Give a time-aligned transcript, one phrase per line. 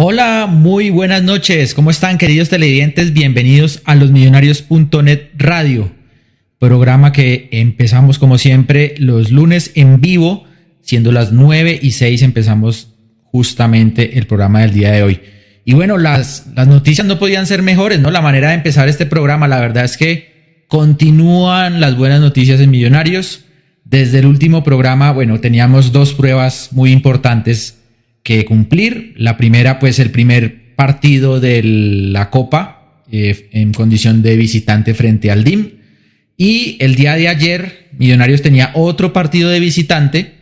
[0.00, 1.74] Hola, muy buenas noches.
[1.74, 3.12] ¿Cómo están, queridos televidentes?
[3.12, 5.90] Bienvenidos a losmillonarios.net Radio,
[6.60, 10.44] programa que empezamos como siempre los lunes en vivo,
[10.82, 15.20] siendo las 9 y 6 empezamos justamente el programa del día de hoy.
[15.64, 18.12] Y bueno, las, las noticias no podían ser mejores, ¿no?
[18.12, 22.70] La manera de empezar este programa, la verdad es que continúan las buenas noticias en
[22.70, 23.46] Millonarios.
[23.84, 27.77] Desde el último programa, bueno, teníamos dos pruebas muy importantes
[28.28, 29.14] que cumplir.
[29.16, 35.30] La primera, pues el primer partido de la Copa eh, en condición de visitante frente
[35.30, 35.70] al DIM.
[36.36, 40.34] Y el día de ayer, Millonarios tenía otro partido de visitante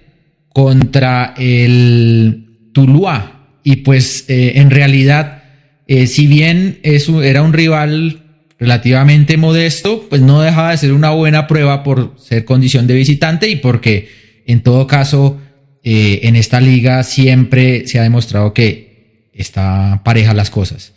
[0.49, 3.51] contra el Tuluá.
[3.63, 5.45] Y pues eh, en realidad,
[5.87, 8.25] eh, si bien eso era un rival
[8.59, 13.49] relativamente modesto, pues no dejaba de ser una buena prueba por ser condición de visitante
[13.49, 14.09] y porque
[14.45, 15.41] en todo caso
[15.89, 20.95] eh, en esta liga siempre se ha demostrado que está pareja las cosas.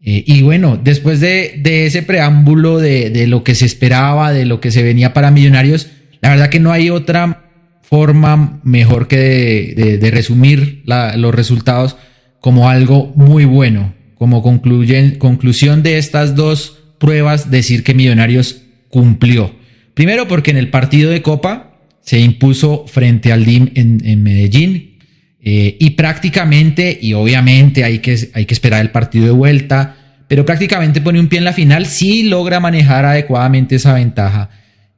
[0.00, 4.70] Eh, y bueno, después de, ese preámbulo de, lo que se esperaba, de lo que
[4.70, 5.88] se venía para Millonarios,
[6.20, 7.50] la verdad que no hay otra
[7.82, 11.96] forma mejor que de, resumir los resultados
[12.38, 19.52] como algo muy bueno, como conclusión de estas dos pruebas, decir que Millonarios cumplió.
[19.94, 21.67] Primero porque en el partido de Copa
[22.08, 24.96] se impuso frente al DIM en, Medellín
[25.42, 30.46] eh, y prácticamente, y obviamente hay que, hay que esperar el partido de vuelta, pero
[30.46, 34.48] prácticamente pone un pie en la final, sí logra manejar adecuadamente esa ventaja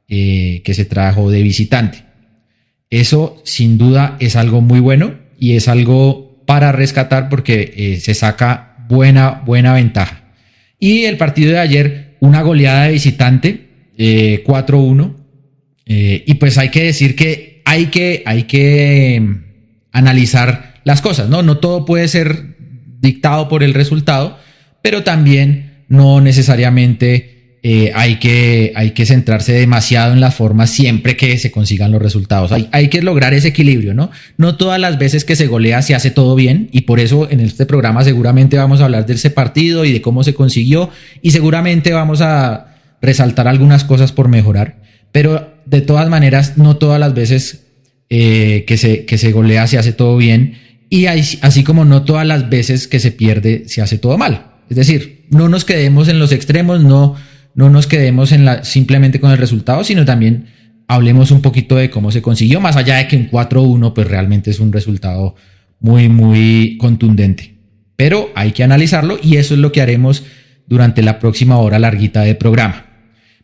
[0.07, 2.05] eh, que se trajo de visitante.
[2.89, 8.13] Eso sin duda es algo muy bueno y es algo para rescatar porque eh, se
[8.13, 10.31] saca buena, buena ventaja.
[10.79, 13.67] Y el partido de ayer, una goleada de visitante,
[13.97, 15.20] 4-1,
[15.85, 19.43] eh, y pues hay que decir que hay que, hay que em,
[19.91, 21.43] analizar las cosas, ¿no?
[21.43, 22.55] No todo puede ser
[22.99, 24.37] dictado por el resultado,
[24.81, 31.15] pero también no necesariamente eh, hay, que, hay que centrarse demasiado en las formas siempre
[31.15, 32.51] que se consigan los resultados.
[32.51, 34.09] Hay, hay, que lograr ese equilibrio, ¿no?
[34.37, 37.39] No todas las veces que se golea se hace todo bien y por eso en
[37.39, 40.89] este programa seguramente vamos a hablar de ese partido y de cómo se consiguió
[41.21, 44.77] y seguramente vamos a resaltar algunas cosas por mejorar.
[45.11, 47.63] Pero de todas maneras, no todas las veces
[48.09, 50.55] eh, que, se, que se golea se hace todo bien
[50.89, 54.47] y así como no todas las veces que se pierde se hace todo mal.
[54.69, 57.15] Es decir, no nos quedemos en los extremos, no,
[57.55, 60.47] no nos quedemos en la, simplemente con el resultado, sino también
[60.89, 64.51] hablemos un poquito de cómo se consiguió, más allá de que en 4-1 pues realmente
[64.51, 65.35] es un resultado
[65.79, 67.55] muy, muy contundente.
[67.95, 70.25] Pero hay que analizarlo y eso es lo que haremos
[70.67, 72.90] durante la próxima hora larguita de programa.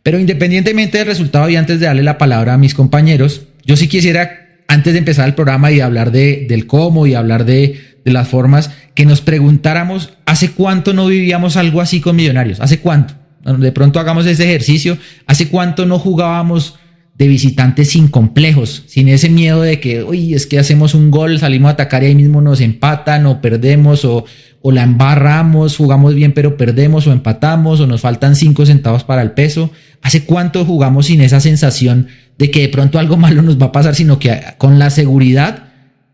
[0.02, 3.88] Pero independientemente del resultado y antes de darle la palabra a mis compañeros, yo sí
[3.88, 8.12] quisiera, antes de empezar el programa y hablar de, del cómo y hablar de, de
[8.12, 12.60] las formas, que nos preguntáramos, ¿hace cuánto no vivíamos algo así con Millonarios?
[12.60, 13.14] ¿Hace cuánto?
[13.44, 14.98] De pronto hagamos ese ejercicio.
[15.26, 16.78] ¿Hace cuánto no jugábamos
[17.18, 21.40] de visitantes sin complejos, sin ese miedo de que, uy, es que hacemos un gol,
[21.40, 24.24] salimos a atacar y ahí mismo nos empatan o perdemos o,
[24.62, 29.22] o la embarramos, jugamos bien pero perdemos o empatamos o nos faltan cinco centavos para
[29.22, 29.72] el peso.
[30.00, 32.06] ¿Hace cuánto jugamos sin esa sensación
[32.38, 35.64] de que de pronto algo malo nos va a pasar, sino que con la seguridad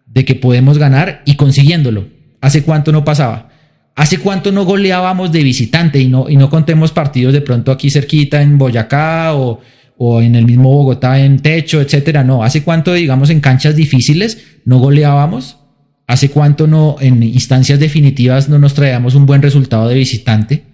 [0.07, 2.09] de que podemos ganar y consiguiéndolo?
[2.41, 3.51] ¿Hace cuánto no pasaba?
[3.95, 7.91] ¿Hace cuánto no goleábamos de visitante y no, y no contemos partidos de pronto aquí
[7.91, 9.61] cerquita en Boyacá o,
[9.97, 12.25] o en el mismo Bogotá en techo, etcétera?
[12.25, 15.59] No, ¿hace cuánto, digamos, en canchas difíciles no goleábamos?
[16.07, 20.65] ¿Hace cuánto no, en instancias definitivas no nos traíamos un buen resultado de visitante?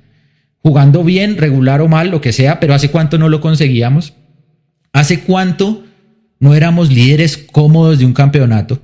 [0.62, 4.14] Jugando bien, regular o mal, lo que sea, pero ¿hace cuánto no lo conseguíamos?
[4.92, 5.84] ¿Hace cuánto
[6.40, 8.80] no éramos líderes cómodos de un campeonato,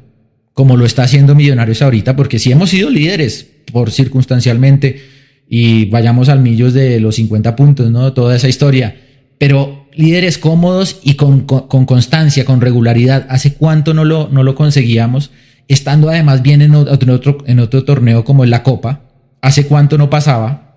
[0.54, 2.14] como lo está haciendo Millonarios ahorita?
[2.14, 5.02] Porque sí hemos sido líderes por circunstancialmente
[5.48, 8.12] y vayamos al millos de los 50 puntos, ¿no?
[8.12, 8.96] Toda esa historia.
[9.38, 13.26] Pero líderes cómodos y con, constancia, con regularidad.
[13.28, 15.30] ¿Hace cuánto no lo, no lo conseguíamos?
[15.68, 19.02] estando además bien en otro, en otro torneo como es la Copa,
[19.40, 20.76] ¿hace cuánto no pasaba?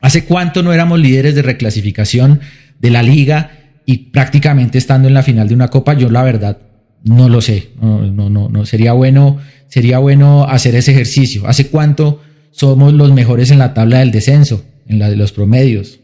[0.00, 2.40] ¿Hace cuánto no éramos líderes de reclasificación
[2.80, 3.50] de la liga
[3.86, 5.94] y prácticamente estando en la final de una Copa?
[5.94, 6.58] Yo la verdad
[7.04, 8.66] no lo sé, no, no, no, no.
[8.66, 9.38] Sería bueno,
[9.68, 11.46] sería bueno hacer ese ejercicio.
[11.46, 12.20] ¿Hace cuánto
[12.50, 16.00] somos los mejores en la tabla del descenso, en la de los promedios?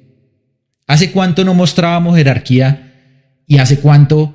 [0.86, 2.92] ¿Hace cuánto no mostrábamos jerarquía
[3.46, 4.34] y hace cuánto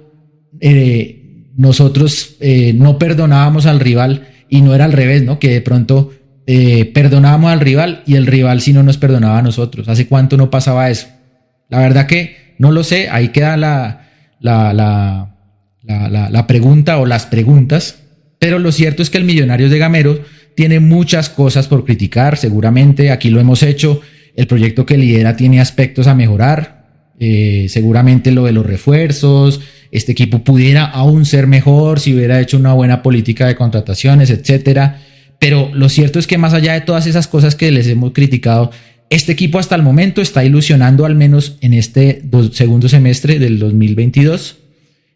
[0.60, 5.40] eh, nosotros eh, no perdonábamos al rival y no era al revés, ¿no?
[5.40, 6.14] Que de pronto
[6.46, 9.90] eh, perdonábamos al rival y el rival sí no nos perdonaba a nosotros.
[9.90, 11.08] ¿Hace cuánto no pasaba eso?
[11.70, 14.08] La verdad que no lo sé, ahí queda la,
[14.40, 18.04] la, la, la, pregunta o las preguntas,
[18.40, 20.20] pero lo cierto es que el Millonarios de Gamero
[20.56, 24.02] tiene muchas cosas por criticar, seguramente aquí lo hemos hecho.
[24.38, 26.86] El proyecto que lidera tiene aspectos a mejorar,
[27.20, 29.60] eh, seguramente lo de los refuerzos,
[29.92, 35.02] este equipo pudiera aún ser mejor si hubiera hecho una buena política de contrataciones, etcétera.
[35.40, 38.72] Pero lo cierto es que más allá de todas esas cosas que les hemos criticado,
[39.10, 44.58] este equipo hasta el momento está ilusionando al menos en este segundo semestre del 2022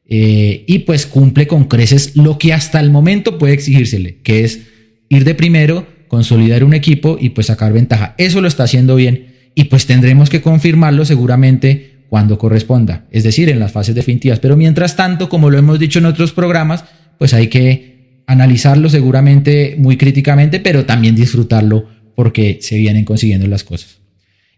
[0.07, 4.61] eh, y pues cumple con creces lo que hasta el momento puede exigírsele, que es
[5.09, 8.15] ir de primero, consolidar un equipo y pues sacar ventaja.
[8.17, 13.47] Eso lo está haciendo bien y pues tendremos que confirmarlo seguramente cuando corresponda, es decir,
[13.47, 14.39] en las fases definitivas.
[14.39, 16.83] Pero mientras tanto, como lo hemos dicho en otros programas,
[17.17, 23.63] pues hay que analizarlo seguramente muy críticamente, pero también disfrutarlo porque se vienen consiguiendo las
[23.63, 24.01] cosas.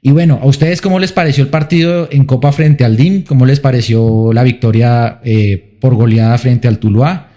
[0.01, 3.25] Y bueno, ¿a ustedes cómo les pareció el partido en Copa frente al DIM?
[3.25, 7.32] ¿Cómo les pareció la victoria eh, por goleada frente al Tuluá?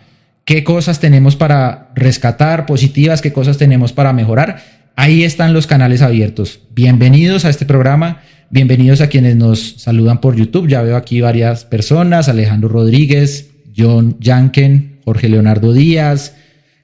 [0.47, 3.21] ¿Qué cosas tenemos para rescatar positivas?
[3.21, 4.63] ¿Qué cosas tenemos para mejorar?
[4.95, 6.61] Ahí están los canales abiertos.
[6.73, 8.23] Bienvenidos a este programa.
[8.51, 10.69] Bienvenidos a quienes nos saludan por YouTube.
[10.69, 12.29] Ya veo aquí varias personas.
[12.29, 16.37] Alejandro Rodríguez, John Yanken, Jorge Leonardo Díaz,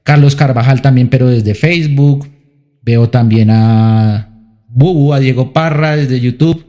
[0.02, 2.28] Carlos Carvajal también, pero desde Facebook.
[2.82, 4.28] Veo también a
[4.66, 6.66] Bubu, a Diego Parra desde YouTube,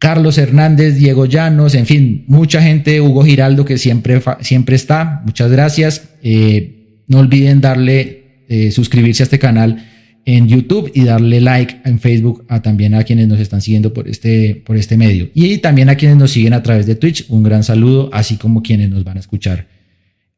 [0.00, 5.20] Carlos Hernández, Diego Llanos, en fin, mucha gente, Hugo Giraldo que siempre, siempre está.
[5.26, 6.08] Muchas gracias.
[6.22, 9.86] Eh, no olviden darle, eh, suscribirse a este canal
[10.24, 14.08] en YouTube y darle like en Facebook a también a quienes nos están siguiendo por
[14.08, 15.28] este, por este medio.
[15.34, 18.62] Y también a quienes nos siguen a través de Twitch, un gran saludo, así como
[18.62, 19.66] quienes nos van a escuchar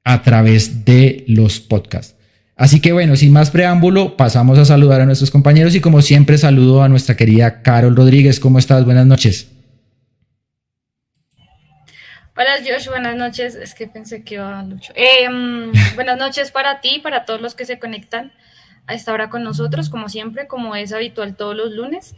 [0.03, 2.17] a través de los podcasts.
[2.57, 6.37] Así que bueno, sin más preámbulo, pasamos a saludar a nuestros compañeros y como siempre
[6.37, 8.41] saludo a nuestra querida Carol Rodríguez.
[8.41, 8.85] ¿Cómo estás?
[8.85, 9.52] Buenas noches.
[12.35, 13.55] Hola Josh, buenas noches.
[13.57, 14.95] Es que pensé que iba Lucho.
[14.97, 15.29] Eh,
[15.95, 18.33] buenas noches para ti, para todos los que se conectan
[18.87, 22.17] a esta hora con nosotros, como siempre, como es habitual todos los lunes.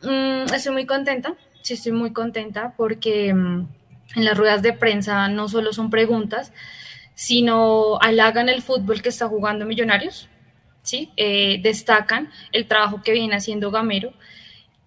[0.00, 3.68] Mm, estoy muy contenta, sí estoy muy contenta porque mm,
[4.16, 6.50] en las ruedas de prensa no solo son preguntas,
[7.14, 10.30] sino halagan el fútbol que está jugando Millonarios,
[10.82, 11.12] ¿sí?
[11.18, 14.14] Eh, destacan el trabajo que viene haciendo Gamero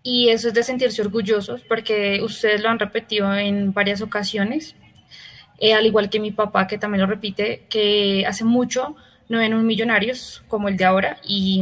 [0.10, 4.74] y eso es de sentirse orgullosos porque ustedes lo han repetido en varias ocasiones,
[5.60, 8.96] eh, al igual que mi papá que también lo repite, que hace mucho
[9.28, 11.62] no ven un Millonarios como el de ahora y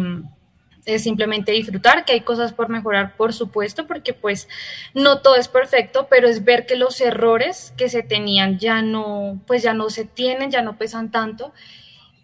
[0.85, 4.47] es simplemente disfrutar, que hay cosas por mejorar, por supuesto, porque pues
[4.93, 9.41] no todo es perfecto, pero es ver que los errores que se tenían ya no,
[9.47, 11.51] pues ya no se tienen, ya no pesan tanto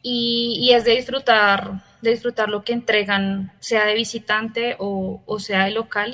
[0.03, 5.71] y, es de disfrutar, de disfrutar lo que entregan, sea de visitante o, sea de
[5.71, 6.13] local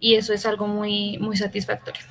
[0.00, 2.02] y, y, eso es algo muy, muy satisfactorio.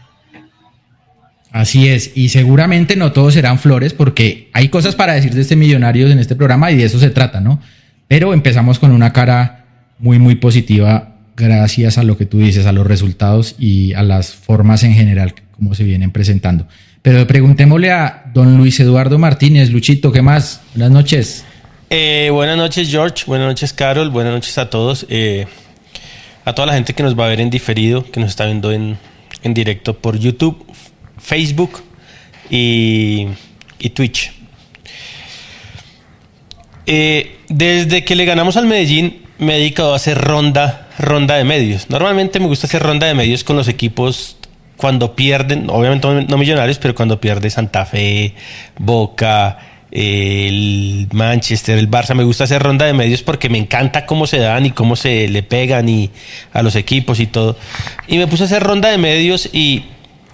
[1.52, 5.56] Así es, y seguramente no todos serán flores porque hay cosas para decir de este
[5.56, 7.62] Millonarios en este programa y de eso se trata, ¿no?
[8.08, 9.66] Pero empezamos con una cara
[10.00, 14.34] muy, muy positiva gracias a lo que tú dices, a los resultados y a las
[14.34, 16.68] formas en general como se vienen presentando.
[17.02, 20.62] Pero preguntémosle a don Luis Eduardo Martínez, Luchito, ¿qué más?
[20.74, 21.46] Buenas noches.
[21.90, 23.26] Eh, buenas noches, George.
[23.28, 24.10] Buenas noches, Carol.
[24.10, 25.06] Buenas noches a todos.
[25.10, 25.46] Eh,
[26.44, 28.72] a toda la gente que nos va a ver en diferido, que nos está viendo
[28.72, 28.98] en,
[29.44, 30.66] en directo por YouTube,
[31.18, 31.84] Facebook
[32.50, 33.28] y,
[33.94, 34.32] Twitch.
[36.88, 41.44] Eh, desde que le ganamos al Medellín, me he dedicado a hacer ronda, ronda de
[41.44, 41.90] medios.
[41.90, 44.38] Normalmente me gusta hacer ronda de medios con los equipos
[44.78, 48.36] cuando pierden, obviamente no millonarios, pero cuando pierde Santa Fe,
[48.78, 54.28] Boca, el Manchester, el Barça, me gusta hacer ronda de medios porque me encanta cómo
[54.28, 56.10] se dan y cómo se le pegan y
[56.52, 57.56] a los equipos y todo.
[58.08, 59.84] Y me puse a hacer ronda de medios y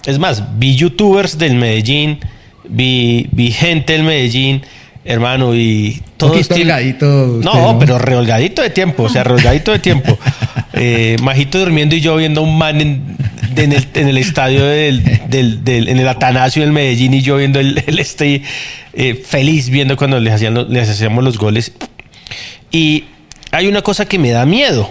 [0.04, 2.18] es más, vi youtubers del Medellín,
[2.68, 4.62] vi, vi gente del Medellín
[5.04, 6.32] hermano, y todo.
[6.32, 7.40] holgadito.
[7.42, 10.18] No, pero reholgadito de tiempo, o sea, reholgadito de tiempo.
[10.74, 13.16] Eh, Majito durmiendo y yo viendo un man en,
[13.56, 15.02] el, estadio del,
[15.66, 18.42] en el Atanasio del Medellín y yo viendo el, este
[18.92, 21.72] eh, feliz viendo cuando les, hacían, les hacíamos los goles.
[22.70, 23.04] Y
[23.50, 24.90] hay una cosa que me da miedo.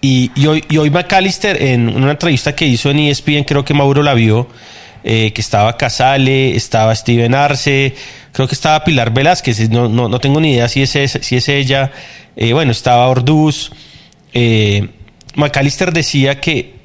[0.00, 4.14] Y, hoy, hoy McAllister, en una entrevista que hizo en ESPN, creo que Mauro la
[4.14, 4.48] vio,
[5.02, 7.94] eh, que estaba Casale, estaba Steven Arce,
[8.32, 11.48] creo que estaba Pilar Velázquez, no, no, no tengo ni idea si es, si es
[11.48, 11.90] ella,
[12.36, 13.72] eh, bueno, estaba Orduz.
[14.32, 14.88] Eh,
[15.34, 16.77] McAllister decía que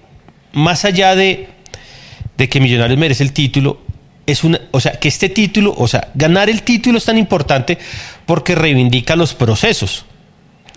[0.53, 1.49] más allá de,
[2.37, 3.79] de que Millonarios merece el título,
[4.25, 7.77] es una, o sea, que este título, o sea, ganar el título es tan importante
[8.25, 10.05] porque reivindica los procesos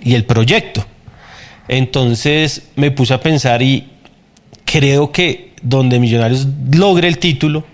[0.03, 0.85] y el proyecto.
[1.69, 3.89] Entonces me puse a pensar y
[4.65, 7.65] creo que donde Millonarios logre el título,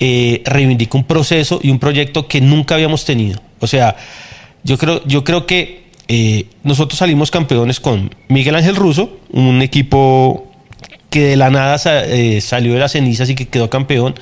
[0.00, 3.40] eh, reivindica un proceso y un proyecto que nunca habíamos tenido.
[3.60, 3.96] O sea,
[4.62, 10.47] yo creo, yo creo que eh, nosotros salimos campeones con Miguel Ángel Russo, un equipo
[11.10, 14.14] que de la nada eh, salió de las cenizas y que quedó campeón,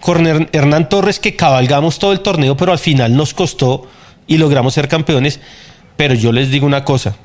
[0.00, 3.88] con Hernán Torres que cabalgamos todo el torneo, pero al final nos costó
[4.26, 5.40] y logramos ser campeones.
[5.96, 7.16] Pero yo les digo una cosa,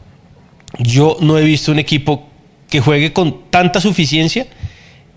[0.77, 2.27] yo no he visto un equipo
[2.69, 4.47] que juegue con tanta suficiencia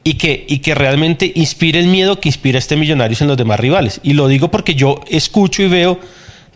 [0.04, 3.60] y que, y que realmente inspire el miedo que inspira este Millonarios en los demás
[3.60, 4.00] rivales.
[4.02, 6.00] Y lo digo porque yo escucho y veo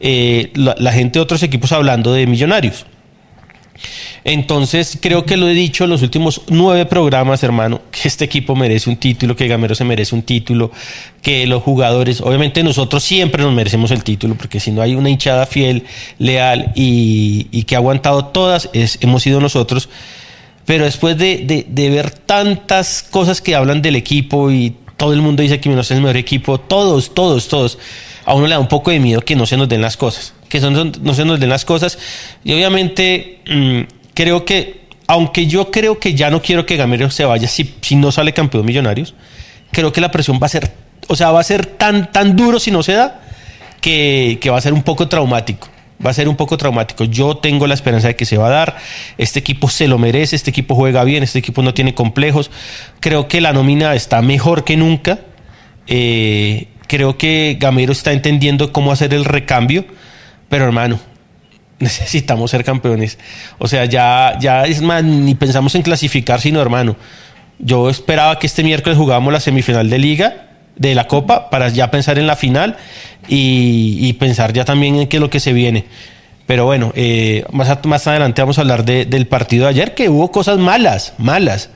[0.01, 2.87] eh, la, gente de otros equipos hablando de Millonarios.
[4.25, 8.57] Entonces, creo que lo he dicho en los últimos nueve programas, hermano, que este equipo
[8.57, 10.71] merece un título, que Gamero se merece un título,
[11.23, 15.11] que los jugadores, obviamente nosotros siempre nos merecemos el título, porque si no hay una
[15.11, 15.85] hinchada fiel,
[16.19, 19.89] leal y, que ha aguantado todas, hemos sido nosotros.
[20.65, 25.61] Pero después de, ver tantas cosas que hablan del equipo y todo el mundo dice
[25.61, 27.79] que no es el mejor equipo, todos, todos, todos,
[28.27, 30.35] a uno le da un poco de miedo que no se nos den las cosas,
[30.49, 31.97] que son, no se nos den las cosas.
[32.45, 33.81] Y obviamente mm,
[34.15, 37.95] creo que, aunque yo creo que ya no quiero que Gamero se vaya si, si
[37.95, 39.15] no sale campeón Millonarios,
[39.71, 40.73] creo que la presión va a ser,
[41.07, 43.23] o sea, va a ser tan, tan duro si no se da,
[43.81, 45.69] que, que va a ser un poco traumático
[46.05, 47.05] va a ser un poco traumático.
[47.05, 48.77] Yo tengo la esperanza de que se va a dar.
[49.17, 52.51] Este equipo se lo merece, este equipo juega bien, este equipo no tiene complejos.
[53.01, 55.21] Creo que la nómina está mejor que nunca.
[55.87, 59.85] Eh, creo que Gamero está entendiendo cómo hacer el recambio,
[60.49, 60.99] pero hermano,
[61.79, 63.19] necesitamos ser campeones.
[63.59, 66.97] O sea, ya, ya es más, ni pensamos en clasificar, sino hermano.
[67.59, 71.91] Yo esperaba que este miércoles jugáramos la semifinal de liga de la Copa para ya
[71.91, 72.77] pensar en la final
[73.29, 75.87] y, pensar ya también en qué es lo que se viene.
[76.47, 80.31] Pero bueno, eh, más, más adelante vamos a hablar del partido de ayer, que hubo
[80.31, 81.71] cosas malas, malas.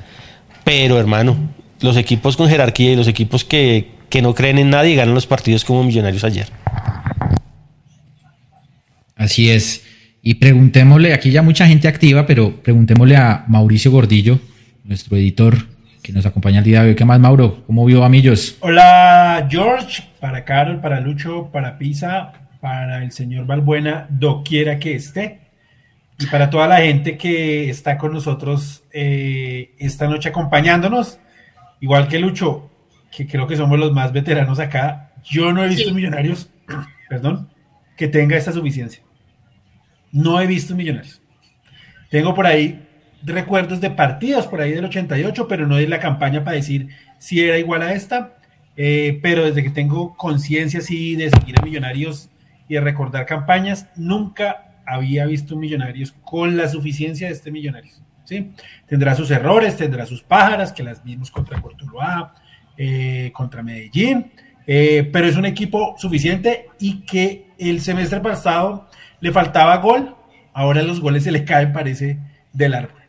[0.65, 1.37] Pero hermano,
[1.81, 5.27] los equipos con jerarquía y los equipos que, que no creen en nadie ganan los
[5.27, 6.49] partidos como Millonarios ayer.
[9.17, 9.87] Así es.
[10.23, 14.39] Y preguntémosle, aquí ya mucha gente activa, pero preguntémosle a Mauricio Gordillo,
[14.85, 15.57] nuestro editor,
[16.03, 16.95] que nos acompaña el día de hoy.
[16.95, 17.63] ¿Qué más, Mauro?
[17.67, 18.57] ¿Cómo vio a Millos?
[18.61, 25.41] Hola, George, para Carol, para Lucho, para Pisa, para el señor Valbuena, doquiera que esté.
[26.19, 31.19] Y para toda la gente que está con nosotros eh, esta noche acompañándonos,
[31.81, 32.70] igual que Lucho,
[33.11, 36.51] que creo que somos los más veteranos acá, yo no he visto millonarios,
[37.09, 37.49] perdón,
[37.97, 39.03] que tenga esta suficiencia.
[40.13, 41.21] No he visto millonarios.
[42.09, 42.87] Tengo por ahí
[43.23, 46.89] recuerdos de partidos por ahí del 88, pero no de la campaña para decir
[47.19, 48.37] si era igual a esta.
[48.77, 52.31] Eh, pero desde que tengo conciencia así de seguir a Millonarios
[52.69, 58.01] y de recordar campañas, nunca había visto Millonarios con la suficiencia de este Millonarios.
[58.25, 58.53] ¿sí?
[58.87, 62.35] Tendrá sus errores, tendrá sus pájaras, que las vimos contra Cortuluá,
[62.83, 64.33] eh, contra Medellín,
[64.67, 68.89] eh, pero es un equipo suficiente y que el semestre pasado
[69.21, 70.17] le faltaba gol,
[70.55, 72.19] ahora los goles se le caen, parece,
[72.55, 73.03] del árbol.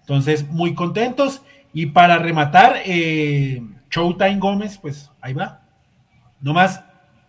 [0.00, 1.40] Entonces, muy contentos.
[1.72, 5.62] Y para rematar, eh, Showtime Gómez, pues ahí va.
[6.40, 6.84] No más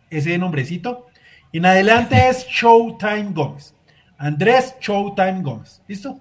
[0.10, 1.08] ese nombrecito.
[1.53, 3.74] En adelante es Showtime Gómez.
[4.17, 5.81] Andrés Showtime Gómez.
[5.88, 6.19] ¿Listo?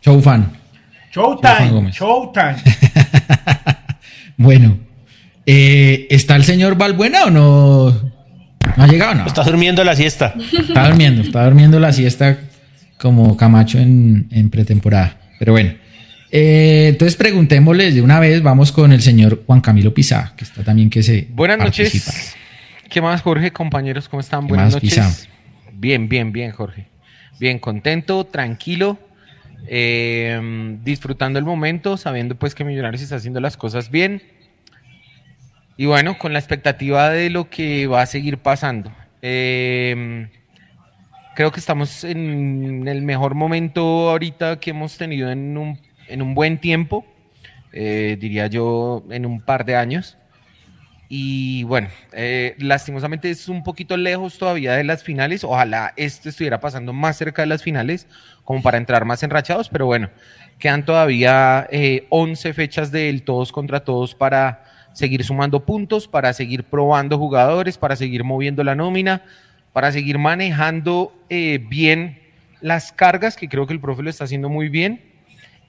[0.00, 0.50] Showfan.
[1.12, 1.92] Showtime.
[1.92, 2.56] Showtime.
[4.36, 4.78] bueno.
[5.46, 7.90] Eh, ¿Está el señor Valbuena o no?
[8.76, 9.26] ¿No ha llegado no?
[9.26, 10.34] Está durmiendo la siesta.
[10.36, 12.38] Está durmiendo, está durmiendo la siesta
[12.98, 15.18] como Camacho en, en pretemporada.
[15.38, 15.74] Pero bueno.
[16.36, 20.64] Eh, entonces preguntémosles de una vez, vamos con el señor Juan Camilo Pizá, que está
[20.64, 22.34] también que se Buenas noches.
[22.90, 23.52] ¿Qué más, Jorge?
[23.52, 24.48] Compañeros, ¿cómo están?
[24.48, 25.28] Buenas noches.
[25.72, 26.88] Bien, bien, bien, Jorge.
[27.38, 28.98] Bien, contento, tranquilo,
[29.66, 34.22] eh, disfrutando el momento, sabiendo pues que Millonarios está haciendo las cosas bien.
[35.76, 38.92] Y bueno, con la expectativa de lo que va a seguir pasando.
[39.22, 40.28] Eh,
[41.34, 46.34] creo que estamos en el mejor momento ahorita que hemos tenido en un, en un
[46.34, 47.04] buen tiempo,
[47.72, 50.16] eh, diría yo en un par de años.
[51.08, 55.44] Y bueno, eh, lastimosamente es un poquito lejos todavía de las finales.
[55.44, 58.06] Ojalá esto estuviera pasando más cerca de las finales,
[58.44, 60.10] como para entrar más enrachados, pero bueno,
[60.58, 61.68] quedan todavía
[62.08, 67.78] 11 eh, fechas del todos contra todos para seguir sumando puntos, para seguir probando jugadores,
[67.78, 69.22] para seguir moviendo la nómina
[69.74, 72.20] para seguir manejando eh, bien
[72.60, 75.02] las cargas, que creo que el profe lo está haciendo muy bien,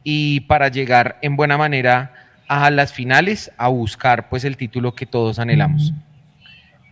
[0.04, 2.14] y para llegar en buena manera
[2.48, 5.94] a las finales, a buscar pues el título que todos anhelamos.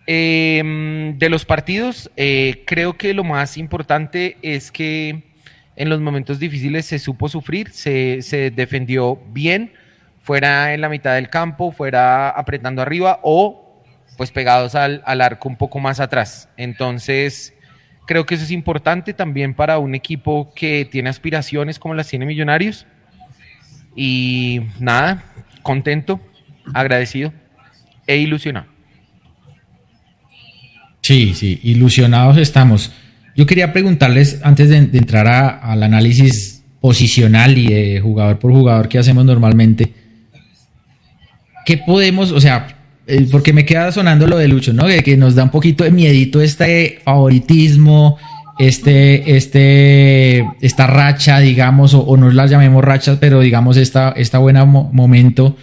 [0.06, 5.24] Em, de los partidos, eh, creo que lo más importante es que
[5.76, 9.74] en los momentos difíciles se supo sufrir, se, se defendió bien,
[10.22, 13.84] fuera en la mitad del campo, fuera apretando arriba o
[14.18, 16.50] pues pegados al, arco un poco más atrás.
[16.58, 17.54] Entonces,
[18.06, 22.26] Creo que eso es importante también para un equipo que tiene aspiraciones como las tiene
[22.26, 22.86] Millonarios.
[23.96, 25.24] Y nada,
[25.64, 26.20] contento,
[26.74, 27.34] agradecido
[28.06, 28.68] e ilusionado.
[31.02, 32.92] Sí, sí, ilusionados estamos.
[33.36, 39.00] Yo quería preguntarles, antes de, entrar al análisis posicional y de jugador por jugador que
[39.00, 39.92] hacemos normalmente,
[41.66, 42.78] ¿qué podemos, o sea,
[43.08, 44.86] eh, porque me queda sonando lo de Lucho, ¿no?
[44.86, 48.18] Que, que nos da un poquito de miedito este favoritismo,
[48.60, 54.66] este, este, esta racha, digamos, o, no la llamemos rachas, pero digamos esta, esta buena
[54.66, 55.56] momento.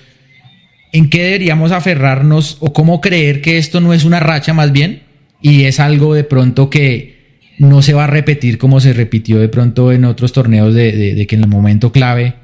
[0.92, 5.02] ¿En qué deberíamos aferrarnos o cómo creer que esto no es una racha más bien
[5.40, 9.49] y es algo de pronto que no se va a repetir como se repitió de
[9.49, 12.35] pronto en otros torneos de, de que en el momento clave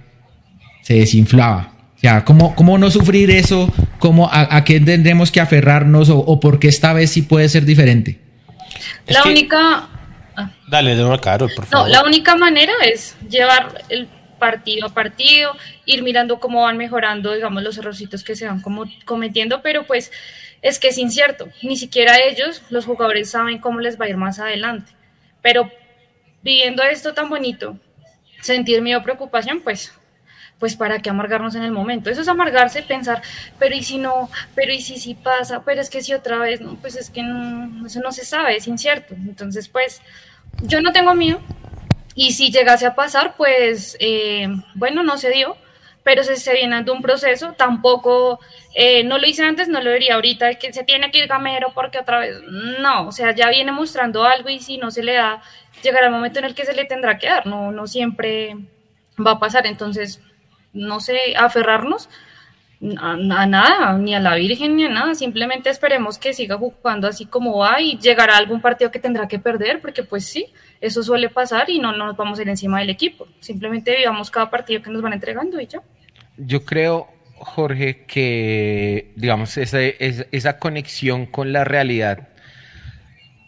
[0.83, 1.73] se desinflaba?
[2.01, 3.73] Ya, ¿cómo, cómo no sufrir eso?
[3.99, 8.21] ¿Cómo, a, qué tendremos que aferrarnos o, por qué esta vez sí puede ser diferente?
[9.09, 9.89] La única...
[10.37, 10.51] Ah.
[10.69, 11.89] Dale, de una caro, por favor.
[11.89, 17.33] No, la única manera es llevar el partido a partido, ir mirando cómo van mejorando,
[17.33, 20.13] digamos, los errorcitos que se van como cometiendo, pero pues
[20.63, 21.49] es que es incierto.
[21.63, 24.93] Ni siquiera ellos, los jugadores, saben cómo les va a ir más adelante.
[25.43, 25.71] Pero
[26.43, 27.79] viviendo esto tan bonito,
[28.41, 29.93] sentir miedo, preocupación, pues
[30.59, 32.11] pues para qué amargarnos en el momento.
[32.11, 33.23] Eso es amargarse, pensar,
[33.59, 36.61] pero y si no, pero y si sí pasa, pero es que si otra vez,
[36.61, 39.15] no, pues es que no, eso no se sabe, es incierto.
[39.15, 40.01] Entonces, pues
[40.63, 41.41] yo no tengo miedo.
[42.15, 45.57] Y si llegase a pasar, pues eh, bueno, no se dio,
[46.03, 48.41] pero se, se viene dando un proceso, tampoco,
[48.75, 51.73] eh, no lo hice antes, no lo vería ahorita, que se tiene que ir gamero
[51.75, 52.41] porque otra vez,
[52.81, 55.43] no, o sea, ya viene mostrando algo y si no se le da,
[55.83, 58.57] llegará el momento en el que se le tendrá que dar, no, no siempre
[59.19, 60.23] va a pasar, entonces
[60.77, 62.09] no sé, aferrarnos
[62.99, 63.17] a,
[63.47, 67.59] nada, ni a la Virgen ni a nada, simplemente esperemos que siga jugando así como
[67.59, 70.47] va y llegará algún partido que tendrá que perder, porque pues sí,
[70.81, 74.51] eso suele pasar y no, nos vamos a ir encima del equipo, simplemente vivamos cada
[74.51, 75.81] partido que nos van entregando y ya.
[76.37, 82.29] Yo creo, Jorge, que digamos, esa, esa conexión con la realidad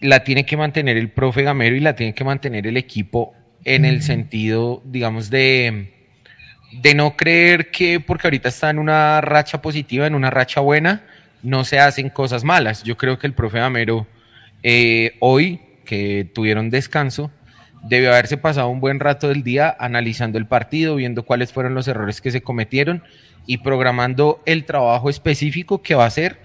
[0.01, 3.85] la tiene que mantener el profe Gamero y la tiene que mantener el equipo en
[3.85, 5.98] el sentido, digamos, de
[6.73, 11.05] de no creer que porque ahorita está en una racha positiva, en una racha buena,
[11.43, 12.83] no se hacen cosas malas.
[12.83, 14.07] Yo creo que el profe Amero
[14.63, 17.31] eh, hoy, que tuvieron descanso,
[17.85, 21.89] debió haberse pasado un buen rato del día analizando el partido, viendo cuáles fueron los
[21.89, 23.03] errores que se cometieron
[23.47, 26.39] y programando el trabajo específico que va a hacer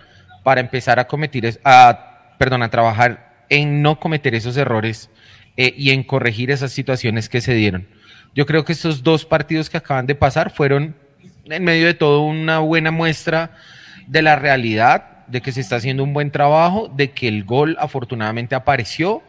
[0.44, 5.10] para empezar a cometer, a, perdón, a trabajar en no cometer esos errores
[5.58, 7.88] eh, y en corregir esas situaciones que se dieron.
[8.36, 10.96] Yo creo que estos dos partidos que acaban de pasar fueron
[11.46, 13.52] en medio de todo una buena muestra
[14.08, 17.78] de la realidad, de que se está haciendo un buen trabajo, de que el gol
[17.80, 19.22] afortunadamente apareció,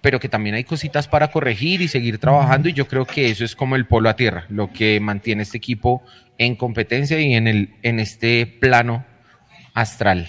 [0.00, 3.44] pero que también hay cositas para corregir y seguir trabajando y yo creo que eso
[3.44, 6.02] es como el polo a tierra, lo que mantiene este equipo
[6.36, 9.04] en competencia y en, el, en este plano
[9.72, 10.28] astral.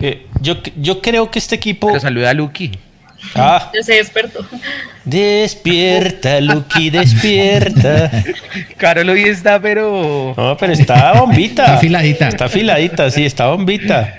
[0.00, 1.86] Eh, yo, yo creo que este equipo...
[1.86, 2.72] Pero saluda a Lucky.
[3.34, 3.70] Ah.
[3.74, 4.46] Ya se despertó.
[5.04, 8.10] Despierta, Lucky, despierta.
[8.76, 10.34] Carol hoy está, pero.
[10.36, 11.64] No, pero está bombita.
[11.64, 12.28] Está afiladita.
[12.28, 14.14] Está afiladita, sí, está bombita.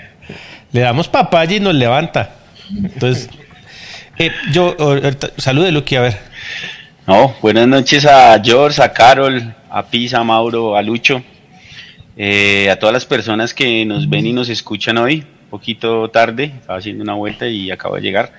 [0.72, 2.30] Le damos papaya y nos levanta.
[2.70, 3.30] Entonces,
[4.18, 4.76] eh, yo,
[5.38, 6.18] salude, Lucky, a ver.
[7.06, 11.22] No, buenas noches a George, a Carol, a Pisa, a Mauro, a Lucho,
[12.16, 15.24] eh, a todas las personas que nos ven y nos escuchan hoy.
[15.44, 18.32] Un poquito tarde, estaba haciendo una vuelta y acabo de llegar.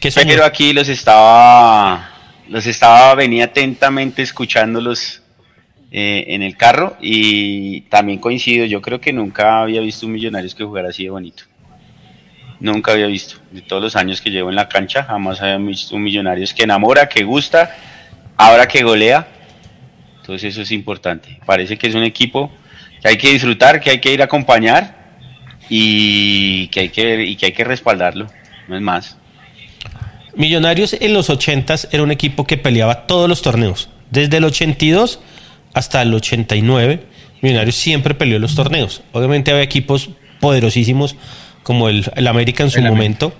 [0.00, 2.10] Pero aquí los estaba,
[2.48, 5.22] los estaba, venía atentamente escuchándolos
[5.90, 10.54] eh, en el carro y también coincido, yo creo que nunca había visto un Millonarios
[10.54, 11.44] que jugara así de bonito.
[12.60, 15.96] Nunca había visto, de todos los años que llevo en la cancha, jamás había visto
[15.96, 17.74] un Millonarios que enamora, que gusta,
[18.36, 19.26] ahora que golea.
[20.20, 21.40] Entonces eso es importante.
[21.46, 22.52] Parece que es un equipo
[23.00, 24.94] que hay que disfrutar, que hay que ir a acompañar
[25.68, 28.26] y que hay que, y que, hay que respaldarlo,
[28.66, 29.17] no es más.
[30.38, 33.88] Millonarios en los 80 era un equipo que peleaba todos los torneos.
[34.12, 35.18] Desde el 82
[35.74, 37.02] hasta el 89,
[37.42, 39.02] Millonarios siempre peleó los torneos.
[39.10, 41.16] Obviamente había equipos poderosísimos
[41.64, 43.32] como el, América en su momento,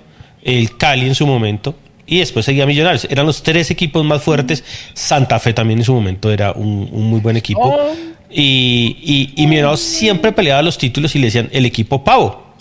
[0.42, 3.06] el Cali en su momento, y después seguía Millonarios.
[3.08, 4.64] Eran los tres equipos más fuertes.
[4.92, 7.62] Santa Fe también en su momento era un, muy buen equipo.
[7.62, 7.94] Oh.
[8.28, 12.54] Y, y, Millonarios siempre peleaba los títulos y le decían el equipo pavo.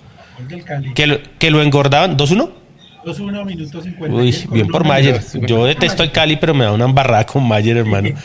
[0.94, 2.67] Que lo, que lo engordaban 2-1.
[3.08, 4.16] 2-1, minuto 50.
[4.16, 5.22] Uy, bien por Mayer.
[5.48, 8.10] Yo detesto el Cali, pero me da una embarrada con Mayer, hermano.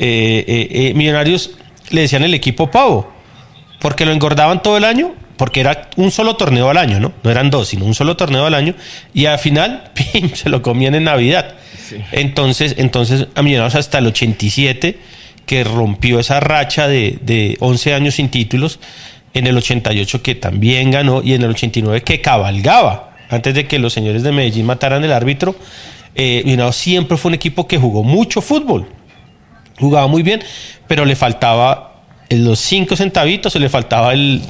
[0.00, 1.58] Eh, eh, eh, millonarios
[1.90, 3.12] le decían el equipo pavo,
[3.80, 7.12] porque lo engordaban todo el año porque era un solo torneo al año, ¿no?
[7.22, 8.74] No eran dos, sino un solo torneo al año,
[9.14, 9.90] y al final
[10.34, 11.54] se lo comían en Navidad.
[12.12, 14.98] Entonces, entonces, a Millonarios hasta el 87,
[15.46, 18.80] que rompió esa racha de, de 11 años sin títulos,
[19.32, 23.78] en el 88 que también ganó, y en el 89 que cabalgaba, antes de que
[23.78, 25.56] los señores de Medellín mataran el árbitro.
[26.14, 28.88] Eh, siempre fue un equipo que jugó mucho fútbol,
[29.78, 30.42] jugaba muy bien,
[30.88, 34.42] pero le faltaba los cinco centavitos, se le faltaba el,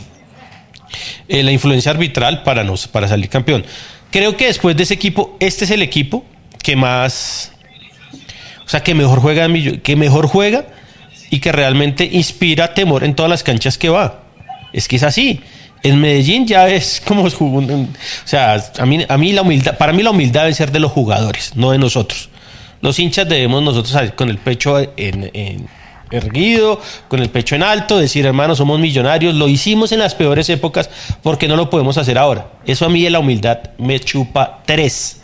[1.28, 3.64] eh, la influencia arbitral para, nos, para salir campeón.
[4.10, 6.24] Creo que después de ese equipo, este es el equipo
[6.62, 7.52] que más,
[8.64, 9.46] o sea, que mejor juega,
[9.82, 10.66] que mejor juega
[11.30, 14.22] y que realmente inspira temor en todas las canchas que va.
[14.72, 15.40] Es que es así.
[15.82, 17.86] En Medellín ya es como, o
[18.24, 20.92] sea, a mí, a mí la humildad, para mí la humildad debe ser de los
[20.92, 22.28] jugadores, no de nosotros.
[22.80, 25.68] Los hinchas debemos nosotros salir con el pecho en,
[26.10, 30.48] erguido, con el pecho en alto, decir, hermano, somos millonarios, lo hicimos en las peores
[30.48, 30.88] épocas,
[31.22, 32.52] porque no lo podemos hacer ahora?
[32.66, 35.20] Eso a mí de la humildad me chupa tres.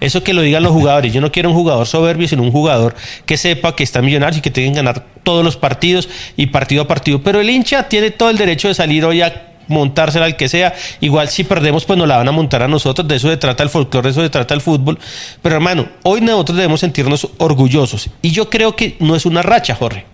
[0.00, 1.12] Eso que lo digan los jugadores.
[1.12, 2.94] Yo no quiero un jugador soberbio, sino un jugador
[3.26, 6.82] que sepa que está millonario y que tienen que ganar todos los partidos y partido
[6.82, 7.22] a partido.
[7.22, 10.74] Pero el hincha tiene todo el derecho de salir hoy a montársela al que sea.
[11.00, 13.06] Igual si perdemos, pues nos la van a montar a nosotros.
[13.06, 14.98] De eso se trata el folclore, de eso se trata el fútbol.
[15.42, 18.10] Pero hermano, hoy nosotros debemos sentirnos orgullosos.
[18.22, 20.06] Y yo creo que no es una racha, Jorge.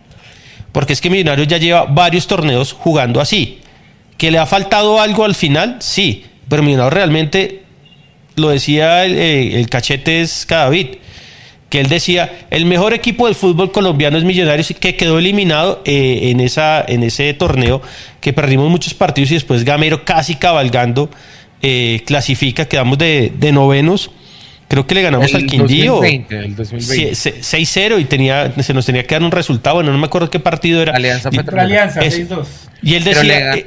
[0.72, 3.60] Porque es que Millonarios ya lleva varios torneos jugando así.
[4.16, 5.76] ¿Que le ha faltado algo al final?
[5.80, 6.24] Sí.
[6.48, 7.62] Pero Millonarios realmente,
[8.36, 10.96] lo decía el, eh, cachete es Cadavid,
[11.70, 16.30] que él decía, el mejor equipo del fútbol colombiano es Millonarios, que quedó eliminado eh,
[16.30, 17.80] en, esa, en ese torneo,
[18.20, 21.08] que perdimos muchos partidos y después Gamero casi cabalgando
[21.62, 24.10] eh, clasifica, quedamos de, de novenos
[24.70, 26.00] Creo que le ganamos al Quindío.
[26.00, 29.74] 6-0 y tenía, se nos tenía que dar un resultado.
[29.74, 30.94] Bueno, no me acuerdo qué partido era.
[30.94, 32.46] Alianza Alianza, 6-2.
[32.80, 33.56] Y él decía.
[33.56, 33.66] Eh,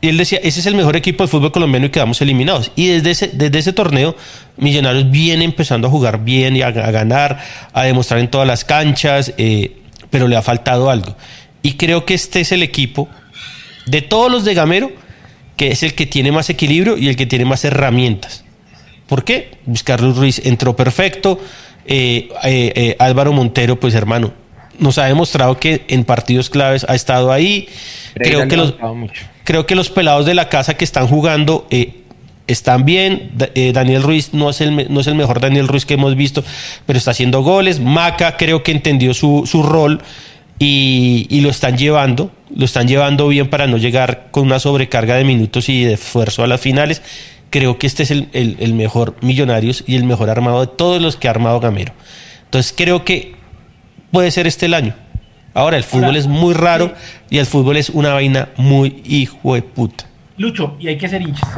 [0.00, 2.70] y él decía, ese es el mejor equipo de fútbol colombiano y quedamos eliminados.
[2.76, 4.14] Y desde ese, desde ese torneo,
[4.56, 7.40] Millonarios viene empezando a jugar bien y a, ganar,
[7.72, 9.76] a demostrar en todas las canchas, eh,
[10.10, 11.16] pero le ha faltado algo.
[11.62, 13.08] Y creo que este es el equipo
[13.86, 14.92] de todos los de Gamero,
[15.56, 18.44] que es el que tiene más equilibrio y el que tiene más herramientas.
[19.08, 19.58] ¿Por qué?
[19.66, 21.40] Luis Carlos Ruiz entró perfecto.
[21.86, 24.32] Eh, eh, Álvaro Montero, pues hermano,
[24.78, 27.68] nos ha demostrado que en partidos claves ha estado ahí.
[28.14, 28.74] Creo que, los,
[29.48, 31.66] creo que los pelados de la casa que están jugando
[32.46, 33.32] están bien.
[33.72, 36.44] Daniel Ruiz no es, el, no es el mejor Daniel Ruiz que hemos visto,
[36.84, 37.80] pero está haciendo goles.
[37.80, 40.02] Maca creo que entendió su, su rol
[40.58, 42.30] y, y, lo están llevando.
[42.54, 46.44] Lo están llevando bien para no llegar con una sobrecarga de minutos y de esfuerzo
[46.44, 47.00] a las finales
[47.50, 51.28] creo que este es el, mejor Millonarios y el mejor armado de todos los que
[51.28, 51.94] ha armado Gamero.
[52.44, 53.34] Entonces creo que
[54.10, 54.94] puede ser este el año.
[55.54, 56.92] Ahora, el fútbol es muy raro
[57.30, 60.04] y el fútbol es una vaina muy hijo de puta.
[60.36, 61.48] Lucho, y hay que ser hinchas.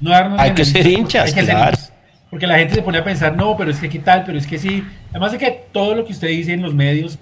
[0.38, 1.34] hay que ser hinchas,
[2.30, 4.46] Porque la gente se pone a pensar, no, pero es que qué tal, pero es
[4.46, 4.84] que sí.
[5.10, 7.18] Además de que todo lo que usted dice en los medios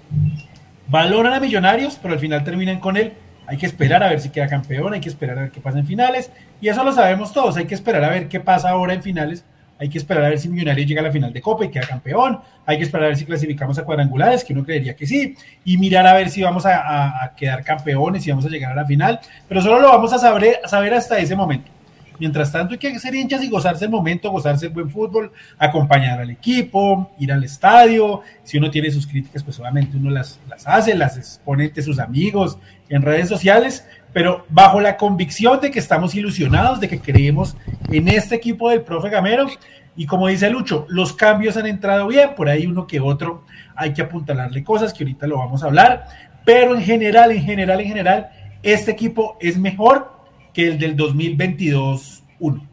[0.87, 3.13] valoran a Millonarios, pero al final terminan con él
[3.49, 5.79] hay que esperar a ver si queda campeón, hay que esperar a ver qué pasa
[5.79, 8.93] en finales, y eso lo sabemos todos, hay que esperar a ver qué pasa ahora
[8.93, 9.43] en finales,
[9.79, 11.87] hay que esperar a ver si Millonarios llega a la final de Copa y queda
[11.87, 15.35] campeón, hay que esperar a ver si clasificamos a cuadrangulares, que uno creería que sí,
[15.63, 18.85] y mirar a ver si vamos a, quedar campeones, si vamos a llegar a la
[18.85, 21.71] final, pero solo lo vamos a saber, hasta ese momento.
[22.19, 26.19] Mientras tanto, hay que ser hinchas y gozarse el momento, gozarse el buen fútbol, acompañar
[26.19, 28.23] al equipo, ir al estadio.
[28.43, 31.97] Si uno tiene sus críticas, pues obviamente uno las, las hace, las expone ante sus
[31.97, 32.57] amigos
[32.89, 37.55] en redes sociales, pero bajo la convicción de que estamos ilusionados, de que creemos
[37.89, 39.47] en este equipo del profe Gamero.
[39.95, 43.43] Y como dice Lucho, los cambios han entrado bien, por ahí uno que otro
[43.75, 46.05] hay que apuntalarle cosas que ahorita lo vamos a hablar,
[46.45, 48.29] pero en general, en general, en general,
[48.63, 50.11] este equipo es mejor
[50.53, 52.67] que el del 2022-1.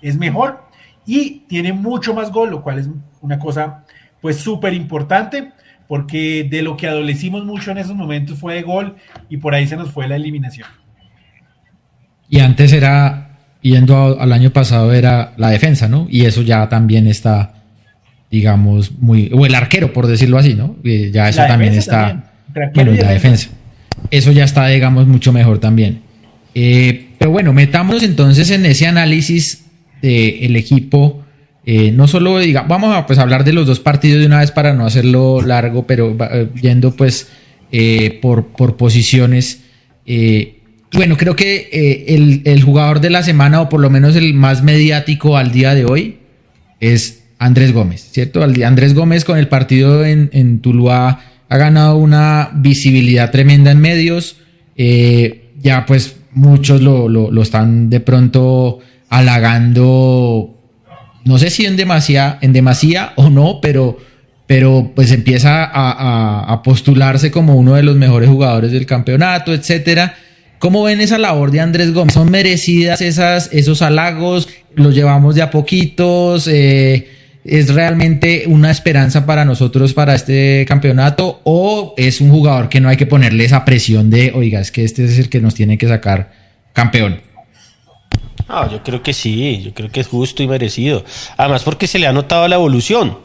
[0.00, 0.64] Es mejor
[1.06, 2.88] y tiene mucho más gol, lo cual es
[3.20, 3.84] una cosa
[4.20, 5.52] pues súper importante,
[5.88, 8.96] porque de lo que adolecimos mucho en esos momentos fue de gol
[9.28, 10.68] y por ahí se nos fue la eliminación.
[12.28, 16.06] Y antes era, yendo al año pasado, era la defensa, ¿no?
[16.10, 17.54] Y eso ya también está,
[18.30, 20.76] digamos, muy, o el arquero, por decirlo así, ¿no?
[20.84, 22.32] Ya eso también está,
[22.74, 23.48] bueno, la defensa.
[24.10, 26.02] Eso ya está, digamos, mucho mejor también.
[26.54, 29.64] Eh, pero bueno, metámonos entonces en ese análisis
[30.02, 31.24] del equipo.
[31.70, 34.50] Eh, no solo diga, vamos a pues, hablar de los dos partidos de una vez
[34.52, 37.28] para no hacerlo largo, pero eh, yendo pues
[38.22, 39.64] por, por, posiciones.
[40.94, 42.06] bueno, creo que
[42.46, 45.84] el, jugador de la semana, o por lo menos el más mediático al día de
[45.84, 46.20] hoy,
[46.80, 48.42] es Andrés Gómez, ¿cierto?
[48.42, 54.36] Andrés Gómez con el partido en, en Tuluá ha ganado una visibilidad tremenda en medios.
[54.74, 58.78] ya pues muchos lo, lo, están de pronto
[59.10, 60.57] halagando,
[61.28, 63.98] no sé si en demasía, en demasía o no, pero,
[64.46, 70.14] pero pues empieza a, postularse como uno de los mejores jugadores del campeonato, etcétera.
[70.58, 72.14] ¿Cómo ven esa labor de Andrés Gómez?
[72.14, 74.48] ¿Son merecidas esas, esos halagos?
[74.74, 76.48] ¿Los llevamos de a poquitos?
[76.48, 77.08] Eh,
[77.44, 81.42] ¿Es realmente una esperanza para nosotros para este campeonato?
[81.44, 84.82] ¿O es un jugador que no hay que ponerle esa presión de, oiga, es que
[84.82, 86.32] este es el que nos tiene que sacar
[86.72, 87.27] campeón?
[88.48, 91.04] Ah, yo creo que sí, yo creo que es justo y merecido.
[91.36, 93.18] Además porque se le ha notado la evolución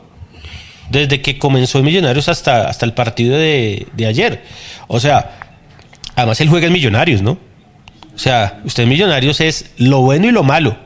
[0.89, 4.43] desde que comenzó en Millonarios hasta, hasta el partido de, de ayer.
[4.87, 5.39] O sea,
[6.15, 7.37] Además, él juega en Millonarios, ¿no?
[8.15, 10.77] O sea, usted Millonarios es lo bueno y lo malo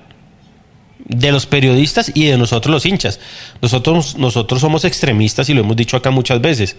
[1.00, 3.20] de los periodistas y de nosotros los hinchas.
[3.62, 6.78] Nosotros, nosotros somos extremistas y lo hemos dicho acá muchas veces.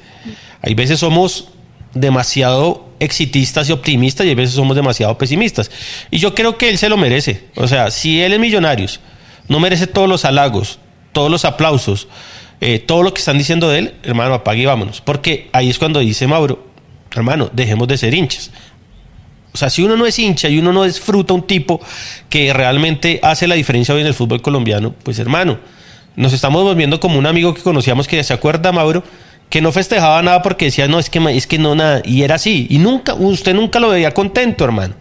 [0.63, 1.49] Hay veces somos
[1.95, 5.71] demasiado exitistas y optimistas y hay veces somos demasiado pesimistas.
[6.11, 7.45] Y yo creo que él se lo merece.
[7.55, 9.01] O sea, si él es Millonarios,
[9.49, 10.79] no merece todos los halagos,
[11.13, 12.09] todos los aplausos,
[12.61, 15.01] eh, todo lo que están diciendo de él, hermano, apague y vámonos.
[15.01, 16.67] Porque ahí es cuando dice Mauro,
[17.15, 18.51] hermano, dejemos de ser hinchas.
[19.53, 21.81] O sea, si uno no es hincha y uno no disfruta un tipo
[22.29, 25.59] que realmente hace la diferencia hoy en el fútbol colombiano, pues hermano,
[26.17, 29.03] nos estamos volviendo como un amigo que conocíamos que se acuerda, Mauro,
[29.49, 32.35] que no festejaba nada porque decía, no, es que, es que no nada, y era
[32.35, 34.95] así, y nunca, usted nunca lo veía contento, hermano.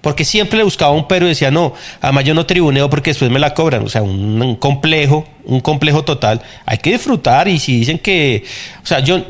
[0.00, 3.30] Porque siempre le buscaba un pero y decía, no, además yo no tribuneo porque después
[3.30, 3.84] me la cobran.
[3.84, 6.42] O sea, un, un complejo, un complejo total.
[6.66, 8.44] Hay que disfrutar y si dicen que,
[8.82, 9.24] o sea, yo,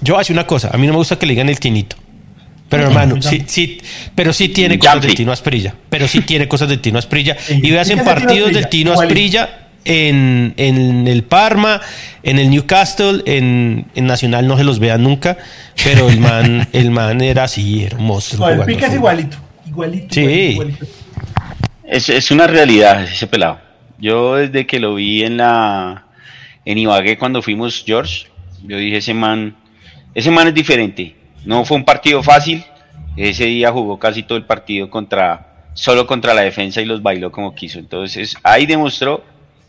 [0.00, 1.96] yo hace una cosa, a mí no me gusta que le digan el tinito.
[2.68, 3.80] Pero hermano, sí, sí,
[4.14, 5.74] pero sí tiene cosas del Tino Asprilla.
[5.88, 7.36] Pero sí tiene cosas del Tino Asprilla.
[7.48, 11.80] Y veas en partidos del Tino Asprilla en, en, el Parma,
[12.22, 15.38] en el Newcastle, en, en, Nacional no se los vean nunca.
[15.82, 18.48] Pero el man, el man era así, era un monstruo.
[18.48, 19.36] el pica es igualito.
[19.66, 20.14] Igualito.
[20.14, 20.58] Sí.
[21.84, 23.60] Es, es una realidad ese pelado.
[23.98, 26.06] Yo desde que lo vi en la
[26.64, 28.26] en Ibagué cuando fuimos George,
[28.62, 29.56] yo dije ese man
[30.14, 31.16] ese man es diferente.
[31.44, 32.64] No fue un partido fácil.
[33.16, 37.30] Ese día jugó casi todo el partido contra, solo contra la defensa y los bailó
[37.30, 37.78] como quiso.
[37.78, 39.24] Entonces ahí demostró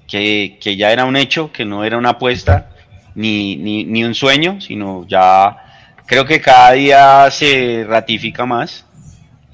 [0.07, 2.69] que, ya era un hecho, que no era una apuesta
[3.15, 5.57] ni, ni, un sueño, sino ya
[6.05, 8.85] creo que cada día se ratifica más.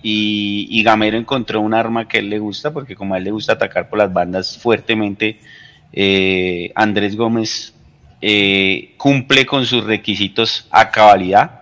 [0.02, 3.54] Y, Gamero encontró un arma que él le gusta, porque como a él le gusta
[3.54, 5.40] atacar por las bandas fuertemente,
[5.92, 7.74] eh, Andrés Gómez
[8.22, 11.62] eh, cumple con sus requisitos a cabalidad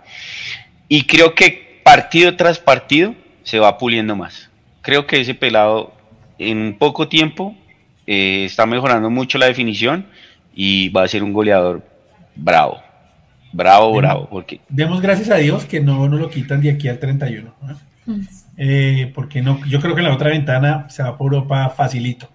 [0.87, 4.49] y creo que partido tras partido se va puliendo más.
[4.81, 5.93] Creo que ese pelado
[6.37, 7.55] en poco tiempo
[8.07, 10.05] eh, está mejorando mucho la definición
[10.53, 11.83] y va a ser un goleador
[12.35, 12.79] bravo.
[13.51, 14.27] Bravo, bravo.
[14.29, 14.59] Porque...
[14.69, 17.53] Demos gracias a Dios que no nos lo quitan de aquí al 31.
[18.05, 18.21] Mm.
[18.57, 22.29] Eh, porque no, yo creo que en la otra ventana se va por Europa facilito.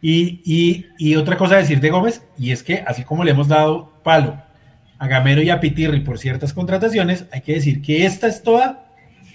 [0.00, 3.92] Y, otra cosa a decir de Gómez, y es que así como le hemos dado
[4.02, 4.36] palo
[4.98, 8.86] a Gamero y a Pitirri por ciertas contrataciones, hay que decir que esta es toda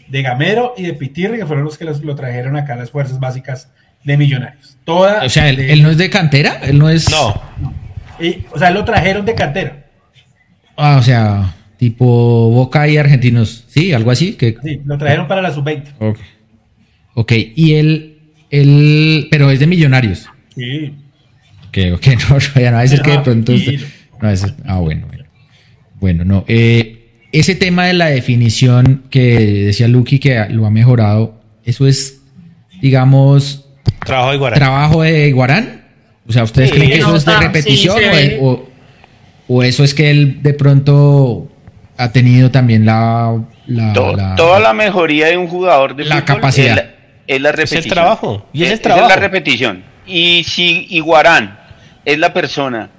[0.09, 3.19] de Gamero y de Pitirri, que fueron los que lo trajeron acá a las fuerzas
[3.19, 3.71] básicas
[4.07, 4.77] de Millonarios.
[4.85, 6.61] Toda o sea, ¿él, no es de cantera?
[6.63, 7.11] ¿Él no es...?
[7.11, 7.41] No.
[8.51, 9.85] o sea, lo trajeron de cantera.
[10.77, 12.05] Ah, o sea, tipo
[12.49, 13.91] Boca y Argentinos, ¿sí?
[13.91, 14.35] Algo así.
[14.35, 14.55] Que...
[14.63, 15.83] Sí, lo trajeron para la sub-20.
[15.99, 16.19] Ok.
[17.15, 20.29] Ok, y él, él, pero es de Millonarios.
[20.55, 20.93] Sí.
[21.73, 23.53] Que, ok, no, ya no va a decir que de pronto.
[24.21, 25.25] No, es, ah, bueno, bueno.
[25.99, 26.45] Bueno, no.
[26.47, 32.21] Eh, ese tema de la definición que decía Lucky que lo ha mejorado, eso es,
[32.79, 33.66] digamos.
[34.07, 34.59] Trabajo de Guarán.
[34.59, 35.81] Trabajo de Guarán.
[36.27, 38.01] O sea, ¿ustedes creen que eso es de repetición
[39.49, 41.47] o, eso es que él de pronto
[41.97, 43.43] ha tenido también la.
[44.35, 46.95] toda la mejoría de un jugador de la capacidad.
[47.27, 47.79] Es la, repetición.
[47.79, 48.45] Es el trabajo.
[48.53, 49.09] Y es, el trabajo.
[49.09, 49.83] Es la repetición.
[50.05, 51.59] Y si Iguarán
[52.05, 52.89] es la persona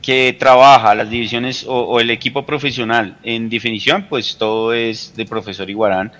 [0.00, 5.68] que trabaja las divisiones o, el equipo profesional en definición, pues todo es de profesor
[5.70, 6.12] Iguarán,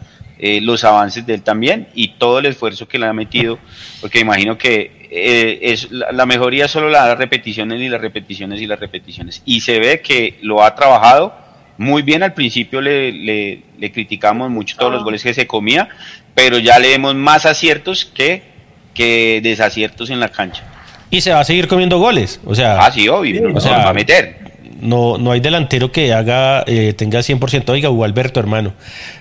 [0.42, 3.58] eh, los avances de él también y todo el esfuerzo que le ha metido,
[4.02, 8.78] porque imagino que eh, es la, mejoría solo las repeticiones y las repeticiones y las
[8.78, 9.40] repeticiones.
[9.46, 11.34] Y se ve que lo ha trabajado
[11.78, 12.22] muy bien.
[12.22, 15.88] Al principio le, le criticamos mucho todos los goles que se comía,
[16.34, 18.52] pero ya le vemos más aciertos que
[18.92, 20.62] que desaciertos en la cancha.
[21.10, 22.80] Y se va a seguir comiendo goles, o sea...
[22.80, 24.38] Ah, sí, obvio, o sea, va a meter.
[24.80, 28.72] No, no hay delantero que haga, eh, tenga 100%, oiga, Hugo Alberto, hermano.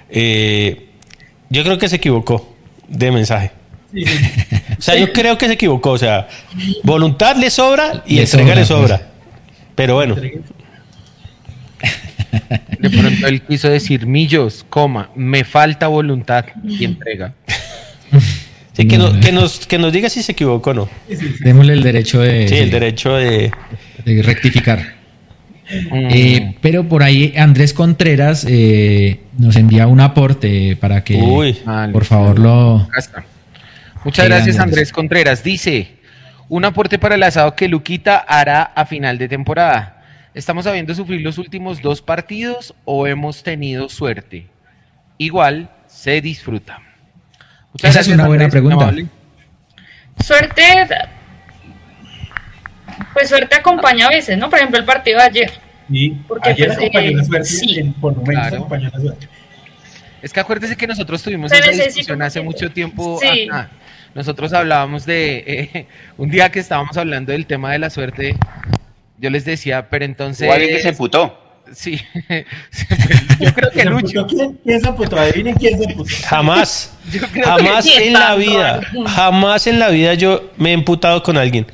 [0.10, 0.88] Eh,
[1.52, 2.56] yo creo que se equivocó
[2.88, 3.52] de mensaje.
[4.80, 6.30] o sea, yo creo que se equivocó, o sea,
[6.84, 8.98] voluntad le sobra y entrega le sobra.
[8.98, 9.10] Pues.
[9.76, 10.16] Pero bueno.
[12.80, 17.34] De pronto él quiso decir, millos, coma, me falta voluntad y entrega.
[18.76, 20.90] que, nos, que nos diga si se equivocó o no.
[21.42, 22.48] Démosle el derecho de...
[22.48, 23.52] Sí, el derecho de...
[24.06, 25.01] de rectificar.
[25.72, 26.08] Mm.
[26.12, 31.18] Eh, pero por ahí Andrés Contreras eh, nos envía un aporte para que
[31.92, 32.88] por favor lo...
[34.04, 35.44] Muchas gracias Andrés Contreras.
[35.44, 35.96] Dice,
[36.50, 40.04] un aporte para el asado que Luquita hará a final de temporada.
[40.34, 44.48] ¿Estamos sabiendo sufrir los últimos dos partidos o hemos tenido suerte?
[45.18, 46.80] Igual se disfruta.
[47.82, 48.94] Esa es una buena pregunta.
[50.20, 50.64] Suerte,
[53.14, 54.50] pues suerte acompaña a veces, ¿no?
[54.50, 55.52] Por ejemplo, el partido de ayer.
[55.90, 57.80] Sí, Porque ayer pues, acompañó eh, la suerte, sí.
[57.80, 58.56] en- por momentos Claro.
[58.58, 59.28] acompañó la suerte.
[60.22, 63.20] Es que acuérdese que nosotros tuvimos Se esa discusión hace mucho tiempo.
[63.22, 63.48] Sí.
[64.14, 65.88] Nosotros hablábamos de eh,
[66.18, 68.36] un día que estábamos hablando del tema de la suerte.
[69.18, 70.48] Yo les decía, pero entonces.
[70.48, 71.38] Hubo alguien que se emputó.
[71.74, 72.02] Sí,
[73.40, 74.28] yo creo que ¿Se Lucho.
[74.28, 74.60] quién?
[74.64, 75.18] ¿Quién se emputó?
[75.18, 76.10] Adivinen quién se emputó.
[76.28, 76.94] Jamás,
[77.44, 81.66] jamás en la vida, jamás en la vida yo me he emputado con alguien.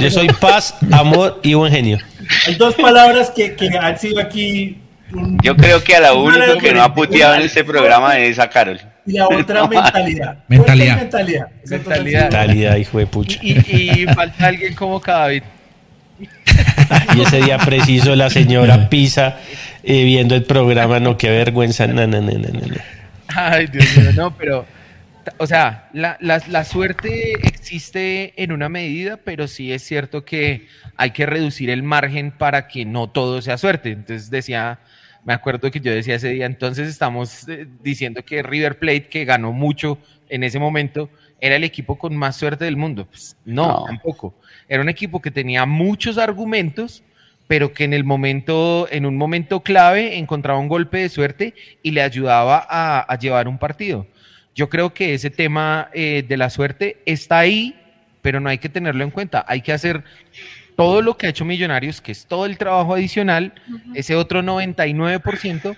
[0.00, 1.98] Yo soy paz, amor y buen genio.
[2.46, 4.78] Hay dos palabras que, que han sido aquí.
[5.12, 8.18] un- Yo creo que a la un único que no ha puteado en este programa
[8.18, 8.80] es a Carol.
[9.06, 10.38] Y la otra, mentalidad.
[10.48, 10.96] Mentalidad.
[10.98, 11.46] Mentalidad.
[11.66, 12.28] Mentalidad.
[12.30, 13.38] Talidad, hijo de pucha.
[13.42, 15.42] Y, y- y falta alguien como David.
[17.16, 19.36] Y ese día preciso la señora Pisa
[19.82, 21.86] eh, viendo el programa, no, qué vergüenza.
[21.86, 22.02] No.
[23.28, 24.66] Ay, Dios mío, no, pero.
[25.38, 30.66] O sea, la, la- la suerte existe en una medida, pero sí es cierto que
[30.96, 33.90] hay que reducir el margen para que no todo sea suerte.
[33.92, 34.80] Entonces decía,
[35.24, 39.24] me acuerdo que yo decía ese día, entonces estamos eh, diciendo que River Plate, que
[39.24, 43.06] ganó mucho en ese momento, era el equipo con más suerte del mundo.
[43.06, 43.84] Pues, no, No.
[43.86, 44.34] tampoco.
[44.68, 47.02] Era un equipo que tenía muchos argumentos,
[47.46, 51.90] pero que en el momento, en un momento clave, encontraba un golpe de suerte y
[51.90, 54.06] le ayudaba a, a llevar un partido.
[54.54, 57.76] Yo creo que ese tema eh, de la suerte está ahí,
[58.22, 59.44] pero no hay que tenerlo en cuenta.
[59.48, 60.02] Hay que hacer
[60.76, 63.52] todo lo que ha hecho Millonarios, que es todo el trabajo adicional,
[63.94, 65.76] ese otro 99%,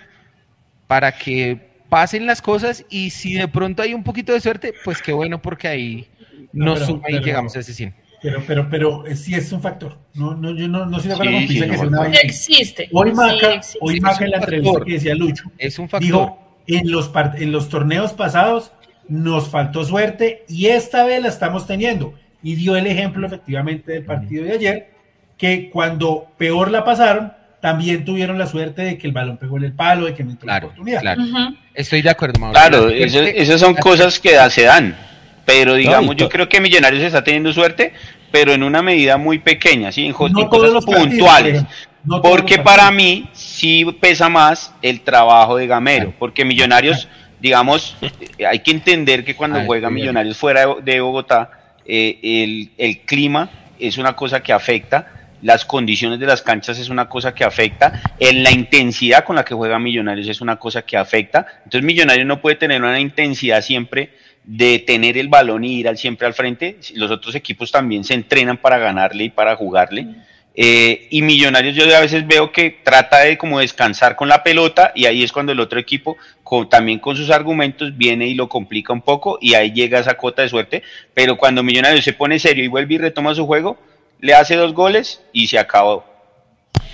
[0.87, 5.03] para que pasen las cosas y si de pronto hay un poquito de suerte, pues
[5.03, 6.09] qué bueno, porque ahí
[6.53, 7.95] No, nos pero- suma y pero- llegamos a ese 100.
[8.23, 9.99] Pero, pero, pero eh, sí es un factor.
[10.15, 11.89] No, no, yo no, no estoy de acuerdo Sí, con Pisa sí, que es sea
[11.89, 12.19] un una vaina.
[12.23, 12.89] existe.
[12.93, 13.79] Hoy sí Maca, existe.
[13.83, 16.07] hoy Sí, Maca en la entrevista que decía Lucho, Es un factor.
[16.07, 18.73] dijo, en los, par- en los torneos pasados
[19.09, 22.15] nos faltó suerte y esta vez la estamos teniendo.
[22.43, 24.91] Y dio el ejemplo efectivamente del partido de ayer,
[25.39, 29.65] que cuando peor la pasaron, también tuvieron la suerte de que el balón pegó en
[29.65, 31.01] el palo, de que no entró la Claro, oportunidad.
[31.01, 31.23] claro.
[31.23, 31.57] Ujú.
[31.75, 32.53] Estoy de acuerdo, Mauro.
[32.55, 34.97] Claro, La eso- esas son cosas que da- se dan.
[35.45, 37.93] Pero digamos, yo to- creo que Millonarios está teniendo suerte,
[38.33, 40.07] pero en una medida muy pequeña, ¿sí?
[40.07, 41.65] en, No en todos cosas los partidos, puntuales.
[42.05, 47.09] No porque para mí sí pesa más el trabajo de Gamero, porque Millonarios,
[47.41, 47.97] digamos,
[48.39, 49.91] eh, hay que entender que cuando Ay, juega.
[49.91, 55.09] Millonarios fuera de, de Bogotá, eh, el, el clima es una cosa que afecta,
[55.43, 59.45] las condiciones de las canchas es una cosa que afecta, en la intensidad con la
[59.45, 63.61] que juega Millonarios es una cosa que afecta, entonces Millonarios no puede tener una intensidad
[63.63, 64.11] siempre
[64.45, 68.15] de tener el balón y ir al, siempre al frente, los otros equipos también se
[68.15, 70.07] entrenan para ganarle y para jugarle.
[70.55, 74.93] Eh, y Millonarios yo a veces veo que trata de como descansar con la pelota
[74.95, 78.51] y ahí es cuando el otro equipo con- también con sus argumentos viene y lo
[78.51, 80.83] complica un poco y ahí llega esa cuota de suerte,
[81.15, 83.79] pero cuando Millonarios se pone serio y vuelve y retoma su juego,
[84.21, 86.05] le hace dos goles y se acabó.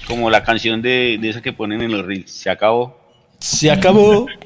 [0.06, 2.96] Como la canción de, de esa que ponen en los reels, se acabó.
[3.40, 4.26] Se acabó.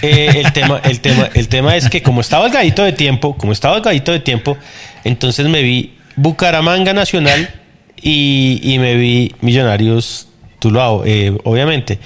[0.00, 3.36] Eh, el, tema, el, tema, el tema es que como estaba el gadito de tiempo,
[3.36, 4.56] como estaba el gadito de tiempo,
[5.02, 7.50] entonces me vi Bucaramanga Nacional
[8.02, 11.98] y, y me vi Millonarios Tulao, eh, obviamente.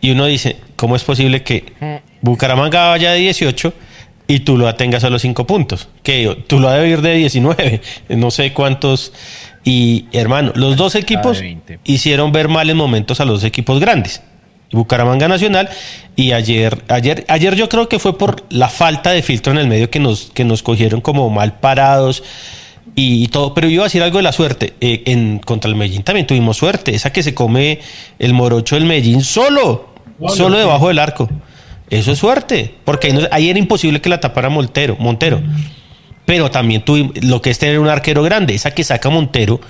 [0.00, 1.72] Y uno dice, ¿cómo es posible que
[2.20, 3.72] Bucaramanga vaya de 18
[4.28, 5.88] y Tuluá tenga solo 5 puntos?
[6.02, 7.80] Que Tuluá debe ir de 19,
[8.10, 9.12] no sé cuántos.
[9.64, 11.80] Y hermano, los dos equipos 20.
[11.84, 14.22] hicieron ver mal en momentos a los equipos grandes.
[14.72, 15.68] Bucaramanga Nacional
[16.16, 19.68] y ayer, ayer, ayer yo creo que fue por la falta de filtro en el
[19.68, 22.24] medio que nos, que nos cogieron como mal parados
[22.96, 24.72] y, todo, pero yo iba a decir algo de la suerte.
[24.80, 27.78] Eh, en contra el Medellín también tuvimos suerte, esa que se come
[28.18, 29.94] el morocho del Medellín solo,
[30.28, 31.28] Solo, debajo del arco.
[31.90, 35.42] Eso es suerte, porque ahí, no- ahí era imposible que la tapara Montero, Montero.
[36.24, 39.60] Pero también tuvimos lo que es tener un arquero grande, esa que saca Montero,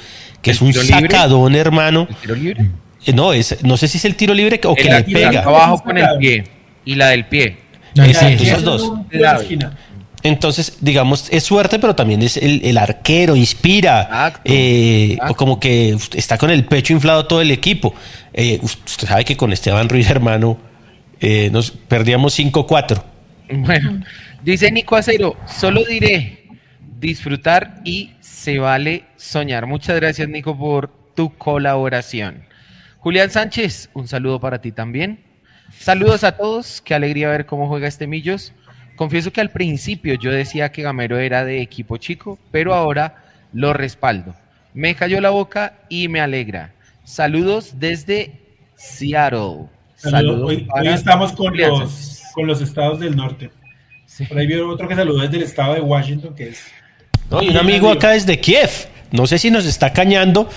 [0.40, 0.86] que ¿El es un libre?
[0.86, 2.06] sacadón, hermano.
[2.08, 2.66] ¿El tiro libre?
[3.06, 5.42] Eh, No, es, no sé si es el tiro libre o que le pega.
[5.42, 6.44] abajo con el pie
[6.84, 7.58] y la del pie.
[7.96, 8.92] Exacto, esas dos.
[10.26, 14.02] Entonces, digamos, es suerte, pero también es el, el arquero, inspira.
[14.02, 15.32] Exacto, eh, exacto.
[15.32, 17.94] O como que está con el pecho inflado todo el equipo.
[18.32, 20.58] Eh, ust- usted sabe que con Esteban Ruiz, hermano,
[21.20, 23.02] eh, nos perdíamos 5-4.
[23.52, 24.02] Bueno,
[24.42, 26.44] dice Nico Acero, solo diré
[26.98, 29.66] disfrutar y se vale soñar.
[29.66, 32.44] Muchas gracias, Nico, por tu colaboración.
[32.98, 35.20] Julián Sánchez, un saludo para ti también.
[35.78, 38.52] Saludos a todos, qué alegría ver cómo juega este Millos.
[38.96, 43.72] Confieso que al principio yo decía que Gamero era de equipo chico, pero ahora lo
[43.72, 44.34] respaldo.
[44.74, 46.72] Me cayó la boca y me alegra.
[47.04, 48.32] Saludos desde
[48.74, 49.66] Seattle.
[49.96, 50.50] Saludos.
[50.50, 53.50] Hoy, estamos con los, con los estados del norte.
[54.28, 56.64] Por ahí veo otro que saludó desde el estado de Washington, que es...
[57.30, 58.70] No, y un amigo acá desde Kiev.
[59.10, 60.48] No sé si nos está cañando,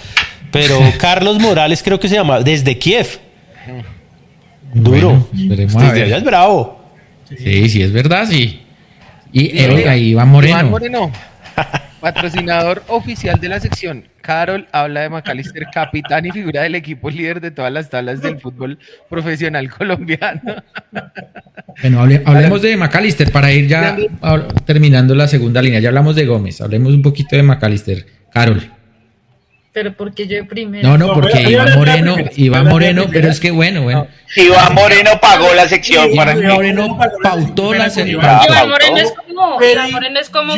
[0.51, 3.19] pero Carlos Morales creo que se llama, desde Kiev.
[4.73, 5.27] Duro.
[5.33, 6.78] desde allá es bravo.
[7.37, 8.61] Sí, sí, es verdad, sí.
[9.31, 10.57] Y oiga, Iván Moreno.
[10.57, 11.11] Iván Moreno,
[11.99, 14.05] patrocinador oficial de la sección.
[14.21, 18.39] Carol habla de Macalister, capitán y figura del equipo líder de todas las tablas del
[18.39, 18.77] fútbol
[19.09, 20.41] profesional colombiano.
[21.81, 23.97] Bueno, hablemos de Macalister para ir ya
[24.65, 25.79] terminando la segunda línea.
[25.79, 28.05] Ya hablamos de Gómez, hablemos un poquito de Macalister.
[28.31, 28.78] Carol.
[29.79, 30.89] Pero porque yo primero.
[30.89, 34.07] No, no, porque Iván Moreno, Iván Moreno, pero es que bueno, bueno.
[34.35, 36.11] Iván Moreno pagó la sección.
[36.11, 38.19] Iván Moreno pautó la sección.
[38.19, 40.53] Iván Moreno es como, Iván Moreno es como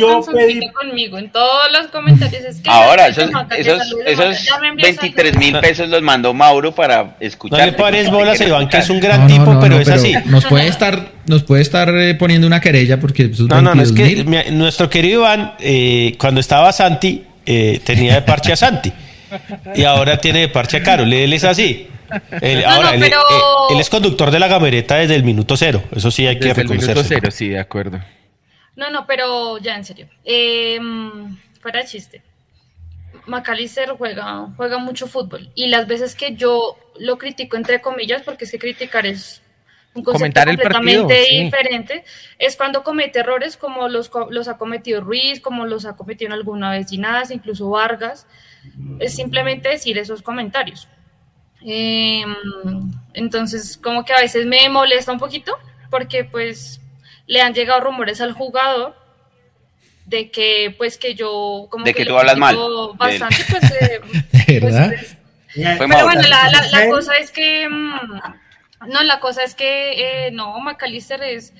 [0.72, 2.42] conmigo en todos los comentarios.
[2.42, 4.36] Es que Ahora, esos, esos, esos
[4.76, 7.60] 23 mil pesos los mandó Mauro para escuchar.
[7.60, 10.16] No le pares bolas a Iván, que es un gran tipo, pero es así.
[10.24, 13.30] Nos puede estar, nos puede estar eh, poniendo una querella porque.
[13.38, 18.22] No, no, no, es que nuestro querido Iván, eh, cuando estaba Santi, eh, tenía de
[18.22, 18.92] parche a Santi.
[19.74, 21.12] Y ahora tiene de parche a Carol.
[21.12, 21.88] Él es así.
[22.40, 23.10] Él, ahora, eh,
[23.70, 25.82] él, es conductor de la gamereta desde el minuto cero.
[25.94, 27.02] Eso sí hay que reconocerlo.
[27.02, 28.00] minuto cero, sí, de acuerdo.
[28.76, 30.08] No, no, pero ya en serio.
[30.24, 30.78] Eh,
[31.60, 32.22] fuera chiste.
[33.26, 35.50] McAllister juega, juega mucho fútbol.
[35.54, 39.41] Y las veces que yo lo critico, entre comillas, porque es que criticar es
[39.94, 42.04] un concepto completamente diferente,
[42.38, 46.32] es cuando comete errores como los, los ha cometido Ruiz, como los ha cometido en
[46.32, 48.26] alguna vez Ginás, incluso Vargas.
[49.00, 50.88] Es simplemente decir esos comentarios.
[51.64, 52.34] Em,
[53.12, 55.58] entonces, como que a veces me molesta un poquito,
[55.90, 56.80] porque pues
[57.26, 58.96] le han llegado rumores al jugador
[60.06, 62.56] de que pues que yo como de que, tú hablas mal.
[62.96, 64.00] bastante pues, eh,
[64.60, 65.16] pues, pues
[65.54, 68.20] pero bueno la, la, cosa es que mm,
[68.88, 71.54] no, la cosa es que eh, no, McAllister es,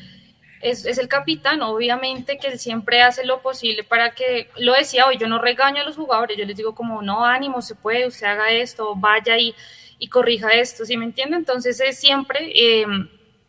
[0.63, 5.19] es, el capitán, obviamente que él siempre hace lo posible para que, lo decía hoy,
[5.19, 8.27] yo no regaño a los jugadores, yo les digo como, no, ánimo, se puede, usted
[8.27, 9.55] haga esto, vaya y,
[9.99, 11.37] y corrija esto, ¿sí me entiende?
[11.37, 12.87] Entonces es siempre eh,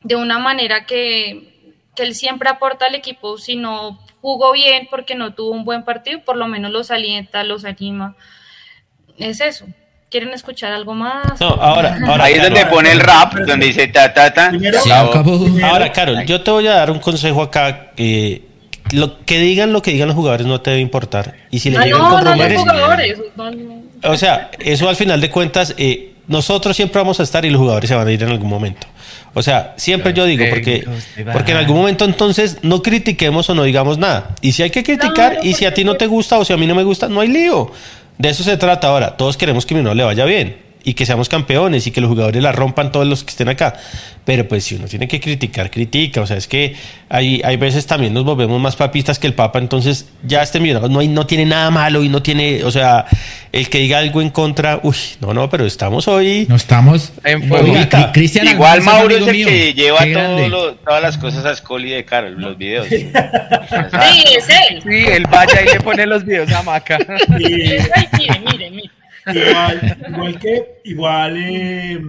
[0.02, 5.16] de una manera que, que él siempre aporta al equipo, si no jugó bien porque
[5.16, 8.16] no tuvo un buen partido, por lo menos los alienta, los anima,
[9.18, 9.68] es eso.
[10.14, 11.42] ¿Quieren escuchar algo más?
[11.42, 14.52] No, ahora, ahora ahí es donde pone el rap, donde dice ta ta ta.
[15.64, 17.94] Ahora, Carol, yo te voy a dar un consejo acá.
[17.96, 18.44] que
[18.92, 21.34] lo que digan lo que digan los jugadores no te debe importar.
[21.50, 23.18] Y si le ah, llegan no, con rumores.
[24.04, 27.60] o sea, eso al final de cuentas, eh, nosotros siempre vamos a estar y los
[27.60, 28.86] jugadores se van a ir en algún momento.
[29.34, 30.88] O sea, siempre yo digo, porque,
[31.32, 34.36] porque en algún momento entonces no critiquemos o no digamos nada.
[34.42, 36.58] Y si hay que criticar, y si a ti no te gusta o si a
[36.58, 37.72] mí no me gusta, no hay lío.
[38.18, 39.18] De eso se trata ahora.
[39.18, 42.42] Todos queremos que no le vaya bien y que seamos campeones y que los jugadores
[42.44, 43.76] la rompan todos los que estén acá.
[44.26, 46.22] Pero pues si uno tiene que criticar, critica.
[46.22, 46.76] O sea, es que
[47.10, 50.90] hay, hay veces también nos volvemos más papistas que el Papa, entonces ya este millonado
[50.90, 53.06] no, hay, no tiene nada malo y no tiene, o sea,
[53.52, 56.46] el que diga algo en contra, uy, no, no, pero estamos hoy...
[56.50, 57.50] No estamos en
[58.12, 60.00] Cristian Igual Mauro es el que lleva
[60.86, 62.88] todas las cosas a Scully de cara, los videos.
[62.90, 64.82] sí, es él.
[64.84, 66.98] Sí, él vaya y le pone los videos a Maca.
[67.30, 67.86] mire,
[68.18, 69.03] mire, mire.
[69.28, 72.02] Igual, igual que, igual, eh,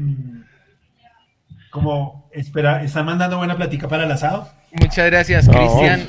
[1.70, 4.48] como espera, están mandando buena plática para el asado.
[4.72, 6.08] Muchas gracias, Cristian.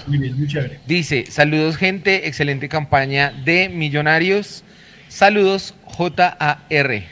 [0.87, 4.63] Dice, saludos gente, excelente campaña de Millonarios.
[5.07, 7.03] Saludos, JAR.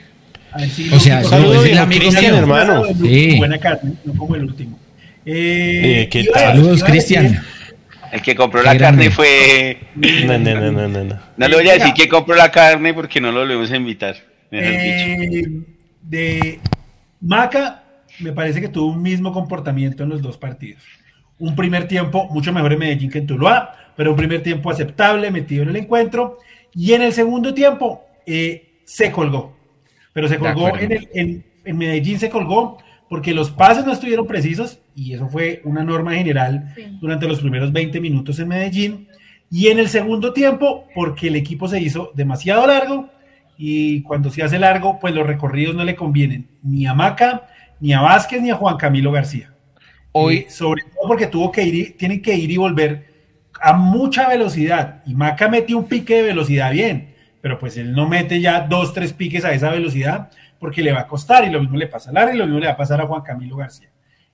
[0.91, 2.83] o sea, saludos, Cristian, hermano.
[2.99, 3.37] Sí.
[3.37, 4.79] Buena carne, no como el último.
[5.25, 6.55] Eh, ¿qué tal?
[6.55, 7.43] Saludos, Cristian.
[8.14, 9.80] El que compró la carne fue.
[9.95, 11.20] No, no, no, no, no.
[11.36, 14.16] No le voy a decir que compró la carne porque no lo volvemos a invitar.
[14.51, 15.64] Eh,
[16.03, 16.59] de
[17.20, 17.84] Maca,
[18.20, 20.84] me parece que tuvo un mismo comportamiento en los dos partidos.
[21.39, 25.32] Un primer tiempo mucho mejor en Medellín que en Tuluá, pero un primer tiempo aceptable,
[25.32, 26.38] metido en el encuentro.
[26.76, 29.57] Y en el segundo tiempo eh, se colgó.
[30.14, 32.78] Pero se colgó en, el, en, en Medellín, se colgó
[33.09, 37.71] porque los pases no estuvieron precisos y eso fue una norma general durante los primeros
[37.71, 39.07] 20 minutos en Medellín.
[39.49, 43.09] Y en el segundo tiempo, porque el equipo se hizo demasiado largo
[43.57, 47.47] y cuando se hace largo, pues los recorridos no le convienen ni a Maca,
[47.79, 49.53] ni a Vázquez, ni a Juan Camilo García.
[50.11, 53.13] Hoy, sobre todo porque tuvo que ir, tienen que ir y volver
[53.61, 58.07] a mucha velocidad y Maca metió un pique de velocidad bien, pero pues él no
[58.07, 60.29] mete ya dos, tres piques a esa velocidad
[60.59, 62.59] porque le va a costar y lo mismo le pasa a Lara y lo mismo
[62.59, 63.89] le va a pasar a Juan Camilo García.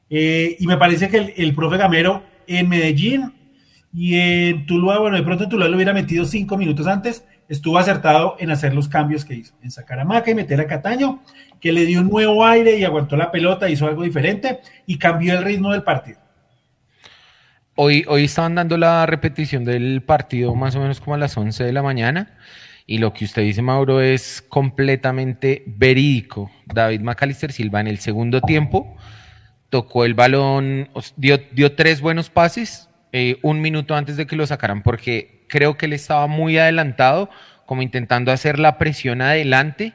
[0.09, 3.33] Eh, y me parece que el, el, profe Gamero en Medellín
[3.93, 8.35] y en Tuluá, bueno, de pronto Tuluá lo hubiera metido cinco minutos antes, estuvo acertado
[8.39, 11.21] en hacer los cambios que hizo, en sacar a Maca y meter a Cataño,
[11.59, 15.37] que le dio un nuevo aire y aguantó la pelota, hizo algo diferente y cambió
[15.37, 16.19] el ritmo del partido.
[17.75, 21.63] Hoy, hoy estaban dando la repetición del partido más o menos como a las 11
[21.63, 22.37] de la mañana
[22.85, 26.51] y lo que usted dice, Mauro, es completamente verídico.
[26.65, 28.97] David Macalister Silva en el segundo tiempo
[29.69, 34.45] tocó el balón, dio, dio tres buenos pases eh, un minuto antes de que lo
[34.45, 37.29] sacaran, porque creo que él estaba muy adelantado,
[37.65, 39.93] como intentando hacer la presión adelante.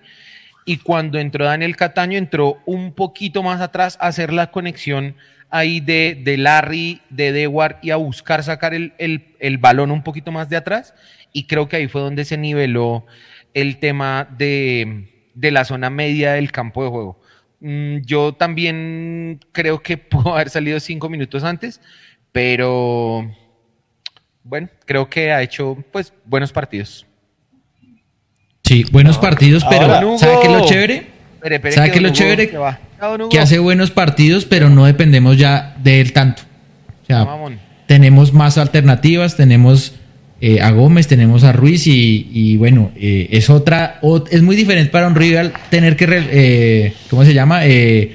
[0.65, 5.15] Y cuando entró Daniel Cataño, entró un poquito más atrás a hacer la conexión
[5.51, 10.03] ahí de, de Larry, de Dewar y a buscar sacar el, el, el balón un
[10.03, 10.95] poquito más de atrás
[11.35, 13.05] y creo que ahí fue donde se niveló
[13.53, 17.21] el tema de, la zona media del campo de juego.
[17.67, 21.81] Mm, yo también creo que pudo haber salido cinco minutos antes,
[22.31, 23.27] pero
[24.43, 27.07] bueno, creo que ha hecho pues buenos partidos.
[28.65, 31.07] Sí, buenos partidos, pero ¿sabe qué es lo chévere?
[31.71, 32.53] ¿Sabe qué es lo chévere?
[33.31, 36.43] Que hace buenos partidos, pero no dependemos ya de él tanto.
[37.03, 37.27] O sea,
[37.87, 39.95] tenemos más alternativas, tenemos
[40.41, 45.07] eh, a Gómez, tenemos a Ruiz y, bueno, eh, es otra, es muy diferente para
[45.07, 47.63] un rival tener que, eh, ¿cómo se llama?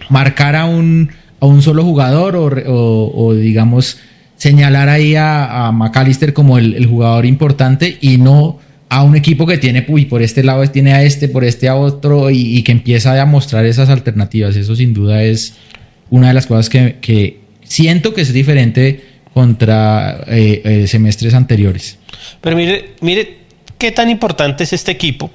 [0.10, 1.10] marcar a un,
[1.40, 4.00] a un solo jugador o, digamos
[4.36, 8.60] señalar ahí a, McAllister como el, jugador importante y no
[8.90, 11.76] a un equipo que tiene, uy, por este lado tiene a este, por este a
[11.76, 14.56] otro y, que empieza a mostrar esas alternativas.
[14.56, 15.56] Eso sin duda es
[16.10, 20.26] una de las cosas que, que siento que es diferente contra
[20.88, 21.98] semestres anteriores.
[22.42, 23.40] Pero mire, mire
[23.80, 25.32] qué tan importante es este equipo,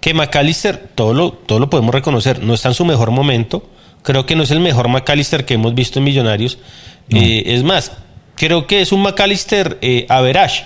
[0.00, 3.70] que McAllister, todo lo, todo lo podemos reconocer, no está en su mejor momento.
[4.02, 6.58] Creo que no es el mejor McAllister que hemos visto en Millonarios.
[7.08, 7.90] Eh, es más,
[8.34, 10.64] creo que es un McAllister eh, average.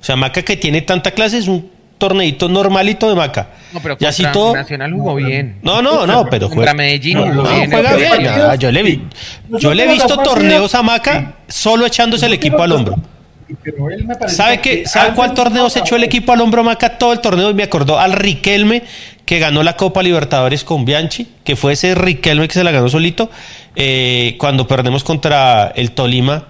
[0.00, 3.48] O sea, Maca que tiene tanta clase es un torneito normalito de Maca.
[3.72, 4.54] No, pero ya contra todo...
[4.54, 5.58] Nacional jugó bien.
[5.62, 6.74] No, no, no, pero juega.
[6.74, 7.70] Medellín jugó bien.
[7.70, 8.58] Juega bien.
[8.58, 9.02] yo le, vi,
[9.58, 12.96] yo le he visto torneos a Maca solo echándose el equipo al hombro.
[14.26, 17.50] ¿Sabe, que, ¿Sabe cuál torneo se echó el equipo al hombro Maca todo el torneo?
[17.50, 18.82] Y me acordó al Riquelme
[19.26, 22.88] que ganó la Copa Libertadores con Bianchi, que fue ese Riquelme que se la ganó
[22.88, 23.30] solito,
[23.76, 26.48] eh, cuando perdemos contra el Tolima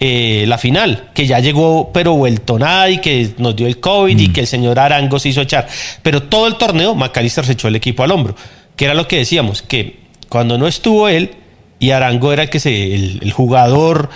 [0.00, 4.18] eh, la final, que ya llegó pero vuelto nada y que nos dio el COVID
[4.18, 4.32] y mm.
[4.32, 5.66] que el señor Arango se hizo echar.
[6.02, 8.34] Pero todo el torneo Macalister se echó el equipo al hombro,
[8.76, 11.30] que era lo que decíamos, que cuando no estuvo él
[11.78, 14.10] y Arango era el que se, el jugador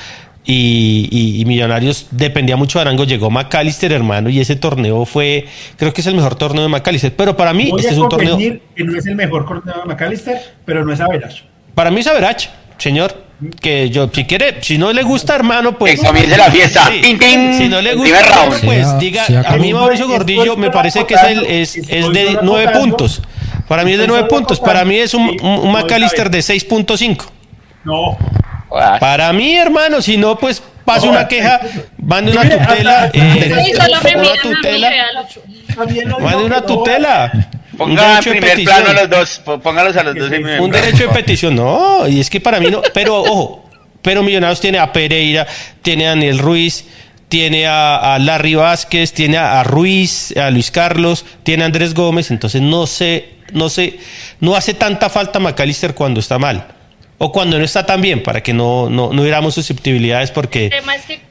[0.50, 3.04] y, Millonarios dependía mucho de Arango.
[3.04, 7.14] Llegó McAllister, hermano, y ese torneo fue, creo que es el mejor torneo de McAllister.
[7.14, 8.38] Pero para mí, este es un torneo.
[8.38, 11.44] que no es el mejor torneo de McAllister, pero no es Average.
[11.74, 12.48] Para mí es Average,
[12.78, 13.27] señor.
[13.60, 16.00] Que yo, si quiere, si no le gusta, hermano, pues.
[16.00, 16.90] Que comience la fiesta.
[16.90, 19.24] Si no le gusta, pues diga.
[19.46, 23.22] a mí, Mauricio Gordillo, me parece que es, el, es, es de nueve puntos.
[23.68, 24.58] Para mí es de nueve puntos.
[24.58, 27.26] Para mí es un, un McAllister de 6.5.
[27.84, 28.16] No.
[29.00, 31.60] Para mí, hermano, si no, pues pase una queja,
[31.98, 33.10] mande una tutela.
[33.12, 33.74] Eh,
[34.16, 34.90] una tutela.
[36.20, 37.32] Mande una tutela.
[37.78, 40.30] Ponga en primer plano a los dos, póngalos a los dos.
[40.58, 43.70] Un derecho de petición, no, y es que para mí no, pero ojo,
[44.02, 45.46] pero Millonarios tiene a Pereira,
[45.80, 46.84] tiene a Daniel Ruiz,
[47.28, 52.60] tiene a, Larry Vázquez, tiene a, Ruiz, a Luis Carlos, tiene a Andrés Gómez, entonces
[52.60, 54.00] no sé, no sé,
[54.40, 56.66] no hace tanta falta McAllister cuando está mal
[57.18, 60.64] o cuando no está tan bien, para que no, no, no hubiéramos susceptibilidades porque...
[60.64, 61.27] El tema es que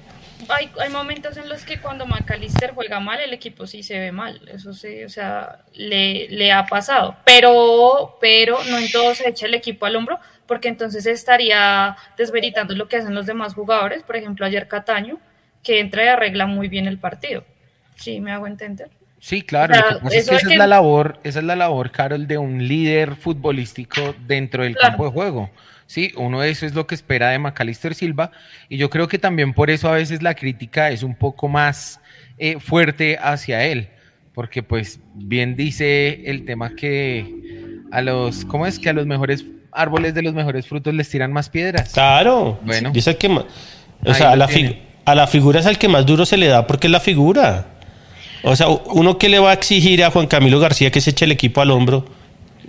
[0.49, 4.11] hay, hay, momentos en los que cuando McAllister juega mal, el equipo sí se ve
[4.11, 9.29] mal, eso sí, o sea, le, le ha pasado, pero, pero no en todo se
[9.29, 14.03] echa el equipo al hombro, porque entonces estaría desveritando lo que hacen los demás jugadores,
[14.03, 15.19] por ejemplo ayer Cataño,
[15.63, 17.43] que entra y arregla muy bien el partido,
[17.95, 18.89] ¿sí me hago entender?
[19.19, 19.73] Sí, claro.
[20.11, 24.75] esa es la labor, esa es la labor, Carol, de un líder futbolístico dentro del
[24.75, 25.49] campo de juego.
[25.88, 28.31] Sí, uno de eso es lo que espera de Macalister Silva
[28.67, 32.01] y yo creo que también por eso a veces la crítica es un poco más
[32.38, 33.88] eh, fuerte hacia él,
[34.33, 38.79] porque pues bien dice el tema que a los, ¿cómo es?
[38.79, 41.93] Que a los mejores árboles de los mejores frutos les tiran más piedras.
[41.93, 42.59] Claro.
[42.63, 42.91] Bueno.
[42.91, 44.49] que o sea, a la,
[45.05, 47.67] a la figura es al que más duro se le da porque es la figura.
[48.43, 51.25] O sea, uno que le va a exigir a Juan Camilo García que se eche
[51.25, 52.05] el equipo al hombro,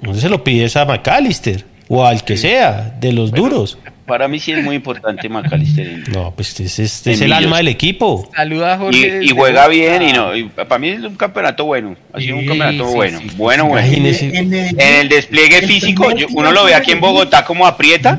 [0.01, 3.79] no se lo pide a McAllister o al que sea, de los duros.
[4.07, 6.09] Para mí sí es muy importante McAllister.
[6.09, 8.31] No, pues es, es, es el alma del equipo.
[8.35, 9.21] Saluda Jorge.
[9.23, 10.31] Y, juega bien y no.
[10.55, 11.95] para mí es un campeonato bueno.
[12.13, 13.21] Ha sido un campeonato bueno.
[13.37, 13.87] bueno, bueno.
[13.87, 18.19] En, el, despliegue físico, uno lo ve aquí en Bogotá como aprieta.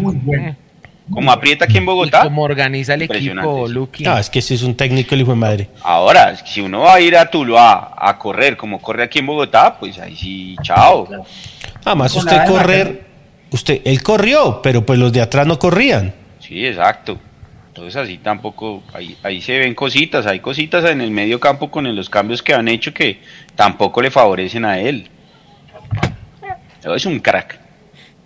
[1.09, 2.22] Como aprieta aquí en Bogotá.
[2.24, 4.03] como organiza el equipo, Lucky.
[4.03, 5.70] No, es que ese es un técnico el hijo de madre.
[5.82, 9.78] Ahora, si uno va a ir a Tuluá a correr como corre aquí en Bogotá,
[9.80, 11.07] pues ahí sí, chao.
[11.84, 13.09] Además, usted correr,
[13.52, 16.14] usted, él corrió, pero pues los de atrás no corrían.
[16.39, 17.20] Sí, exacto.
[17.70, 21.95] Entonces así tampoco, ahí, ahí se ven cositas, hay cositas en el medio campo con
[21.95, 23.22] los cambios que han hecho que
[23.56, 25.08] tampoco le favorecen a él.
[26.84, 27.60] Es un crack.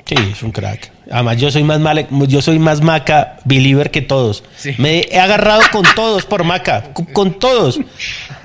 [0.05, 0.91] Sí, es un crack.
[1.09, 4.43] Además, yo soy más mal, yo soy más Maca believer que todos.
[4.78, 7.80] Me he agarrado con todos por Maca, con, todos.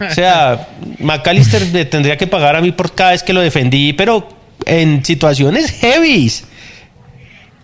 [0.01, 0.69] O sea,
[0.99, 4.29] McAllister me tendría que pagar a mí por cada vez que lo defendí, pero
[4.67, 6.45] en situaciones heavies.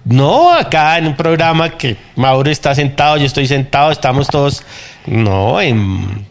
[0.04, 4.62] No acá en un programa que Mauro está sentado, yo estoy sentado, estamos todos.
[5.06, 6.26] No, en.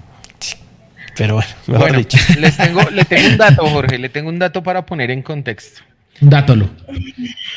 [1.18, 2.18] Pero bueno, mejor dicho.
[2.40, 5.82] Les tengo, le tengo un dato, Jorge, le tengo un dato para poner en contexto.
[6.20, 6.70] Dátolo.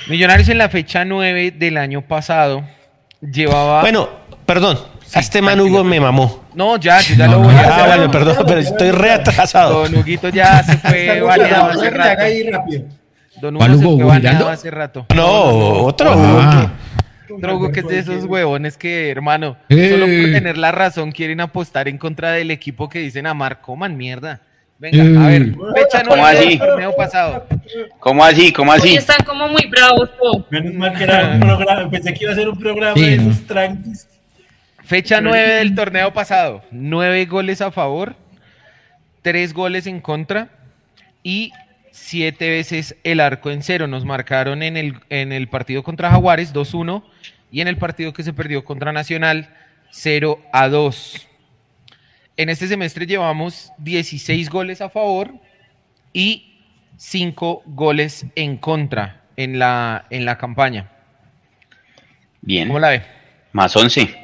[0.08, 2.64] Millonarios en la fecha 9 del año pasado
[3.20, 3.82] llevaba.
[3.82, 4.08] Bueno,
[4.46, 4.78] perdón.
[5.14, 6.44] este man Hugo me mamó.
[6.54, 7.72] No, ya, ya lo voy a hacer.
[7.72, 9.82] Ah, bueno, perdón, pero estoy reatrasado.
[9.82, 12.22] Don Huguito ya se fue validado hace rato.
[13.40, 15.06] Don Hugo se fue validado hace rato.
[15.14, 16.72] No, otro ah.
[17.30, 21.40] Otro Hugo que es de esos huevones que, hermano, solo por tener la razón quieren
[21.40, 24.40] apostar en contra del equipo que dicen amar, coman mierda.
[24.78, 26.58] Venga, a ver, fecha ¿Cómo así?
[26.58, 27.46] torneo pasado.
[27.98, 28.52] ¿Cómo así?
[28.52, 28.90] ¿Cómo así?
[28.90, 30.10] Hoy están como muy bravos,
[30.50, 33.46] Menos mal que era un programa, pensé que iba a ser un programa de esos
[33.46, 34.06] tranquis.
[34.84, 36.62] Fecha 9 del torneo pasado.
[36.70, 38.14] 9 goles a favor,
[39.22, 40.48] 3 goles en contra
[41.22, 41.52] y
[41.96, 43.86] 7 veces el arco en cero.
[43.86, 47.02] Nos marcaron en el, en el partido contra Jaguares 2-1
[47.50, 49.48] y en el partido que se perdió contra Nacional
[49.90, 50.38] 0
[50.70, 51.28] 2.
[52.36, 55.32] En este semestre llevamos 16 goles a favor
[56.12, 56.60] y
[56.98, 60.90] 5 goles en contra en la, en la campaña.
[62.42, 62.68] Bien.
[62.68, 63.02] ¿Cómo la ve?
[63.52, 64.14] Más 11.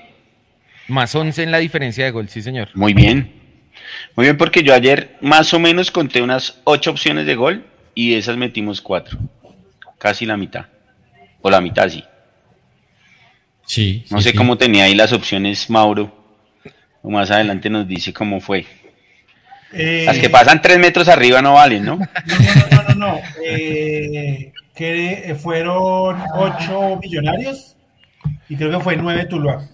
[0.88, 2.68] Más 11 en la diferencia de gol, sí, señor.
[2.74, 3.41] Muy bien.
[4.16, 8.12] Muy bien, porque yo ayer más o menos conté unas 8 opciones de gol y
[8.12, 9.18] de esas metimos 4.
[9.98, 10.66] Casi la mitad.
[11.40, 12.04] O la mitad, sí.
[13.66, 14.04] Sí.
[14.10, 16.22] No sé cómo tenía ahí las opciones, Mauro
[17.10, 18.66] más adelante nos dice cómo fue.
[19.72, 21.96] Eh, Las que pasan tres metros arriba no valen, ¿no?
[21.96, 23.20] No, no, no, no.
[23.44, 27.76] Eh, que fueron ocho millonarios
[28.48, 29.66] y creo que fue nueve Tuluá.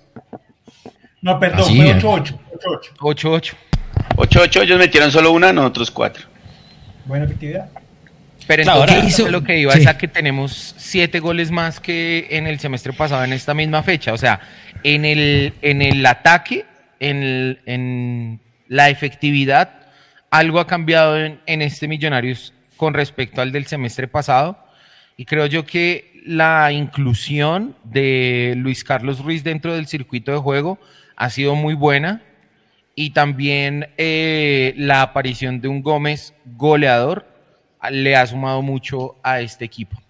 [1.20, 1.94] No, perdón, fue
[3.00, 3.56] ocho, ocho.
[4.20, 4.40] Ocho, ocho.
[4.40, 6.26] Ocho, ocho, ellos metieron solo una, nosotros cuatro.
[7.04, 7.68] Buena efectividad.
[8.48, 12.58] Pero entonces lo que iba es a que tenemos siete goles más que en el
[12.58, 14.14] semestre pasado en esta misma fecha.
[14.14, 14.40] O sea,
[14.82, 16.64] en el, en el ataque
[16.98, 19.70] en, la efectividad,
[20.30, 24.58] algo ha cambiado en, este Millonarios con respecto al del semestre pasado.
[25.18, 30.78] Y creo yo que la inclusión de Luis Carlos Ruiz dentro del circuito de juego
[31.16, 32.22] ha sido muy buena.
[33.00, 37.28] Y también eh, la aparición de un Gómez goleador
[37.92, 40.02] le ha sumado mucho a este equipo.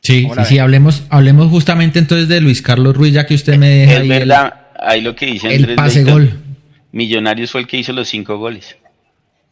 [0.00, 3.68] Sí, sí, sí, hablemos, hablemos justamente entonces de Luis Carlos Ruiz, ya que usted me
[3.68, 4.02] deja.
[4.02, 6.42] Es verdad, ahí lo que dice el pase gol.
[6.90, 8.76] Millonarios fue el que hizo los cinco goles.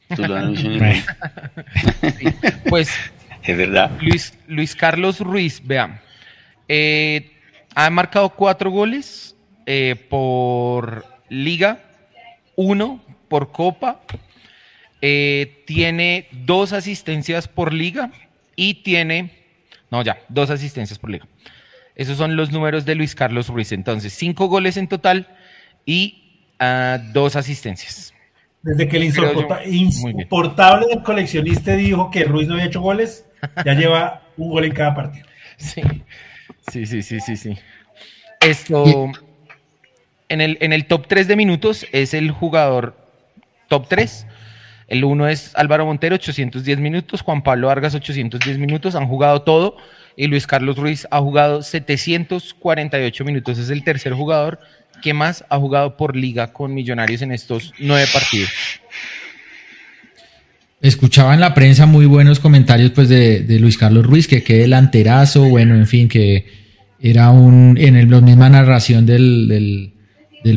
[2.69, 2.91] pues
[3.45, 3.93] es verdad.
[4.01, 6.01] Luis, Luis Carlos Ruiz, vean,
[6.67, 7.31] eh,
[7.77, 11.81] ha marcado cuatro goles eh, por liga,
[12.57, 14.03] uno por copa,
[15.01, 18.11] eh, tiene dos asistencias por liga
[18.57, 19.31] y tiene,
[19.91, 21.27] no ya, dos asistencias por liga.
[21.95, 23.73] Esos son los números de Luis Carlos Ruiz.
[23.73, 25.29] Entonces, cinco goles en total
[25.87, 28.13] y ah, dos asistencias.
[28.63, 33.25] Desde que el insoportable del coleccionista dijo que Ruiz no había hecho goles,
[33.65, 35.27] ya lleva un gol en cada partido.
[35.57, 35.83] Sí,
[36.71, 37.37] sí, sí, sí, sí.
[37.37, 37.59] sí.
[38.41, 39.13] Esto,
[40.31, 42.97] en el, en el top 3 de minutos es el jugador
[43.69, 44.27] top 3.
[44.89, 47.21] El uno es Álvaro Montero, 810 minutos.
[47.21, 48.95] Juan Pablo Vargas, 810 minutos.
[48.95, 49.77] Han jugado todo
[50.17, 53.59] y Luis Carlos Ruiz ha jugado 748 minutos.
[53.59, 54.61] Es el tercer jugador
[55.03, 58.51] que más ha jugado por liga con Millonarios en estos nueve partidos.
[60.81, 65.45] Escuchaba en la prensa muy buenos comentarios pues de, Luis Carlos Ruiz, que qué delanterazo,
[65.45, 66.47] bueno, en fin, que
[66.99, 69.93] era un, en el, la misma narración del,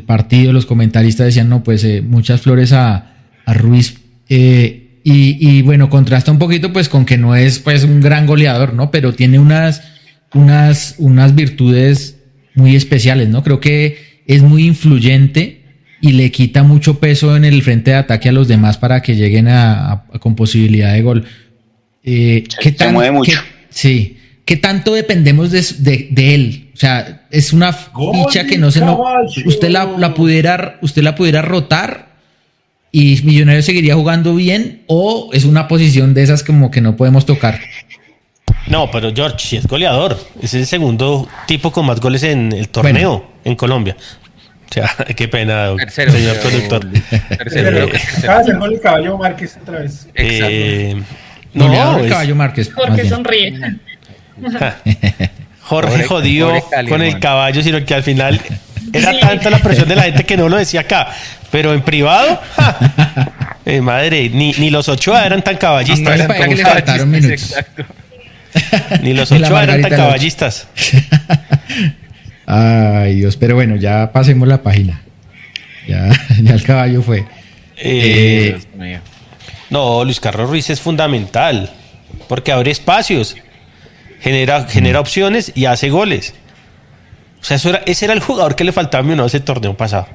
[0.04, 3.16] partido, los comentaristas decían, no, pues eh, muchas flores a,
[3.46, 3.98] a Ruiz
[4.30, 8.74] eh, y, bueno, contrasta un poquito pues con que no es pues un gran goleador,
[8.74, 8.90] ¿no?
[8.90, 9.84] Pero tiene unas,
[10.34, 12.20] unas, unas virtudes
[12.56, 13.44] muy especiales, ¿no?
[13.44, 15.62] Creo que es muy influyente
[16.00, 19.16] y le quita mucho peso en el frente de ataque a los demás para que
[19.16, 21.26] lleguen a, con posibilidad de gol.
[22.04, 23.40] Eh, ¿qué se mueve mucho.
[23.70, 24.18] sí.
[24.46, 26.70] ¿Qué tanto dependemos de, de, él?
[26.74, 29.04] O sea, es una ficha que no se no,
[29.46, 32.10] usted la, la, pudiera usted la pudiera rotar
[32.92, 37.26] y Millonarios seguiría jugando bien o es una posición de esas como que no podemos
[37.26, 37.60] tocar.
[38.68, 42.70] No, pero George, si es goleador, es el segundo tipo con más goles en el
[42.70, 43.98] torneo en Colombia.
[44.70, 46.88] O sea, qué pena, señor productor.
[47.30, 47.88] Tercero,
[48.20, 50.08] Acaba de gol el caballo Márquez otra vez.
[50.14, 51.02] Eh,
[51.56, 52.72] no, el caballo Márquez.
[52.72, 53.60] Jorge sonríe.
[55.64, 56.52] Jorge jodió
[56.90, 58.40] con el caballo, sino que al final
[58.94, 61.10] era tanta la presión de la gente que no lo decía acá.
[61.52, 62.42] Pero en privado,
[63.66, 66.28] eh, madre, ni, ni los Ochoa eran tan caballistas.
[69.02, 70.68] Ni los Ochoa eran tan caballistas.
[72.46, 75.02] Ay, Dios, pero bueno, ya pasemos la página.
[75.88, 76.10] Ya,
[76.42, 77.26] ya el caballo fue.
[77.78, 78.58] Eh,
[79.70, 81.72] no, Luis Carlos Ruiz es fundamental.
[82.28, 83.36] Porque abre espacios
[84.24, 86.34] genera, genera opciones y hace goles.
[87.42, 89.76] O sea, eso era, ese era el jugador que le faltaba a mi ese torneo
[89.76, 90.08] pasado.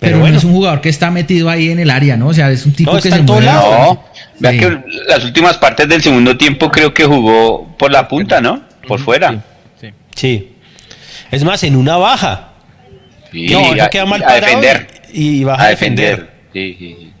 [0.00, 0.32] Pero, bueno.
[0.32, 2.28] no es un jugador que está metido ahí en el área, ¿no?
[2.28, 3.46] O sea, es un tipo que se mueve.
[3.46, 4.04] No,
[4.38, 8.62] vea que las últimas partes del segundo tiempo creo que jugó por la punta, ¿no?
[8.86, 9.44] Por fuera.
[9.80, 9.88] Sí.
[10.14, 10.52] sí.
[11.30, 12.52] Es más, en una baja.
[13.32, 14.86] Sí, no, a, queda mal a defender.
[15.12, 16.30] Y, va a, defender.
[16.52, 17.12] Sí, sí,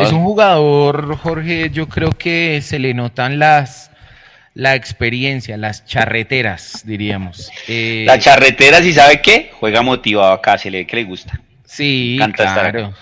[0.00, 3.91] Es un jugador, Jorge, yo creo que se le notan las
[4.54, 7.50] la experiencia, las charreteras, diríamos.
[7.68, 11.40] Eh, la charretera, si sabe qué, juega motivado acá, se le ve que le gusta.
[11.64, 12.92] Sí, claro.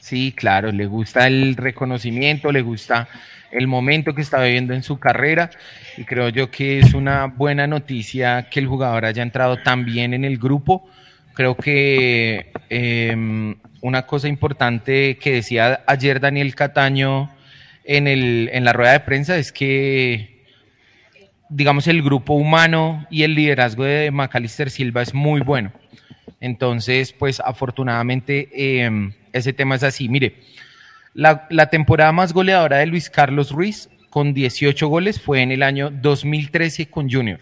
[0.00, 3.08] Sí, claro, le gusta el reconocimiento, le gusta
[3.50, 5.50] el momento que está viviendo en su carrera
[5.96, 10.14] y creo yo que es una buena noticia que el jugador haya entrado tan bien
[10.14, 10.88] en el grupo.
[11.34, 17.30] Creo que em, una cosa importante que decía ayer Daniel Cataño
[17.84, 20.37] en, el, en la rueda de prensa es que
[21.48, 25.72] digamos, el grupo humano y el liderazgo de Macalister Silva es muy bueno.
[26.40, 30.08] Entonces, pues afortunadamente em, ese tema es así.
[30.08, 30.36] Mire,
[31.14, 35.90] la, temporada más goleadora de Luis Carlos Ruiz con 18 goles fue en el año
[35.90, 37.40] 2013 con Junior.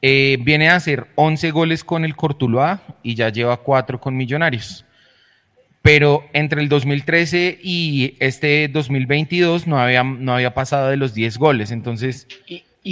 [0.00, 4.84] Eh, viene a hacer 11 goles con el Cortuloa y ya lleva 4 con Millonarios.
[5.82, 11.38] Pero entre el 2013 y este 2022 no había, no había pasado de los 10
[11.38, 11.70] goles.
[11.72, 12.26] Entonces,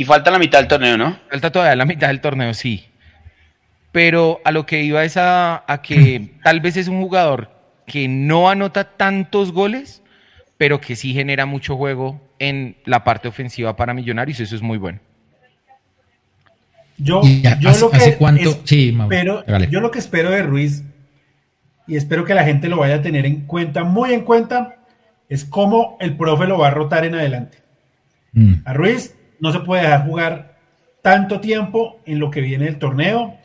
[0.04, 1.18] falta la mitad del torneo, ¿no?
[1.30, 2.86] Falta todavía la mitad del torneo, sí.
[3.92, 7.50] Pero a lo que iba es a, que tal vez es un jugador
[7.86, 10.02] que no anota tantos goles,
[10.56, 14.78] pero que sí genera mucho juego en la parte ofensiva para Millonarios, eso es muy
[14.78, 15.00] bueno.
[16.98, 17.22] Yo,
[17.60, 18.60] yo lo que cuánto?
[18.64, 20.84] sí, pero yo lo que espero de Ruiz
[21.86, 24.76] y espero que la gente lo vaya a tener en cuenta, muy en cuenta,
[25.28, 27.58] es cómo el profe lo va a rotar en adelante.
[28.32, 28.54] Mm.
[28.64, 30.58] A Ruiz no se puede dejar jugar
[31.02, 33.36] tanto tiempo en lo que viene del torneo.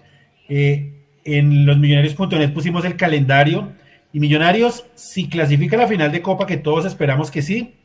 [0.49, 0.91] Eh,
[1.23, 3.71] en los millonarios.net pusimos el calendario
[4.15, 7.75] y Millonarios, si clasifica la final de Copa, que todos esperamos que sí,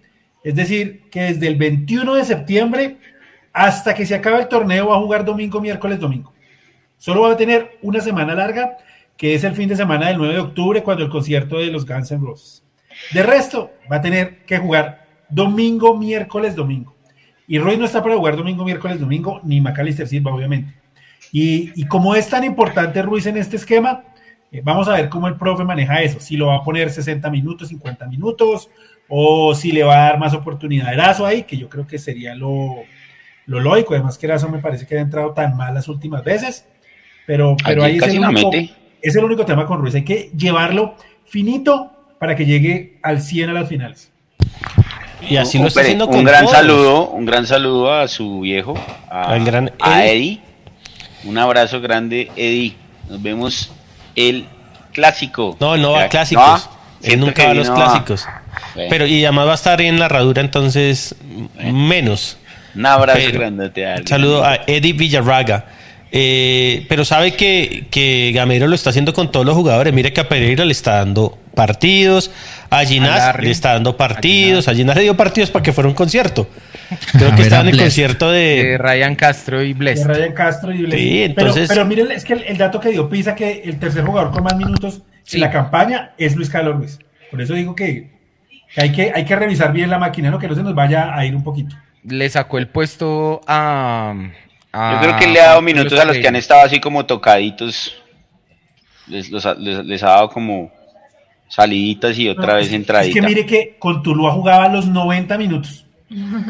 [0.45, 2.99] es decir, que desde el 21 de septiembre
[3.53, 6.33] hasta que se acabe el torneo va a jugar domingo, miércoles, domingo.
[6.99, 8.77] Solo va a tener una semana larga,
[9.17, 11.85] que es el fin de semana del 9 de octubre, cuando el concierto de los
[11.85, 12.63] Guns N' Roses.
[13.13, 16.95] De resto, va a tener que jugar domingo, miércoles, domingo.
[17.51, 20.73] Y Roy no está para jugar domingo, miércoles, domingo, ni Macalister Silva, obviamente.
[21.33, 24.05] Y, como es tan importante Ruiz en este esquema,
[24.53, 26.21] eh, vamos a ver cómo el profe maneja eso.
[26.21, 28.71] Si lo va a poner 60 minutos, 50 minutos,
[29.09, 31.99] o si le va a dar más oportunidad a Erazo ahí, que yo creo que
[31.99, 32.77] sería lo,
[33.47, 33.95] lo lógico.
[33.95, 36.69] Además que Erazo me parece que ha entrado tan mal las últimas veces.
[37.27, 38.53] Pero, pero ahí es el, único,
[39.03, 39.97] es el único tema con Ruiz.
[39.97, 40.95] Hay que llevarlo
[41.25, 44.13] finito para que llegue al 100 a las finales.
[45.29, 48.75] Y así lo está haciendo con Un gran saludo, un gran saludo a su viejo,
[49.11, 50.41] a, gran Eddie.
[51.25, 52.75] Un abrazo grande, Eddie.
[53.09, 53.73] Nos vemos
[54.17, 54.47] el
[54.93, 55.57] clásico.
[55.61, 56.69] No, no va a clásicos.
[57.03, 58.27] Él nunca va a los clásicos.
[58.75, 61.15] Pero y además va a estar en la herradura, entonces
[61.59, 62.37] menos.
[62.75, 63.73] Un abrazo grande.
[63.99, 65.67] Un saludo a Eddie Villarraga.
[66.13, 69.93] Eh, pero sabe que, que Gamero lo está haciendo con todos los jugadores.
[69.93, 72.31] Mire que a Pereira le está dando partidos,
[72.71, 75.95] a Ginás le está dando partidos, a Ginás le dio partidos para que fuera un
[75.95, 76.49] concierto.
[77.13, 78.77] Creo que estaba en el concierto de...
[78.79, 80.05] Ryan Castro y Bless.
[80.05, 81.01] Ryan Castro y Bless.
[81.01, 81.69] Sí, entonces...
[81.69, 84.57] pero, miren, es que el, dato que dio Pisa que el tercer jugador con más
[84.57, 85.03] minutos
[85.33, 86.99] en la campaña es Luis Carlos Ruiz.
[87.31, 88.11] Por eso digo que,
[88.77, 90.39] hay que hay que revisar bien la máquina, ¿no?
[90.39, 91.77] que no se nos vaya a ir un poquito.
[92.03, 94.15] Le sacó el puesto a,
[94.73, 97.97] Yo creo que le ha dado minutos a los que han estado así como tocaditos.
[99.09, 100.71] Les, les, ha dado como
[101.49, 103.17] saliditas y otra vez entraditas.
[103.17, 105.85] Es que mire que con Tuluá jugaba los 90 minutos.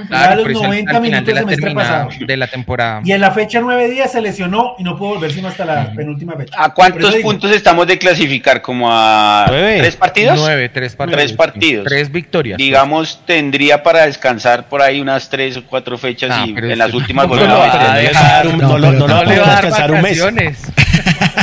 [0.09, 1.35] Claro, los 90 minutos de
[1.75, 3.03] la, de la temporada.
[3.05, 5.93] Y en la fecha 9 días se lesionó y no pudo volver sino hasta la
[5.93, 6.55] penúltima fecha.
[6.57, 8.63] ¿A cuántos puntos estamos de clasificar?
[8.63, 10.39] ¿Como a tres partidos?
[10.39, 11.21] Nueve, tres partidos.
[11.21, 11.87] Tres partidos.
[11.87, 12.57] Tres victorias.
[12.57, 17.29] Digamos, tendría para descansar por ahí unas tres o cuatro fechas y en las últimas
[17.29, 20.73] no, no, le va a descansar un mes.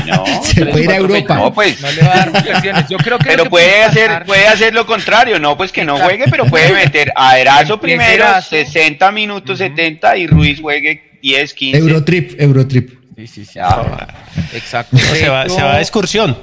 [0.05, 1.35] No, se puede ir a Europa.
[1.35, 1.81] No, pues.
[1.81, 2.85] No le va a dar vacaciones.
[2.89, 6.25] Yo creo que pero puede hacer, puede hacer lo contrario, no, pues que no juegue,
[6.29, 11.77] pero puede meter a Erazo primero 60 minutos, 70 y Ruiz juegue 10, 15.
[11.77, 12.89] Eurotrip, Eurotrip.
[13.15, 13.59] Sí, sí, sí.
[13.59, 14.07] Ah,
[14.53, 14.97] exacto.
[14.97, 16.37] se, va, se va de excursión.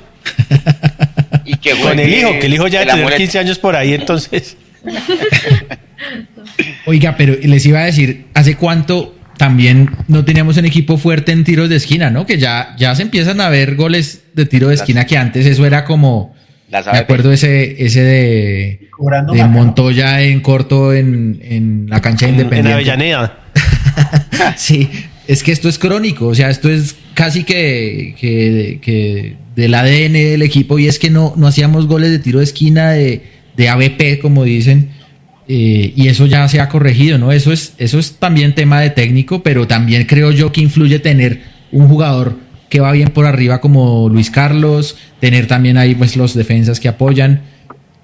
[1.45, 4.57] y que Con el hijo, que el hijo ya tiene 15 años por ahí, entonces.
[6.87, 11.45] Oiga, pero les iba a decir, ¿hace cuánto también no teníamos un equipo fuerte en
[11.45, 12.27] tiros de esquina, ¿no?
[12.27, 15.67] Que ya, ya se empiezan a ver goles de tiro de esquina que antes eso
[15.67, 16.35] era como
[16.71, 18.89] me acuerdo ese, ese de,
[19.33, 22.71] de Montoya en corto en, la cancha de Independiente.
[22.71, 23.39] En Avellaneda.
[24.57, 24.91] sí,
[25.29, 30.43] es que esto es crónico, o sea, esto es casi que, que, del ADN del
[30.43, 33.23] equipo y es que no, no hacíamos goles de tiro de esquina de,
[33.57, 34.91] de ABP, como dicen,
[35.47, 37.31] eh, y eso ya se ha corregido, ¿no?
[37.31, 41.43] Eso es, eso es también tema de técnico, pero también creo yo que influye tener
[41.71, 42.37] un jugador
[42.71, 46.89] que va bien por arriba como Luis Carlos, tener también ahí pues los defensas que
[46.89, 47.43] apoyan.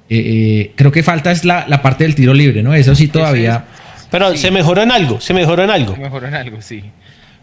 [0.08, 2.74] Eh, eh, creo que falta es la, parte del tiro libre, ¿no?
[2.74, 3.64] Eso sí todavía...
[4.10, 5.94] Pero se mejoró en algo, se mejoró en algo.
[5.94, 6.82] Se mejoró en algo, sí.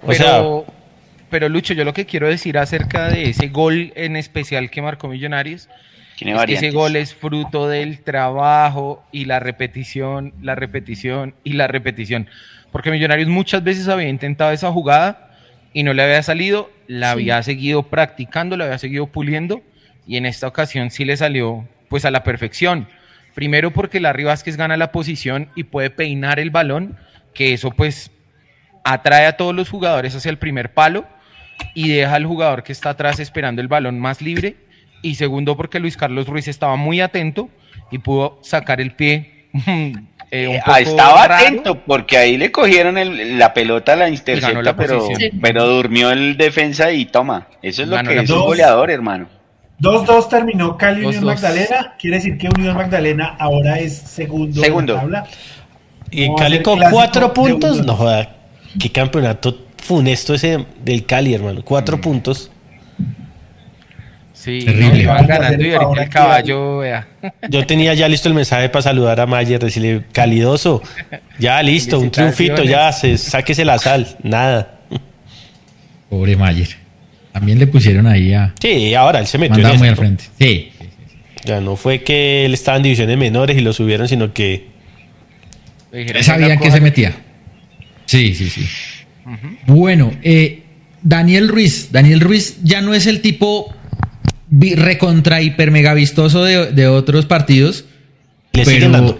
[0.06, 0.66] pero,
[1.30, 5.08] pero Lucho, yo lo que quiero decir acerca de ese gol en especial que marcó
[5.08, 5.70] Millonarios,
[6.20, 11.68] es que ese gol es fruto del trabajo y la repetición, la repetición y la
[11.68, 12.28] repetición.
[12.72, 15.32] Porque Millonarios muchas veces había intentado esa jugada
[15.74, 19.62] y no le había salido, la había seguido practicando, la había seguido puliendo
[20.08, 22.88] y en esta ocasión sí le salió pues a la perfección.
[23.36, 26.98] Primero porque Larry Vázquez gana la posición y puede peinar el balón,
[27.34, 28.10] que eso pues
[28.84, 31.06] atrae a todos los jugadores hacia el primer palo
[31.76, 34.56] y deja al jugador que está atrás esperando el balón más libre.
[35.02, 37.50] Y segundo porque Luis Carlos Ruiz estaba muy atento
[37.92, 39.48] y pudo sacar el pie
[40.30, 42.98] Eh, ah, estaba atento porque ahí le cogieron
[43.40, 45.08] la pelota a la intercepta, pero,
[45.42, 47.48] pero durmió el defensa y toma.
[47.62, 49.28] Eso es lo que es un goleador, hermano.
[49.80, 51.96] 2-2 terminó Cali Unión Magdalena.
[51.98, 54.94] Quiere decir que Unión Magdalena ahora es segundo, segundo.
[54.94, 55.28] En la tabla.
[56.12, 57.86] Y Cali con cuatro puntos.
[57.86, 58.36] No joda,
[58.78, 61.62] qué campeonato funesto ese del Cali, hermano.
[61.64, 62.52] Cuatro puntos.
[64.48, 65.04] Sí, Terrible.
[65.04, 66.82] ganando y el caballo,
[67.50, 70.82] Yo tenía ya listo el mensaje para saludar a Mayer, decirle calidoso,
[71.38, 74.80] ya listo, un triunfito, ya, se, sáquese la sal, nada.
[76.10, 76.70] Pobre Mayer.
[77.34, 78.54] También le pusieron ahí a.
[78.62, 80.24] Sí, ahora él se metió en muy al frente.
[80.40, 80.72] Sí.
[81.44, 84.68] Ya no fue que él estaba en divisiones menores y lo subieron, sino que.
[86.22, 87.14] Sabía que se metía.
[88.06, 88.66] Sí, sí, sí.
[89.66, 90.64] Bueno, eh,
[91.02, 91.92] Daniel Ruiz.
[91.92, 93.74] Daniel Ruiz ya no es el tipo
[94.50, 97.86] recontra hiper mega vistoso de, otros partidos.
[98.54, 99.20] Le siguen dando.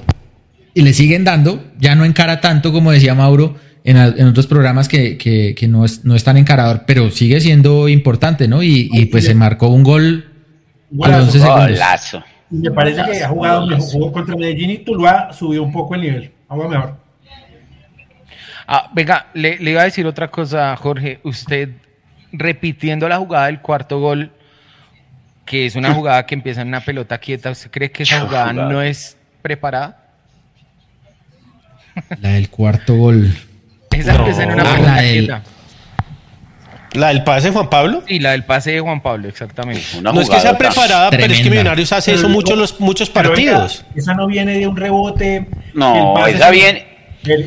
[0.74, 5.56] Y le siguen dando, ya no encara tanto como decía Mauro en, otros programas que,
[5.70, 8.62] no, es, no tan encarador, pero sigue siendo importante, ¿no?
[8.62, 10.26] Y, pues se marcó un gol
[11.02, 11.80] a 11 segundos.
[12.50, 16.02] Me parece que ha jugado mejor, jugó contra Medellín y Tuluá subió un poco el
[16.02, 16.32] nivel.
[16.48, 16.96] Vamos mejor.
[18.68, 21.20] Ah, venga, le, le iba a decir otra cosa, Jorge.
[21.24, 21.70] Usted
[22.32, 24.32] repitiendo la jugada del cuarto gol,
[25.48, 27.50] que es una jugada que empieza en una pelota quieta.
[27.50, 30.04] ¿Usted cree que esa jugada no es preparada?
[32.22, 33.34] La del cuarto gol.
[33.90, 35.44] Esa empieza en una ah, pelota quieta.
[36.94, 38.04] ¿La del pase de Juan Pablo?
[38.08, 40.02] Sí, la del pase de Juan Pablo, exactamente.
[40.02, 43.86] no es que sea preparada, pero es que Millonarios hace eso muchos, los, muchos partidos.
[43.96, 45.48] esa no viene de un rebote.
[45.74, 46.97] No, esa viene,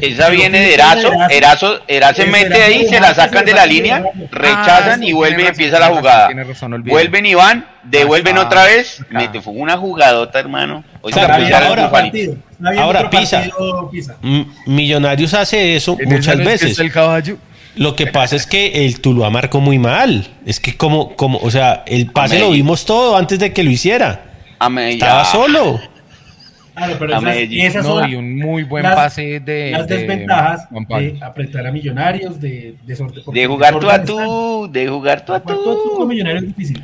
[0.01, 4.03] esa viene de Erazo, Erazo, Erazo se mete ahí, se la sacan de la línea,
[4.31, 6.31] rechazan y vuelven y empieza la jugada.
[6.85, 10.85] Vuelven y van, devuelven otra vez, mete, fue una jugadota, hermano.
[12.79, 13.45] ahora, Pisa,
[14.67, 16.79] Millonarios hace eso muchas veces.
[17.77, 20.27] Lo que pasa es que el Tuluá marcó muy mal.
[20.45, 23.71] Es que como, como, o sea, el pase lo vimos todo antes de que lo
[23.71, 24.25] hiciera.
[24.61, 25.81] Estaba solo.
[26.75, 29.73] Claro, pero esas, no, y un muy buen pase de.
[29.73, 32.97] Las desventajas de, apretar a Millonarios, de, de,
[33.33, 35.95] de jugar tú a tú, de jugar tú a tú.
[35.97, 36.83] con Millonarios es difícil.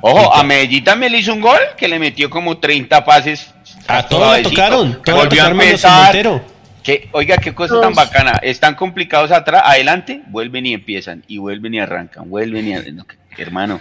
[0.00, 3.52] Ojo, a Medellín también le hizo un gol que le metió como 30 pases.
[3.86, 5.00] A todos le tocaron.
[5.04, 6.42] Volvió a empezar.
[6.82, 8.38] Que, oiga, qué cosa tan bacana.
[8.42, 13.80] Están complicados atrás, adelante, vuelven y empiezan, y vuelven y arrancan, vuelven y hermano.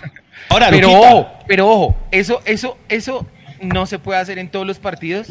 [0.49, 3.25] Ahora, pero ojo, pero ojo, eso, eso, eso
[3.61, 5.27] no se puede hacer en todos los partidos.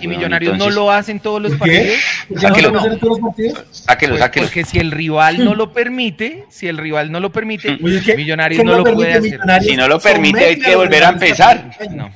[0.00, 1.96] y Millonarios no lo hacen todos los partidos.
[2.36, 2.70] Sáquelo.
[2.70, 3.64] ¿No en todos los partidos?
[3.70, 4.46] Sáquelo, pues sáquelo.
[4.46, 7.78] Porque si el rival no lo permite, si el rival no lo permite,
[8.16, 9.40] Millonarios no lo, puede hacer.
[9.62, 11.70] Si no lo permite, hay que volver a empezar.
[11.90, 12.10] No.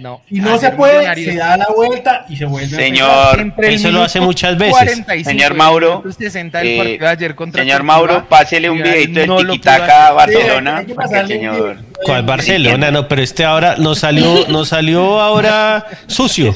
[0.00, 0.20] No.
[0.30, 4.20] Y no se puede, se da la vuelta y se vuelve Señor, eso lo hace
[4.20, 5.02] muchas veces.
[5.24, 10.84] Señor Mauro, eh, señor Mauro, pásele un videito del tiquitaca a Barcelona.
[11.26, 11.78] señor.
[12.04, 12.90] ¿Cuál Barcelona?
[12.90, 16.54] No, pero este ahora nos salió, nos salió ahora sucio.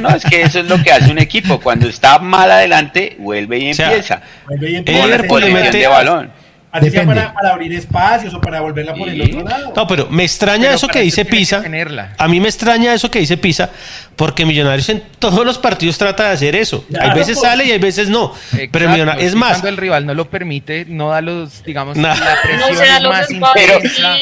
[0.00, 1.58] No, es que eso es lo que hace un equipo.
[1.58, 4.22] Cuando está mal adelante, vuelve y empieza.
[4.46, 5.08] Vuelve y empieza.
[5.78, 9.72] de balón Así sea para, abrir espacios o para volverla por el otro lado.
[9.76, 11.62] No, pero me extraña eso que dice Pisa.
[12.18, 13.70] A mí me extraña eso que dice Pisa,
[14.16, 16.84] porque Millonarios en todos los partidos trata de hacer eso.
[17.00, 18.34] hay veces sale y hay veces no.
[18.72, 19.52] pero Millonarios, es más.
[19.52, 23.78] Cuando el rival no lo permite, no da los, digamos, la presión no más Pero,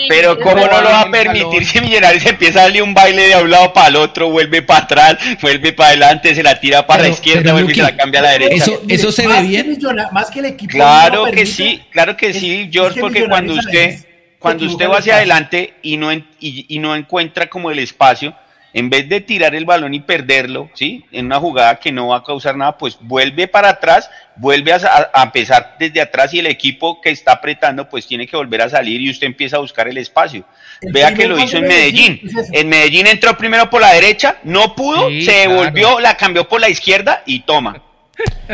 [0.09, 3.43] pero ¿cómo no lo va a permitir si Millonarios empieza a darle un baile de
[3.43, 7.05] un lado para el otro, vuelve para atrás, vuelve para adelante, se la tira para
[7.05, 8.65] la izquierda, vuelve y se la cambia a la derecha?
[8.65, 9.79] Eso, eso se ve bien.
[10.13, 10.73] más que el equipo.
[10.73, 14.05] Claro que sí, claro que sí sí, George, porque cuando usted,
[14.39, 18.35] cuando usted va hacia adelante y no, y, no encuentra como el espacio,
[18.75, 21.05] en vez de tirar el balón y perderlo, ¿sí?
[21.13, 25.11] En una jugada que no va a causar nada, pues vuelve para atrás, vuelve a,
[25.23, 29.01] empezar desde atrás y el equipo que está apretando, pues tiene que volver a salir
[29.01, 30.45] y usted empieza a buscar el espacio.
[30.81, 32.21] Vea que lo hizo en Medellín.
[32.53, 36.69] En Medellín entró primero por la derecha, no pudo, se devolvió, la cambió por la
[36.69, 37.83] izquierda y toma.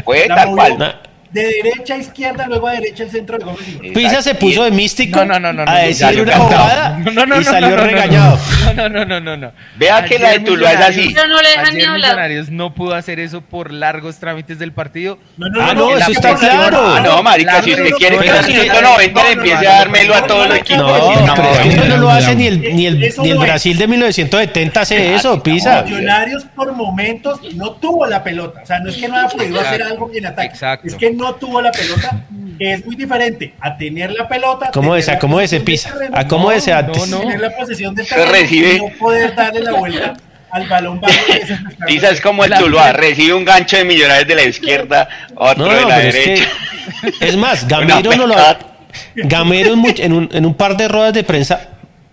[0.04, 1.00] Fue tal cual
[1.30, 5.24] de derecha a izquierda, luego a derecha al centro de Pisa se puso de místico
[5.24, 7.00] no, no, no, a decir una jugada
[7.40, 8.38] y salió regañado.
[8.76, 9.52] No, no, no, no, no.
[9.76, 11.12] Vea que la de Tuluá es así.
[11.14, 12.30] Pero no le dejan ni hablar.
[12.50, 15.18] no pudo hacer eso por largos trámites del partido.
[15.36, 16.78] No, no, ah, no, eso está claro.
[16.96, 20.44] Ah, no, marica, si usted quiere que a 190 le empiece a dármelo a todo
[20.44, 20.82] el equipo.
[20.82, 23.76] No, pero es que eso no lo hace ni el, ni el, ni el Brasil
[23.76, 25.82] de 1970 hace eso, Pisa.
[25.82, 28.62] Millonarios por momentos no tuvo la pelota.
[28.62, 30.54] O sea, no es que no haya podido hacer algo en ataque.
[30.84, 32.24] Es que no tuvo la pelota,
[32.58, 34.70] es muy diferente a tener la pelota.
[34.72, 35.08] ¿Cómo es?
[35.08, 35.92] ¿A cómo ese pisa?
[36.12, 37.08] ¿A cómo ese antes?
[37.08, 38.78] No, Tener la posesión de terreno recibe.
[38.78, 40.14] no poder darle la vuelta
[40.50, 40.98] al balón
[41.86, 45.84] Pisa es como el Tuluá, recibe un gancho de millonarios de la izquierda, otro de
[45.84, 46.44] la derecha.
[47.02, 48.34] Es, que, es más, Gamero no lo
[49.14, 51.68] Gamero en, un, en un par de ruedas de prensa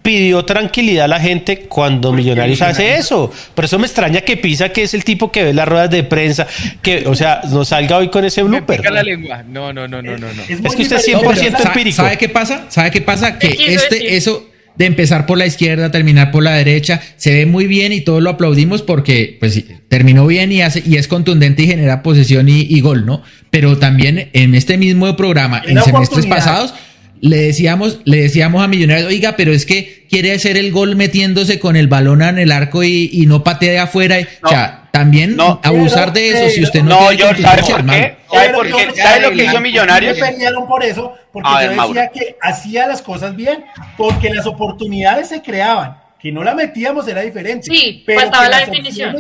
[0.06, 3.34] pidió tranquilidad a la gente cuando Millonarios hace eso.
[3.56, 6.04] Por eso me extraña que Pisa, que es el tipo que ve las ruedas de
[6.04, 6.46] prensa,
[6.84, 8.86] que, o sea, no salga hoy con ese blooper.
[8.92, 9.44] la lengua.
[9.44, 10.28] No, no, no, no, no.
[10.48, 11.96] Es, que usted es 100% empírico.
[11.96, 12.68] ¿Sabe qué pasa?
[12.70, 13.40] ¿Sabe qué pasa?
[13.40, 17.66] Que este, eso de empezar por la izquierda, terminar por la derecha, se ve muy
[17.66, 21.68] bien y todos lo aplaudimos porque pues terminó bien y hace y es contundente y
[21.68, 23.24] genera posesión y, y gol, ¿no?
[23.50, 26.76] Pero también en este mismo programa, en semestres pasados,
[27.22, 31.60] le decíamos, le decíamos a Millonarios, oiga, pero es que quiere hacer el gol metiéndose
[31.60, 34.18] con el balón en el arco y, no patea de afuera.
[34.44, 38.16] o sea, también abusar de eso si usted no, no yo, ¿sabe por qué?
[38.32, 39.02] ¿Sabe, por qué?
[39.02, 40.18] ¿Sabe lo que hizo Millonarios?
[40.18, 43.66] Me por eso, porque yo decía que hacía las cosas bien,
[43.98, 45.98] porque las oportunidades se creaban.
[46.20, 47.68] Que no la metíamos era diferente.
[47.70, 49.16] Sí, pero faltaba la definición.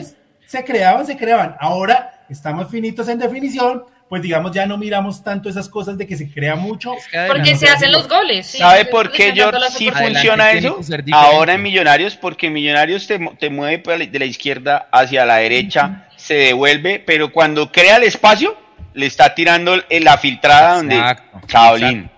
[0.48, 1.56] Se creaban, se creaban.
[1.60, 6.16] Ahora estamos finitos en definición pues digamos ya no miramos tanto esas cosas de que
[6.16, 6.94] se crea mucho.
[7.28, 8.46] porque se hacen los goles.
[8.48, 10.80] ¿Sabe por qué yo sí funciona eso?
[11.12, 16.36] Ahora en Millonarios, porque Millonarios te, te mueve de la izquierda hacia la derecha, se
[16.36, 18.56] devuelve, pero cuando crea el espacio,
[18.94, 21.02] le está tirando la filtrada donde
[21.48, 22.10] Chaolín.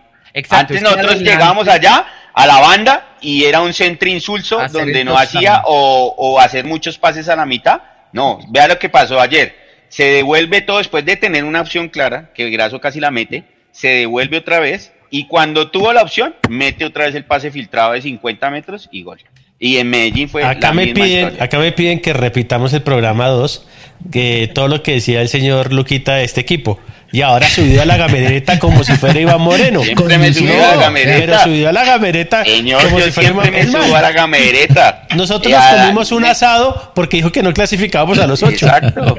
[0.50, 5.64] Antes nosotros llegamos allá a la banda y era un centro insulso donde no hacía
[5.66, 7.82] o, o hacer muchos pases a la mitad.
[8.12, 12.32] No, vea lo que pasó ayer se devuelve todo después de tener una opción clara,
[12.34, 16.86] que Graso casi la mete, se devuelve otra vez y cuando tuvo la opción, mete
[16.86, 19.20] otra vez el pase filtrado de 50 metros y gol.
[19.60, 23.68] Y en Medellín fue acá me piden, Acá me piden que repitamos el programa 2,
[24.12, 26.80] que todo lo que decía el señor Luquita de este equipo.
[27.12, 29.82] Y ahora subió a la gamereta como si fuera Iván Moreno.
[29.84, 31.20] Siempre me subió a la gamereta.
[31.20, 35.08] Pero subió a la gamereta como si fuera Iván me a la gamereta.
[35.16, 38.66] Nosotros nos comimos un asado porque dijo que no clasificábamos a los ocho.
[38.66, 39.18] Exacto.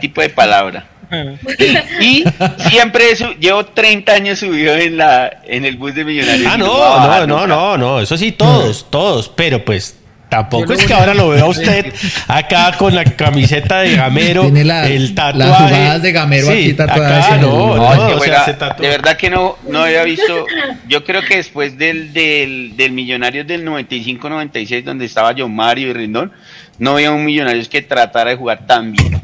[0.00, 0.86] tipo de palabra.
[2.00, 2.24] y
[2.68, 6.50] siempre eso, llevo 30 años subido en la en el bus de millonarios.
[6.52, 9.96] Ah, no, no, no, no, no, eso sí, todos, todos, pero pues
[10.36, 11.94] Tampoco es que ahora lo vea usted
[12.28, 15.38] acá con la camiseta de Gamero, Tiene el tatuaje.
[15.38, 17.40] Las jugadas de Gamero aquí tatuadas.
[17.40, 20.46] no, no, de verdad que no, no había visto.
[20.88, 25.92] Yo creo que después del, del, del Millonarios del 95-96, donde estaba John Mario y
[25.94, 26.32] Rindón,
[26.78, 29.18] no había un Millonarios que tratara de jugar tan bien.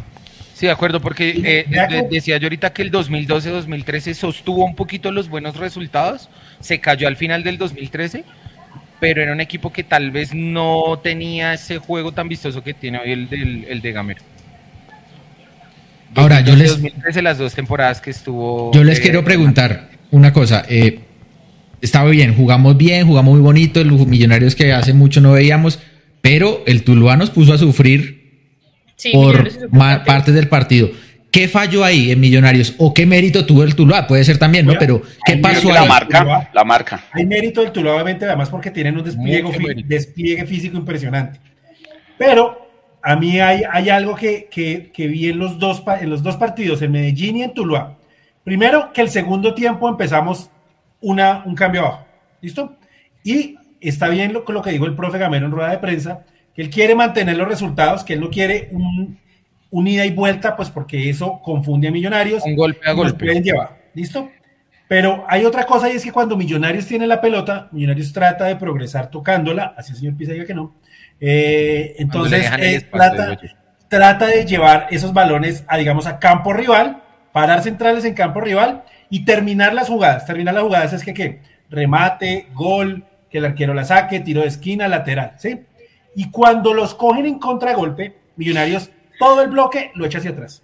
[0.54, 5.28] Sí, de acuerdo, porque eh, decía yo ahorita que el 2012-2013 sostuvo un poquito los
[5.28, 8.24] buenos resultados, se cayó al final del 2013,
[9.02, 13.00] pero era un equipo que tal vez no tenía ese juego tan vistoso que tiene
[13.00, 14.22] hoy el, el de Gamero.
[16.14, 16.70] Ahora, yo les...
[16.70, 18.70] 2013, las dos temporadas que estuvo...
[18.72, 20.64] Yo les quiero preguntar una cosa.
[20.68, 21.00] Eh,
[21.80, 25.80] estaba bien, jugamos bien, jugamos muy bonito, los millonarios que hace mucho no veíamos,
[26.20, 28.44] pero el Tuluá nos puso a sufrir
[29.12, 29.50] por
[30.04, 30.92] partes del partido.
[31.32, 32.74] ¿Qué falló ahí en Millonarios?
[32.76, 34.06] ¿O qué mérito tuvo el Tuluá?
[34.06, 34.74] Puede ser también, ¿no?
[34.78, 35.74] Pero, ¿qué pasó ahí?
[35.74, 37.04] La marca, la marca.
[37.10, 41.40] Hay mérito del Tuluá, obviamente, además porque tienen un despliegue, despliegue físico impresionante.
[42.18, 42.68] Pero
[43.02, 46.82] a mí hay, hay algo que, que, vi en los, dos, en los dos partidos,
[46.82, 47.96] en Medellín y en Tuluá.
[48.44, 50.50] Primero, que el segundo tiempo empezamos
[51.00, 52.06] una, un cambio abajo.
[52.42, 52.76] ¿Listo?
[53.24, 56.24] Y está bien lo, lo que dijo el profe Gamero en rueda de prensa,
[56.54, 59.18] que él quiere mantener los resultados, que él no quiere un,
[59.72, 62.44] un ida y vuelta, pues porque eso confunde a Millonarios.
[62.44, 63.24] Un golpe a golpe.
[63.24, 63.82] Pueden llevar.
[63.94, 64.30] ¿Listo?
[64.86, 68.56] Pero hay otra cosa y es que cuando Millonarios tiene la pelota, Millonarios trata de
[68.56, 70.74] progresar tocándola, así el señor Pisa diga que no,
[71.24, 72.84] eh, entonces, eh,
[73.88, 77.00] trata, de llevar esos balones a, digamos, a campo rival,
[77.30, 80.26] parar centrales en campo rival y terminar las jugadas.
[80.26, 81.40] Terminar las jugadas es que, ¿qué?
[81.70, 85.60] Remate, gol, que el arquero la saque, tiro de esquina, lateral, ¿sí?
[86.16, 90.62] Y cuando los cogen en contragolpe, Millonarios, todo el bloque lo echa hacia atrás.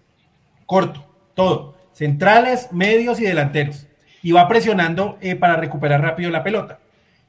[0.66, 1.76] Corto, todo.
[1.92, 3.86] Centrales, medios y delanteros.
[4.22, 6.80] Y va presionando eh, para recuperar rápido la pelota.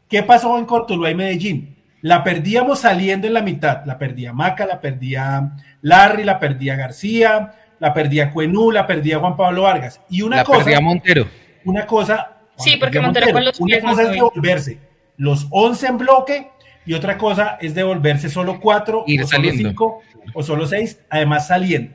[0.07, 1.75] ¿Qué pasó en Cortuluá y Medellín?
[2.01, 3.85] La perdíamos saliendo en la mitad.
[3.85, 5.51] La perdía Maca, la perdía
[5.81, 10.01] Larry, la perdía García, la perdía Cuenú, la perdía Juan Pablo Vargas.
[10.09, 10.59] Y una la cosa.
[10.59, 11.27] Perdía Montero.
[11.65, 12.37] Una cosa.
[12.57, 14.89] Sí, porque Montero, con los Una cosa es devolverse
[15.19, 16.51] los 11 en bloque
[16.85, 20.01] y otra cosa es devolverse solo 4 o solo 5
[20.33, 21.93] o solo 6, además saliendo.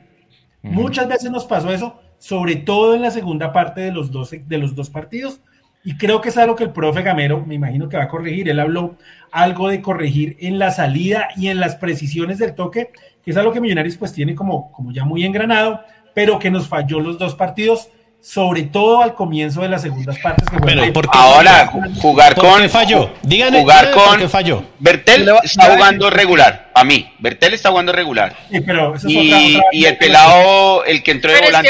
[0.61, 4.57] Muchas veces nos pasó eso, sobre todo en la segunda parte de los, 12, de
[4.57, 5.41] los dos partidos
[5.85, 8.49] y creo que es algo que el profe Gamero, me imagino que va a corregir.
[8.49, 8.97] Él habló
[9.31, 12.89] algo de corregir en la salida y en las precisiones del toque,
[13.23, 15.81] que es algo que Millonarios pues tiene como, como ya muy engranado,
[16.15, 17.91] pero que nos falló los dos partidos,
[18.25, 20.49] sobre todo al comienzo de las segundas partes.
[20.49, 21.71] Que bueno, ahora
[22.01, 23.11] jugar con qué falló.
[23.21, 24.63] Díganme, jugar con qué falló.
[24.79, 26.71] Bertel está jugando regular.
[26.73, 28.35] A mí, Bertel está jugando regular.
[28.51, 31.69] Sí, pero eso es y, otra, otra y el pelado, el que entró de volante.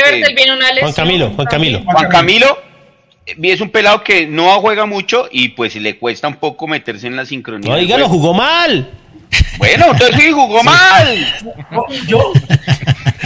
[0.80, 1.84] Juan Camilo, Juan Camilo.
[1.84, 2.58] Juan Camilo
[3.26, 7.18] es un pelado que no juega mucho y pues le cuesta un poco meterse en
[7.18, 7.70] la sincronía.
[7.70, 8.90] No, dígalo, jugó mal.
[9.58, 11.34] Bueno, entonces sí, jugó mal.
[12.08, 12.32] Yo,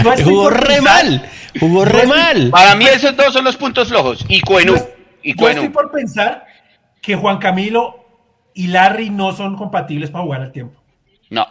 [0.23, 1.29] jugó re mal.
[1.59, 2.49] Jugó re mal.
[2.49, 4.25] Para mí esos dos son los puntos flojos.
[4.27, 4.75] Y Cuenú.
[5.21, 6.45] Y Yo estoy por pensar
[7.01, 8.05] que Juan Camilo
[8.53, 10.81] y Larry no son compatibles para jugar al tiempo.
[11.29, 11.45] No.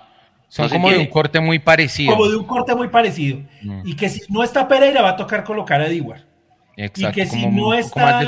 [0.49, 2.14] Son como de un corte muy parecido.
[2.14, 3.40] Como de un corte muy parecido.
[3.62, 3.82] Mm.
[3.84, 6.28] Y que si no está Pereira va a tocar colocar a Diguar
[6.78, 8.22] y que si no está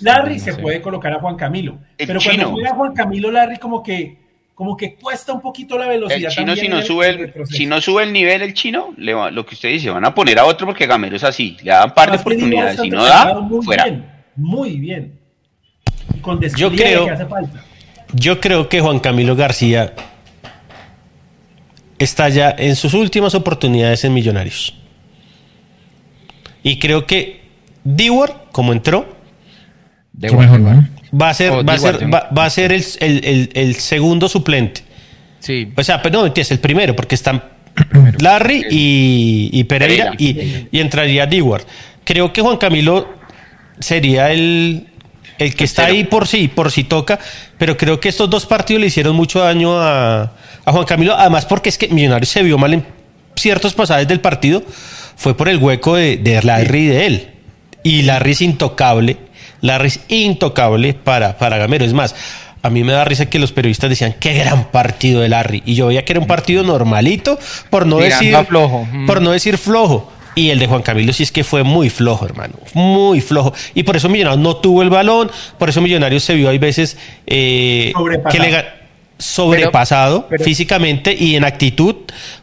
[0.00, 1.78] Larry, se puede colocar a Juan Camilo.
[1.98, 4.21] pero cuando juega Juan Camilo, Larry como que,
[4.62, 6.30] como que cuesta un poquito la velocidad.
[6.30, 9.44] El chino, si no, sube el, si no sube el nivel, el chino, le lo
[9.44, 11.56] que usted dice, van a poner a otro porque Gamero es así.
[11.64, 12.80] Le dan par de oportunidades.
[12.80, 13.86] Si no da, muy fuera.
[13.86, 14.06] Bien,
[14.36, 15.18] muy bien.
[16.14, 17.64] Y con yo creo, que hace falta.
[18.12, 19.94] Yo creo que Juan Camilo García
[21.98, 24.76] está ya en sus últimas oportunidades en Millonarios.
[26.62, 27.42] Y creo que
[27.82, 29.12] Dewar, como entró,
[31.20, 34.82] va a ser, va, a ser va, a ser el, segundo suplente.
[35.40, 35.72] Sí.
[35.76, 37.42] O sea, pero no, es el primero, porque están
[38.18, 41.62] Larry y, Pereira, y, entraría Dewar.
[42.04, 43.08] Creo que Juan Camilo
[43.78, 44.88] sería el,
[45.38, 47.18] el que está ahí por sí, por si toca,
[47.58, 50.32] pero creo que estos dos partidos le hicieron mucho daño a,
[50.64, 52.84] a Juan Camilo, además porque es que Millonarios se vio mal en
[53.36, 54.62] ciertos pasajes del partido,
[55.16, 57.28] fue por el hueco de, de Larry y de él.
[57.82, 59.16] Y Larry es intocable.
[59.62, 61.84] Larry es intocable para, para Gamero.
[61.84, 62.14] Es más,
[62.62, 65.62] a mí me da risa que los periodistas decían qué gran partido de Larry.
[65.64, 67.38] Y yo veía que era un partido normalito,
[67.70, 68.86] por no decir flojo.
[69.06, 70.12] Por no decir flojo.
[70.34, 72.54] Y el de Juan Camilo sí es que fue muy flojo, hermano.
[72.74, 73.52] Muy flojo.
[73.74, 75.30] Y por eso Millonarios no tuvo el balón.
[75.58, 77.92] Por eso Millonarios se vio hay veces eh,
[78.30, 78.64] que le
[79.18, 81.94] sobrepasado físicamente y en actitud,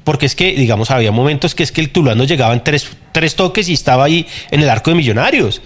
[0.04, 3.36] porque es que, digamos, había momentos que es que el Tulano llegaba en tres, tres
[3.36, 5.62] toques y estaba ahí en el arco de Millonarios.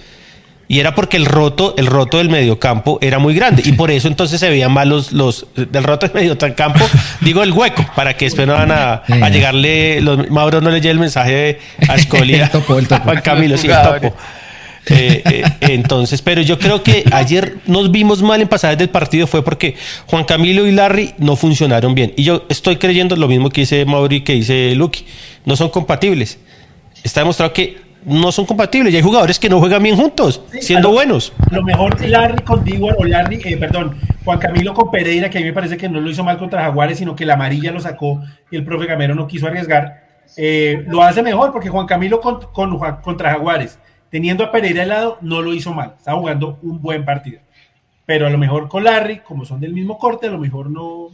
[0.73, 3.61] Y era porque el roto, el roto del mediocampo era muy grande.
[3.63, 6.83] Y por eso entonces se veían mal los, los del roto del mediocampo,
[7.21, 10.89] digo el hueco, para que después no van a, llegarle, los, Mauro no le llegue
[10.89, 14.15] el mensaje a Escolia, a Juan Camilo, sí, topo.
[14.87, 19.27] Eh, eh, entonces, pero yo creo que ayer nos vimos mal en pasajes del partido
[19.27, 19.75] fue porque
[20.07, 22.15] Juan Camilo y Larry no funcionaron bien.
[22.17, 25.05] Y yo estoy creyendo lo mismo que dice Mauri que dice Lucky.
[25.45, 26.39] No son compatibles.
[27.03, 30.91] está demostrado que no son compatibles y hay jugadores que no juegan bien juntos, siendo
[30.91, 31.33] buenos.
[31.51, 35.41] Lo mejor Larry con Diguar o Larry, eh, perdón, Juan Camilo con Pereira, que a
[35.41, 37.79] mí me parece que no lo hizo mal contra Jaguares, sino que la amarilla lo
[37.79, 38.21] sacó
[38.51, 40.03] y el profe Gamero no quiso arriesgar.
[40.37, 42.39] Eh, lo hace mejor porque Juan Camilo con,
[43.01, 45.95] contra Jaguares, teniendo a Pereira al lado, no lo hizo mal.
[45.97, 47.39] Está jugando un buen partido.
[48.05, 51.09] Pero a lo mejor con Larry, como son del mismo corte, a lo mejor no,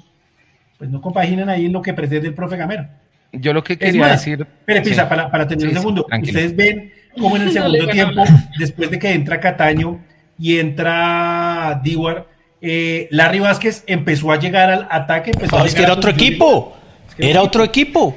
[0.78, 2.88] pues no compaginan ahí en lo que pretende el profe Gamero.
[3.32, 4.46] Yo lo que quería decir.
[4.66, 6.08] Pero Pisa, para, para tener un segundo.
[6.22, 8.24] Ustedes ven cómo en el segundo tiempo,
[8.58, 10.00] después de que entra Cataño
[10.38, 12.28] y entra Diwar,
[12.62, 15.32] eh, Larry Vázquez empezó a llegar al ataque.
[15.32, 16.76] Empezó es que era otro equipo.
[17.18, 18.16] Era otro equipo.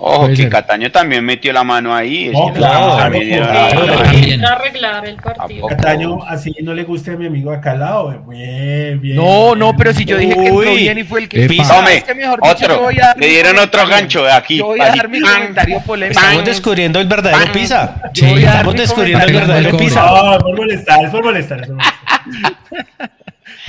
[0.00, 2.30] Ojo, que Cataño también metió la mano ahí.
[2.32, 5.66] No, claro, arreglar el partido.
[5.66, 8.24] Cataño, así no le guste a mi amigo acá al lado.
[8.28, 9.16] Bien, bien.
[9.16, 11.76] No, no, pero si yo dije que entró bien y fue el que pisa.
[11.76, 12.04] Tome,
[12.40, 12.88] otro.
[13.16, 14.58] Le dieron otro gancho de aquí.
[14.58, 16.20] Yo voy a dar mi comentario polémico.
[16.20, 18.02] Estamos descubriendo el verdadero pisa.
[18.14, 20.06] estamos descubriendo el verdadero pisa.
[20.06, 21.68] No, es por molestar, es por molestar.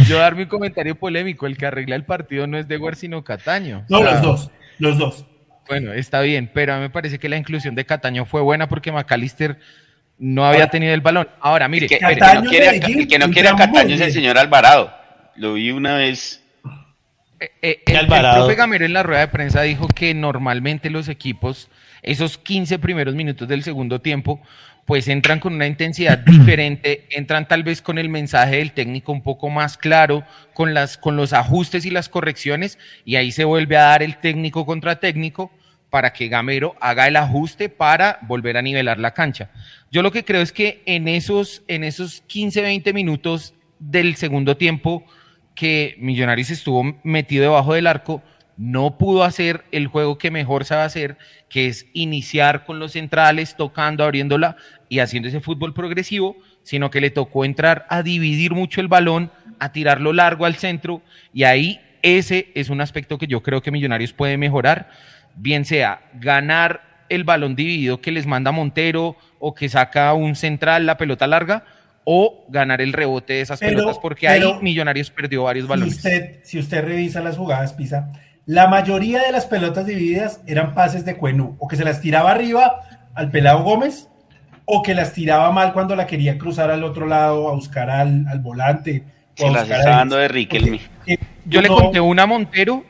[0.08, 1.48] Yo voy a dar mi comentario polémico.
[1.48, 3.86] El que arregla el partido no es de sino Cataño.
[3.90, 4.52] No, los dos.
[4.78, 5.26] Los dos.
[5.70, 8.68] Bueno, está bien, pero a mí me parece que la inclusión de Cataño fue buena
[8.68, 9.60] porque McAllister
[10.18, 11.30] no había tenido el balón.
[11.40, 14.40] Ahora, mire, el que, no quiere, el que no quiere a Cataño es el señor
[14.40, 14.92] Alvarado.
[15.36, 16.44] Lo vi una vez.
[17.40, 21.70] Eh, eh, el, profe Gamero en la rueda de prensa dijo que normalmente los equipos,
[22.02, 24.42] esos 15 primeros minutos del segundo tiempo,
[24.86, 29.22] pues entran con una intensidad diferente, entran tal vez con el mensaje del técnico un
[29.22, 30.24] poco más claro,
[30.56, 34.18] con, las, con los ajustes y las correcciones, y ahí se vuelve a dar el
[34.18, 35.52] técnico contra técnico
[35.90, 39.50] para que Gamero haga el ajuste para volver a nivelar la cancha.
[39.92, 44.58] Yo lo que creo es que en esos, en esos 15, 20 minutos del segundo
[44.58, 45.04] tiempo
[45.56, 48.22] que Millonarios estuvo metido debajo del arco,
[48.56, 51.18] no pudo hacer el juego que mejor sabe hacer,
[51.50, 54.58] que es iniciar con los centrales, tocando, abriéndola
[54.90, 59.32] y haciendo ese fútbol progresivo, sino que le tocó entrar a dividir mucho el balón,
[59.60, 61.02] a tirarlo largo al centro,
[61.34, 64.90] y ahí ese es un aspecto que yo creo que Millonarios puede mejorar
[65.40, 70.86] bien sea ganar el balón dividido que les manda Montero o que saca un central
[70.86, 71.64] la pelota larga
[72.04, 75.94] o ganar el rebote de esas pelotas porque ahí Millonarios perdió varios balones.
[75.94, 78.10] Si usted, si usted revisa las jugadas, Pisa,
[78.46, 82.32] la mayoría de las pelotas divididas eran pases de Cuenú o que se las tiraba
[82.32, 82.82] arriba
[83.16, 84.08] al pelado Gómez
[84.66, 88.26] o que las tiraba mal cuando la quería cruzar al otro lado a buscar al,
[88.40, 89.04] volante.
[89.36, 90.80] Se las está dando de Riquelme.
[91.46, 92.84] Yo le conté una a Montero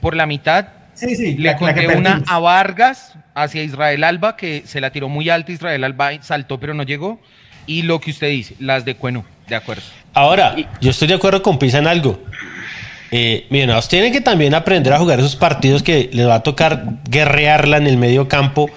[0.00, 1.36] por la mitad Sí, sí.
[1.36, 5.84] Le conté una a Vargas hacia Israel Alba, que se la tiró muy alta, Israel
[5.84, 7.20] Alba saltó pero no llegó.
[7.66, 9.82] Y lo que usted dice, las de Cuenú, de acuerdo.
[10.12, 12.22] Ahora, yo estoy de acuerdo con Pisa en algo.
[13.10, 16.84] Eh, miren, tienen que también aprender a jugar esos partidos que les va a tocar
[17.08, 18.70] guerrearla en el medio campo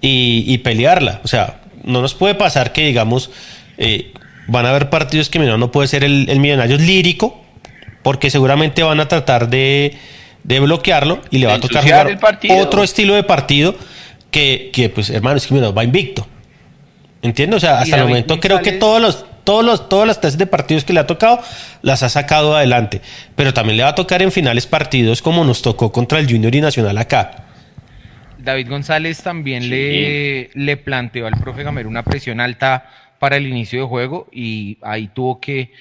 [0.00, 1.20] y, pelearla.
[1.24, 3.30] O sea, no nos puede pasar que, digamos,
[3.78, 4.12] eh,
[4.46, 7.42] van a haber partidos que no puede ser el, el millonario lírico,
[8.02, 9.96] porque seguramente van a tratar de
[10.44, 12.18] de bloquearlo y le va a tocar jugar
[12.60, 13.74] otro estilo de partido
[14.30, 16.26] que, que pues hermano, es que mira, va invicto.
[17.22, 17.56] ¿Entiendes?
[17.56, 20.46] O sea, hasta el momento creo que todos los, todos los, todas las tesis de
[20.46, 21.40] partidos que le ha tocado
[21.80, 23.00] las ha sacado adelante.
[23.34, 26.54] Pero también le va a tocar en finales partidos como nos tocó contra el Junior
[26.54, 27.46] y Nacional acá.
[28.38, 33.80] David González también le, le planteó al profe Gamero una presión alta para el inicio
[33.80, 35.72] de juego y ahí tuvo que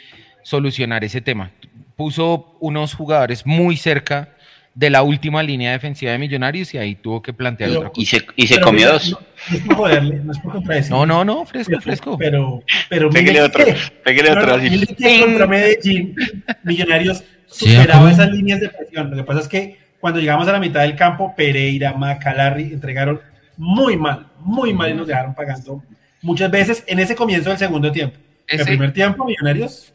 [0.44, 1.52] solucionar ese tema.
[1.98, 4.30] Puso unos jugadores muy cerca
[4.76, 8.02] de la última línea defensiva de Millonarios y ahí tuvo que plantear otra cosa.
[8.02, 9.12] Y se, y se comió dos.
[9.12, 12.18] No, es por joderle, no es por No, no, no, fresco, fresco.
[12.18, 13.66] Pero, pero pégale otro,
[14.04, 14.86] pégale otro así.
[15.20, 16.16] contra Medellín,
[16.64, 19.12] Millonarios superaba esas líneas de presión.
[19.12, 23.22] Lo que pasa es que cuando llegamos a la mitad del campo, Pereira, Macalarri entregaron
[23.58, 25.84] muy mal, muy mal y nos dejaron pagando
[26.22, 28.18] muchas veces en ese comienzo del segundo tiempo.
[28.48, 29.94] En el primer tiempo, Millonarios.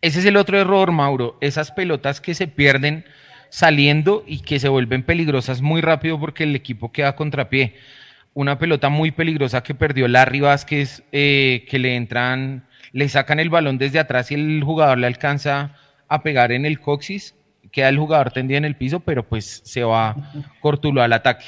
[0.00, 1.36] Ese es el otro error, Mauro.
[1.40, 3.04] Esas pelotas que se pierden
[3.48, 7.74] saliendo y que se vuelven peligrosas muy rápido porque el equipo queda contrapié.
[8.34, 13.50] Una pelota muy peligrosa que perdió Larry Vázquez, eh, que le entran, le sacan el
[13.50, 15.74] balón desde atrás y el jugador le alcanza
[16.08, 17.34] a pegar en el coxis,
[17.72, 20.14] queda el jugador tendido en el piso, pero pues se va
[20.60, 21.46] cortulo al ataque.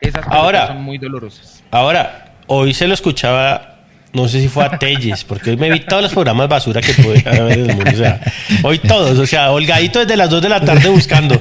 [0.00, 1.64] Esas ahora, son muy dolorosas.
[1.70, 3.75] Ahora, hoy se lo escuchaba
[4.16, 6.94] no sé si fue a Telles, porque hoy me vi todos los programas basura que
[6.94, 7.90] pude haber en el mundo.
[7.92, 8.20] O sea,
[8.62, 11.40] hoy todos, o sea, holgadito desde las 2 de la tarde buscando.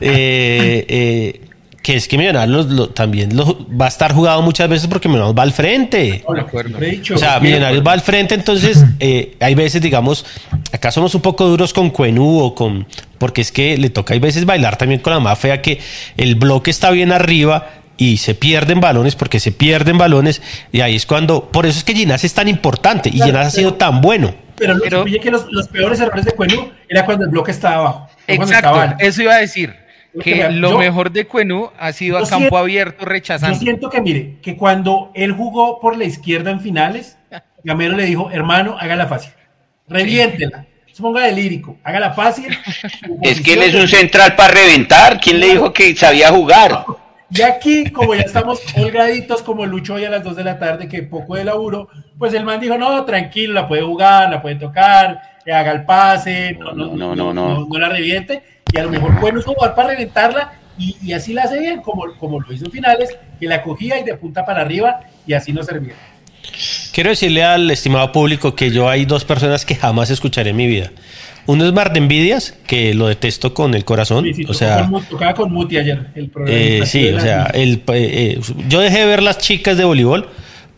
[0.00, 1.40] Eh, eh,
[1.82, 5.52] que es que Millonarios también va a estar jugado muchas veces porque Millonarios va al
[5.52, 6.24] frente.
[6.26, 10.24] o sea, Millonarios va al frente, entonces eh, hay veces, digamos,
[10.72, 12.86] acá somos un poco duros con Cuenú o con.
[13.18, 15.80] Porque es que le toca hay veces bailar también con la más fea que
[16.16, 20.40] el bloque está bien arriba y se pierden balones porque se pierden balones
[20.72, 23.50] y ahí es cuando, por eso es que Ginás es tan importante y Ginás ha
[23.50, 24.34] sido tan bueno.
[24.56, 28.08] Pero, pero que los, los, peores errores de Cuenú era cuando el bloque estaba abajo.
[28.26, 29.74] Exacto, eso iba a decir.
[30.20, 33.56] Que lo mejor de Cuenú ha sido a campo abierto rechazando.
[33.56, 37.18] Yo siento que, mire, que cuando él jugó por la izquierda en finales,
[37.64, 39.32] Gamero le dijo, hermano, hágala fácil,
[39.86, 40.66] reviéntela.
[40.92, 42.56] Se ponga de lírico, hágala fácil.
[43.22, 45.20] Es que él es un central para reventar.
[45.20, 46.84] ¿Quién le dijo que sabía jugar?
[47.30, 50.88] Y aquí, como ya estamos holgaditos, como Lucho hoy a las 2 de la tarde,
[50.88, 51.88] que poco de laburo,
[52.18, 55.84] pues el man dijo, no, tranquilo, la puede jugar, la puede tocar, que haga el
[55.84, 58.42] pase, no, no, no, no, no, no, la reviente,
[58.72, 61.82] y a lo mejor bueno es jugar para reventarla, y, y, así la hace bien,
[61.82, 65.34] como, como lo hizo en finales, que la cogía y de punta para arriba, y
[65.34, 65.94] así no servía.
[66.92, 70.66] Quiero decirle al estimado público que yo hay dos personas que jamás escucharé en mi
[70.66, 70.90] vida.
[71.48, 74.26] Uno es Mar de Envidias, que lo detesto con el corazón.
[74.46, 76.58] o sea, tocaba con Muti ayer el programa.
[76.60, 78.38] Eh, sí, o sea, el, eh,
[78.68, 80.28] yo dejé de ver las chicas de voleibol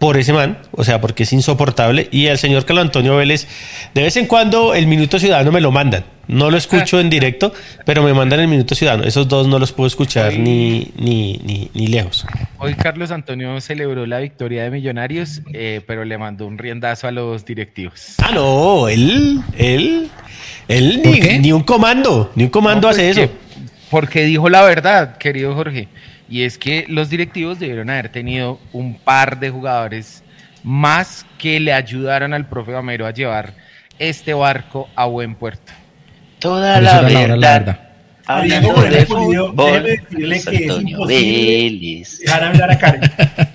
[0.00, 2.08] por ese man, o sea, porque es insoportable.
[2.10, 3.46] Y el señor Carlos Antonio Vélez,
[3.94, 6.04] de vez en cuando el Minuto Ciudadano me lo mandan.
[6.26, 7.52] No lo escucho en directo,
[7.84, 9.04] pero me mandan el Minuto Ciudadano.
[9.04, 12.24] Esos dos no los puedo escuchar ni, ni, ni, lejos.
[12.56, 17.10] Hoy Carlos Antonio celebró la victoria de Millonarios, eh, pero le mandó un riendazo a
[17.10, 18.14] los directivos.
[18.22, 20.08] Ah, no, él, él,
[20.66, 21.02] él
[21.42, 23.32] ni, un comando, ni un comando pues hace eso.
[23.90, 25.88] Porque dijo la verdad, querido Jorge.
[26.30, 30.22] Y es que los directivos debieron haber tenido un par de jugadores
[30.62, 33.54] más que le ayudaron al profe Gamero a llevar
[33.98, 35.72] este barco a buen puerto.
[36.38, 37.36] Toda la verdad.
[37.36, 37.80] La verdad.
[38.26, 43.00] Hablando de fútbol, decirle que es imposible dejar hablar a Karen.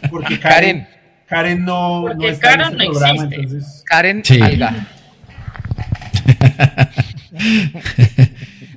[0.09, 0.87] Porque Karen,
[1.27, 3.83] Karen, no, no está Karen en este programa, entonces...
[3.85, 4.41] Karen sí.
[4.41, 4.87] Alga.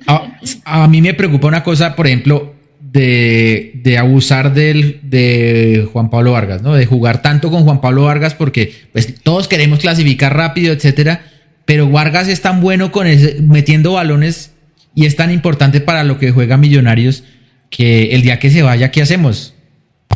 [0.07, 0.27] a,
[0.83, 2.58] a mí me preocupa una cosa, por ejemplo,
[2.91, 6.73] de, abusar del, de Juan Pablo Vargas, ¿no?
[6.73, 11.21] De jugar tanto con Juan Pablo Vargas porque pues, todos queremos clasificar rápido, etcétera,
[11.65, 13.07] pero Vargas es tan bueno con
[13.47, 14.53] metiendo balones
[14.95, 17.23] y es tan importante para lo que juega Millonarios
[17.69, 19.53] que el día que se vaya, ¿qué hacemos?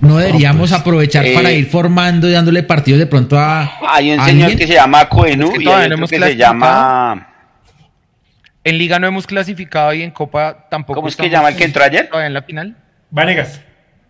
[0.02, 3.72] No deberíamos pues, aprovechar para eh, ir formando y dándole partidos de pronto a.
[3.88, 7.33] Hay un señor que se llama Coenú y hay otro que se llama
[8.64, 10.96] en Liga no hemos clasificado y en Copa tampoco.
[10.96, 12.10] ¿Cómo es que llama el que entró ayer?
[12.14, 12.76] En la final.
[13.10, 13.62] Vanegas.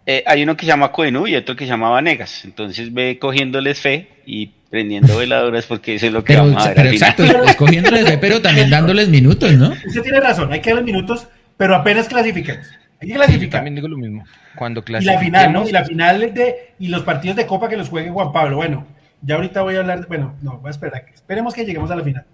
[0.05, 2.43] Eh, hay uno que se llama Coenú y otro que se llama Vanegas.
[2.45, 6.75] Entonces ve cogiéndoles fe y prendiendo veladoras porque eso es lo que vamos a ver.
[6.75, 7.23] Pero exacto,
[7.57, 9.69] cogiéndoles fe, pero también dándoles minutos, ¿no?
[9.85, 11.27] Usted tiene razón, hay que darles minutos,
[11.57, 12.67] pero apenas clasifiquemos.
[12.99, 13.59] Hay que clasificar.
[13.59, 14.25] también digo lo mismo.
[14.55, 15.67] Cuando Y la final, ¿no?
[15.67, 18.57] Y la final de, y los partidos de Copa que los juegue Juan Pablo.
[18.57, 18.87] Bueno,
[19.21, 21.05] ya ahorita voy a hablar, bueno, no, voy a esperar.
[21.13, 22.25] Esperemos que lleguemos a la final.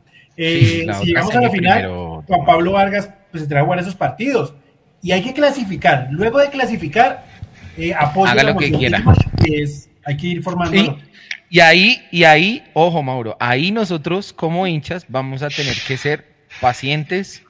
[0.42, 4.54] Eh, si llegamos a la final, Juan Pablo Vargas pues tendrá que jugar esos partidos.
[5.02, 6.08] Y hay que clasificar.
[6.12, 7.26] Luego de clasificar,
[7.78, 9.04] eh, Haga lo que quiera.
[10.06, 10.98] hay que ir formando.
[11.50, 16.26] Y, ahí, y ahí, ojo Mauro, ahí nosotros como hinchas vamos a tener que ser
[16.62, 17.44] pacientes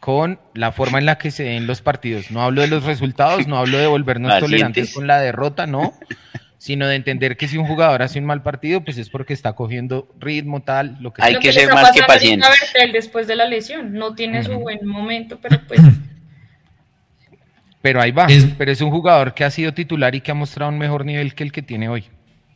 [0.00, 2.30] con la forma en la que se den los partidos.
[2.30, 5.94] No hablo de los resultados, no hablo de volvernos tolerantes con la derrota, no.
[6.66, 9.52] Sino de entender que si un jugador hace un mal partido, pues es porque está
[9.52, 12.44] cogiendo ritmo tal, lo que Hay que, ser más que paciente.
[12.92, 15.80] después de la lesión, no tiene su buen momento, pero pues
[17.82, 18.26] pero ahí va,
[18.58, 21.36] pero es un jugador que ha sido titular y que ha mostrado un mejor nivel
[21.36, 22.06] que el que tiene hoy.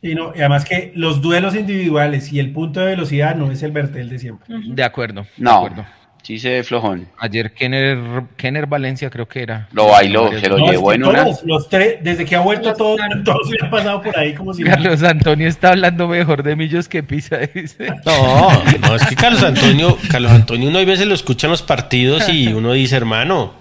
[0.01, 3.63] Y, no, y además que los duelos individuales y el punto de velocidad no es
[3.63, 4.45] el Bertel de siempre.
[4.49, 5.25] De acuerdo.
[5.37, 5.51] No.
[5.51, 5.85] De acuerdo.
[6.23, 7.07] Sí se ve flojón.
[7.17, 7.97] Ayer Kenner,
[8.37, 9.67] Kenner Valencia creo que era.
[9.71, 11.25] Lo bailó, se lo llevó en una.
[11.43, 12.95] Los tres, desde que ha vuelto todo,
[13.25, 14.63] todos se han pasado por ahí como si...
[14.63, 17.87] Carlos Antonio está hablando mejor de Millos que Pisa, dice.
[18.05, 21.63] No, no, es que Carlos Antonio, Carlos Antonio uno a veces lo escucha en los
[21.63, 23.53] partidos y uno dice, hermano...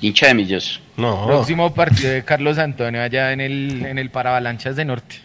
[0.00, 0.80] Hincha de Millos.
[0.96, 1.26] No.
[1.26, 5.16] Próximo partido de Carlos Antonio allá en el, en el Paravalanchas de Norte.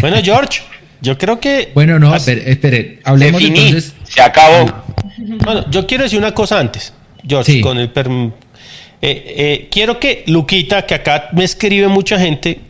[0.00, 0.62] bueno, George,
[1.00, 1.70] yo creo que...
[1.74, 3.94] Bueno, no, espere, espere hablemos entonces...
[4.04, 4.84] Se acabó.
[5.26, 6.92] Bueno, yo quiero decir una cosa antes,
[7.26, 7.90] George, con el
[9.02, 12.60] eh, eh, quiero que Luquita, que acá me escribe mucha gente,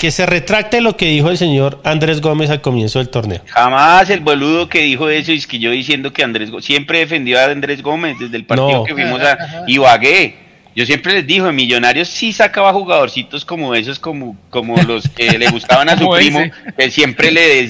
[0.00, 3.40] que se retracte lo que dijo el señor Andrés Gómez al comienzo del torneo.
[3.46, 7.44] Jamás el boludo que dijo eso, es que yo diciendo que Andrés siempre defendió a
[7.44, 10.49] Andrés Gómez desde el partido que fuimos a Ibagué.
[10.76, 15.36] Yo siempre les digo, en Millonarios sí sacaba jugadorcitos como esos, como, como los que
[15.38, 16.40] le gustaban a su primo,
[16.76, 17.62] que siempre le,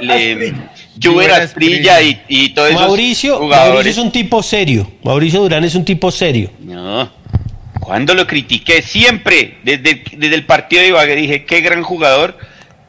[0.00, 0.54] le, le
[2.28, 2.78] y, todo eso.
[2.78, 4.90] Mauricio, Mauricio es un tipo serio.
[5.04, 6.50] Mauricio Durán es un tipo serio.
[6.60, 7.10] No.
[7.80, 12.38] Cuando lo critiqué, siempre, desde, desde el partido de Ibagué, dije, qué gran jugador,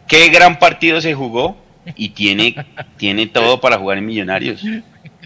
[0.07, 1.57] qué gran partido se jugó
[1.95, 2.55] y tiene,
[2.97, 4.63] tiene todo para jugar en Millonarios.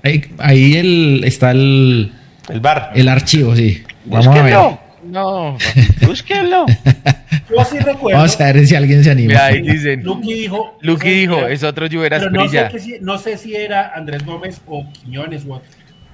[0.03, 2.11] Ahí, ahí el, está el,
[2.49, 2.91] el bar.
[2.95, 3.83] El archivo, sí.
[4.05, 4.57] Vamos a ver.
[5.03, 5.57] No,
[6.05, 6.65] búsquenlo.
[7.49, 8.19] Yo sí recuerdo.
[8.19, 9.45] Vamos a ver si alguien se anima.
[9.45, 10.03] ahí dicen.
[10.03, 10.77] Lucky dijo.
[10.81, 14.23] Lucky dijo, es otro Lluveras Pero no sé, que si- no sé si era Andrés
[14.25, 15.61] Gómez o Quiñones otro.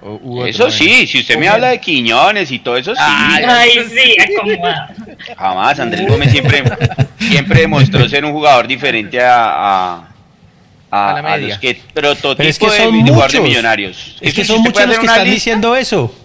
[0.02, 3.02] O- u Eso sí, si usted me habla de Quiñones y todo eso, sí.
[3.04, 4.16] Ay, sí.
[5.36, 6.64] Jamás, Andrés Gómez siempre,
[7.20, 10.08] siempre demostró ser un jugador diferente a, a,
[10.92, 11.50] a- A la a media.
[11.50, 13.42] los que prototipo Pero es que de, son de jugador de muchos.
[13.50, 14.18] millonarios.
[14.22, 16.16] Es que son muchos los que están lista, diciendo eso.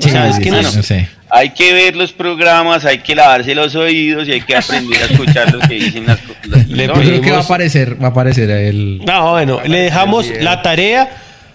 [0.00, 0.10] Sí,
[0.50, 1.08] no- no sé.
[1.30, 5.04] Hay que ver los programas, hay que lavarse los oídos y hay que aprender a
[5.06, 6.68] escuchar lo que dicen las cosas.
[6.68, 9.00] Le Yo creo que va a pedimos- aparecer, va a aparecer el.
[9.04, 11.10] No, bueno, le dejamos la tarea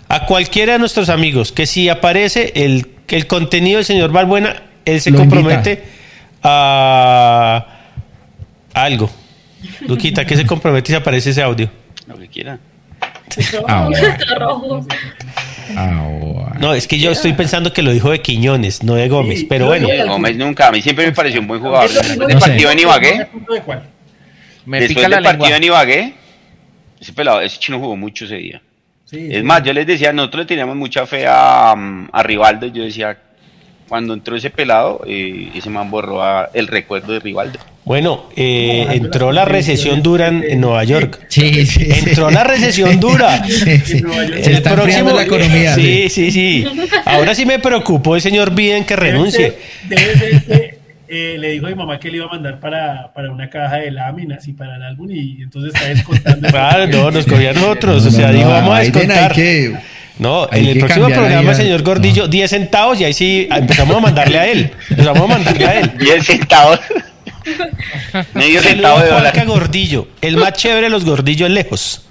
[0.10, 4.56] a cualquiera de nuestros amigos que si aparece el, el contenido del señor Valbuena,
[4.86, 5.84] él se Lo compromete
[6.44, 7.66] a
[8.74, 9.10] algo.
[9.88, 11.70] Luquita, ¿qué se compromete si aparece ese audio?
[12.08, 12.60] Lo que quiera.
[13.68, 14.86] Ah, bueno.
[16.64, 19.46] No, es que yo estoy pensando que lo dijo de Quiñones, no de Gómez, Sí,
[19.48, 19.88] pero bueno.
[19.88, 21.90] digo- Gómez nunca, a mí siempre me pareció un buen jugador.
[21.90, 22.48] Después no del sé.
[22.48, 23.62] partido en Ibagué, ¿Punto de?
[24.66, 26.14] Me después pica la del partido en Ibagué,
[27.02, 28.62] ese pelado, ese chino jugó mucho ese día.
[29.06, 29.44] Sí, Es sí.
[29.44, 32.68] más, yo les decía, nosotros le teníamos mucha fe a, mm, a Rivaldo.
[32.68, 33.18] Yo decía,
[33.94, 37.60] cuando entró ese pelado, eh, ese man borró a- el recuerdo de Rivaldo.
[37.86, 41.20] Bueno, eh, entró la recesión dura en, en Nueva York.
[41.28, 41.88] Sí, sí, sí.
[42.10, 43.46] Entró la recesión dura.
[43.46, 44.02] Sí, sí.
[44.02, 44.40] Nueva York.
[44.42, 45.76] Se está enfriando la economía.
[45.76, 46.66] Sí, sí, sí.
[47.06, 49.54] Ahora sí me preocupó el señor Biden que renuncie.
[49.88, 53.14] Debe ser que eh, le dijo a mi mamá que le iba a mandar para,
[53.14, 56.48] para una caja de láminas y para el álbum y entonces está descontando.
[56.50, 58.02] Claro, no, nos cogía a nosotros.
[58.06, 59.36] No, o sea, no, no, vamos a descontar.
[60.20, 63.98] No, hay en el próximo programa, a- señor Gordillo, 10 centavos y ahí sí empezamos
[63.98, 64.72] a mandarle a él.
[64.90, 65.92] Empezamos a mandarle a él.
[66.00, 66.80] 10 centavos.
[68.34, 69.44] Medio centavo de Juanca.
[69.46, 70.08] Gordillo.
[70.22, 72.06] El más chévere de los gordillos lejos.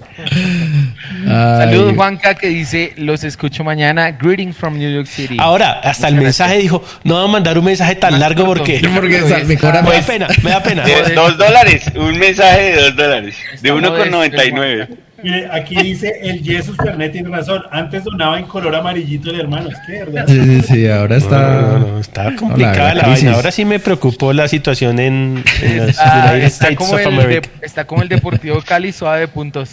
[1.25, 4.11] Ay, Saludos Juanca que dice, los escucho mañana.
[4.11, 5.37] Greetings from New York City.
[5.39, 8.79] Ahora, hasta el mensaje dijo, no va a mandar un mensaje tan largo porque...
[8.81, 10.83] Me da pena, me da pena.
[10.83, 13.35] De dos dólares, un mensaje de dos dólares.
[13.61, 14.87] De Está modesto, 1,99.
[15.23, 17.63] Mire, aquí dice el Jesus Fernet tiene razón.
[17.71, 19.69] Antes donaba en color amarillito el hermano.
[19.69, 20.25] Es que, ¿verdad?
[20.27, 21.61] Sí, sí, sí, ahora está.
[21.61, 23.33] No, no, no, está complicada la la, vaina.
[23.33, 26.99] Ahora sí me preocupó la situación en, en los Está, United está States como of
[27.23, 29.69] el de- está como el Deportivo Cali suave de puntos.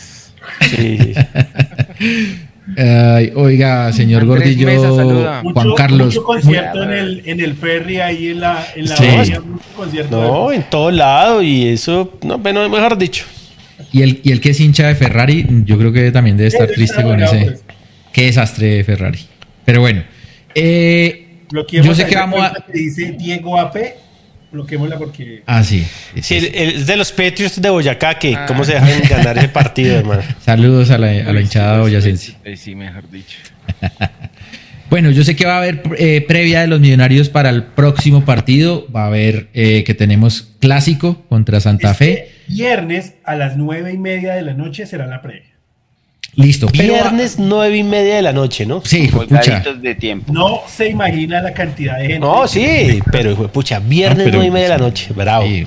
[0.61, 1.15] Sí, sí.
[2.79, 4.89] Ay, oiga, señor Andrés Gordillo, Mesa.
[4.91, 6.07] Juan Mucho- Carlos.
[6.07, 9.07] Mucho concierto en el, en el ferry ahí en la, en la Sí.
[9.17, 10.21] bahía, mucho concierto.
[10.23, 13.25] No, en todo lado y eso, no, bueno, mejor dicho.
[13.93, 16.69] Y el, y el que es hincha de Ferrari, yo creo que también debe estar
[16.69, 17.37] triste con ese.
[17.45, 17.65] pues.
[18.13, 19.21] Qué desastre de Ferrari.
[19.65, 20.03] Pero bueno,
[20.55, 22.55] eh, Bloqueemos yo sé que la vamos a.
[22.67, 23.77] que dice Diego AP,
[24.53, 25.43] bloqueémosla porque...
[25.47, 25.85] Ah, sí.
[26.21, 28.47] sí, el- de los Patriots de Boyacá que Ah.
[28.47, 30.23] cómo se dejan ganar ese partido, hermano.
[30.45, 32.35] Saludos a la, a la hinchada boyacense.
[32.57, 33.37] Sí, mejor dicho.
[34.91, 38.25] Bueno, yo sé que va a haber eh, previa de los millonarios para el próximo
[38.25, 38.87] partido.
[38.95, 42.13] Va a haber eh, que tenemos clásico contra Santa Fe.
[42.13, 45.45] Este Viernes a las nueve y media de la noche será la previa.
[46.35, 46.67] Listo.
[46.69, 48.83] Viernes nueve y media de la noche, ¿no?
[48.85, 49.61] Sí, hijo de pucha.
[49.81, 50.33] De tiempo.
[50.33, 52.19] No se imagina la cantidad de gente.
[52.21, 55.13] No, sí, pero hijo de pucha, viernes No, pero- nueve y media de la noche,
[55.15, 55.47] bravo.
[55.47, 55.67] Sí,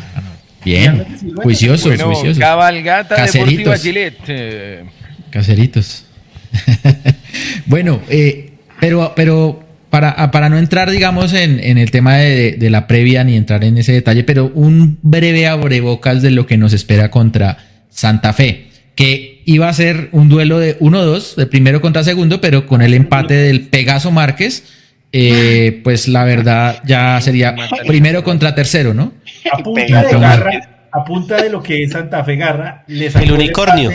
[0.65, 1.05] bien.
[1.41, 2.39] Juiciosos, Bueno, juiciosos.
[2.39, 3.81] cabalgata deportiva Caseritos.
[3.83, 4.19] Gillette.
[4.27, 4.83] eh,
[5.29, 6.05] Caseritos.
[7.65, 8.52] bueno, eh,
[8.83, 13.23] pero, pero para, para no entrar, digamos, en, en el tema de, de la previa
[13.23, 17.59] ni entrar en ese detalle, pero un breve abrebocas de lo que nos espera contra
[17.89, 22.67] Santa Fe, que iba a ser un duelo de 1-2, de primero contra segundo, pero
[22.67, 24.65] con el empate del Pegaso Márquez,
[25.13, 27.55] eh, pues la verdad ya sería
[27.87, 29.13] primero contra tercero, ¿no?
[29.49, 30.51] A punta de garra,
[30.91, 33.91] a punta de lo que es Santa Fe Garra, le sacó El unicornio.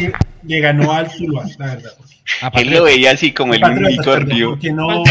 [0.46, 1.90] Le ganó al Tuluá, la verdad.
[2.42, 4.58] A Él lo veía así como el unicornio.
[4.74, 5.04] No,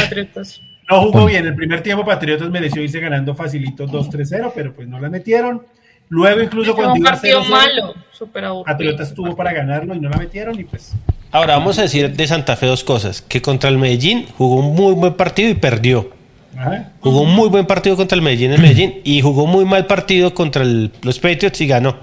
[0.90, 1.46] no jugó bien.
[1.46, 5.64] El primer tiempo Patriotas mereció irse ganando facilito 2-3-0, pero pues no la metieron.
[6.10, 8.66] Luego incluso Fue cuando un partido 0-0, malo, súper aburrido.
[8.66, 10.94] Patriotas tuvo para ganarlo y no la metieron y pues
[11.32, 14.74] Ahora vamos a decir de Santa Fe dos cosas, que contra el Medellín jugó un
[14.74, 16.12] muy buen partido y perdió.
[16.58, 16.94] ajá.
[17.02, 20.34] Jugó un muy buen partido contra el Medellín en Medellín y jugó muy mal partido
[20.34, 21.98] contra el- los Patriots y ganó.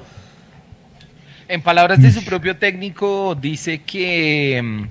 [1.48, 4.82] En palabras de su propio técnico, dice que mm,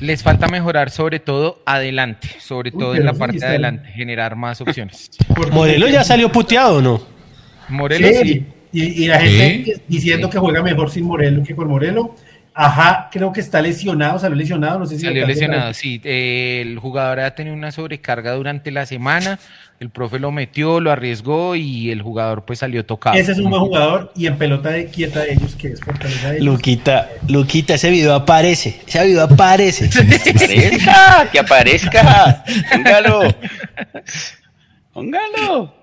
[0.00, 3.88] les falta mejorar sobre todo adelante, sobre Uy, todo en la sí, parte de adelante,
[3.90, 5.10] generar más opciones.
[5.52, 7.02] Morelos ya salió puteado, ¿o ¿no?
[7.68, 8.46] Morelos Sí, sí.
[8.72, 12.16] Y, y la gente diciendo que juega mejor sin Morelo que con Morelo.
[12.56, 16.00] Ajá, creo que está lesionado, salió lesionado, no sé si Salió lesionado, sí.
[16.04, 19.40] Eh, el jugador ha tenido una sobrecarga durante la semana.
[19.80, 23.16] El profe lo metió, lo arriesgó y el jugador pues salió tocado.
[23.16, 26.30] Ese es un buen jugador y en pelota de quieta de ellos, que es fortaleza
[26.30, 26.46] de ellos.
[26.46, 29.90] Luquita, Luquita, ese video aparece, ese video aparece.
[30.34, 32.44] Aparezca, que aparezca.
[32.72, 33.34] Póngalo.
[34.92, 35.74] Póngalo.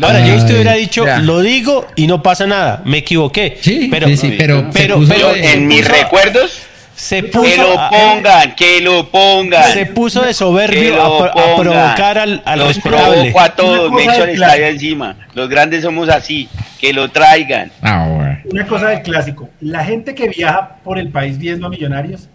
[0.00, 3.58] Ahora, yo usted hubiera dicho, lo digo y no pasa nada, me equivoqué.
[3.60, 6.62] Sí, pero, sí, pero, pero, en mis recuerdos
[6.94, 9.72] se puso que lo pongan, que lo pongan.
[9.72, 14.30] Se puso de soberbio a, provocar al, al Los provoco a todos, me echo el
[14.30, 15.16] estadio encima.
[15.34, 16.48] Los grandes somos así,
[16.80, 17.72] que lo traigan.
[17.82, 22.28] Ah, Una cosa del clásico, la gente que viaja por el país viendo a millonarios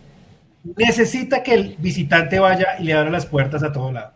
[0.75, 4.13] necesita que el visitante vaya y le abra las puertas a todo lado.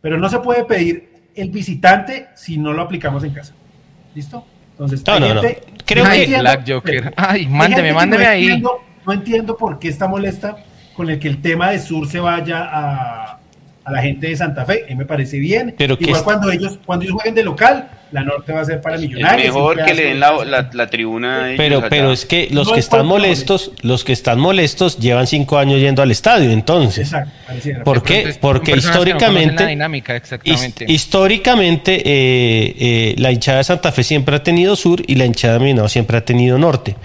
[0.00, 3.54] Pero no se puede pedir el visitante si no lo aplicamos en casa.
[4.14, 4.44] ¿Listo?
[4.72, 5.42] Entonces, no, no, no.
[5.84, 7.12] Creo que Black Joker.
[7.16, 8.62] Ay, mándeme, mándeme ahí
[9.08, 10.58] no entiendo por qué está molesta
[10.94, 13.38] con el que el tema de Sur se vaya a,
[13.82, 14.84] a la gente de Santa Fe.
[14.90, 15.74] A me parece bien.
[15.78, 18.98] Pero Igual cuando ellos, cuando ellos jueguen de local, la norte va a ser para
[18.98, 19.48] millonarios.
[19.48, 21.54] Es mejor que le den la, la, tribuna.
[21.56, 25.80] Pero, pero es que los que están molestos, los que están molestos llevan cinco años
[25.80, 27.12] yendo al estadio, entonces.
[27.12, 28.36] Exacto, ¿Por qué?
[28.40, 29.78] Porque históricamente,
[30.86, 35.54] históricamente eh, eh, la hinchada de Santa Fe siempre ha tenido sur y la hinchada
[35.54, 36.96] de Millonarios siempre ha tenido norte.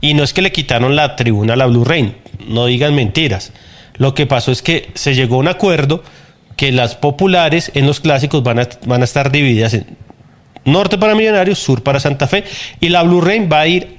[0.00, 2.14] Y no es que le quitaron la tribuna a la Blue Rain,
[2.46, 3.52] no digan mentiras.
[3.96, 6.02] Lo que pasó es que se llegó a un acuerdo
[6.56, 9.96] que las populares en los clásicos van a, van a estar divididas en
[10.64, 12.44] norte para Millonarios, sur para Santa Fe,
[12.80, 13.96] y la Blue Rain va a ir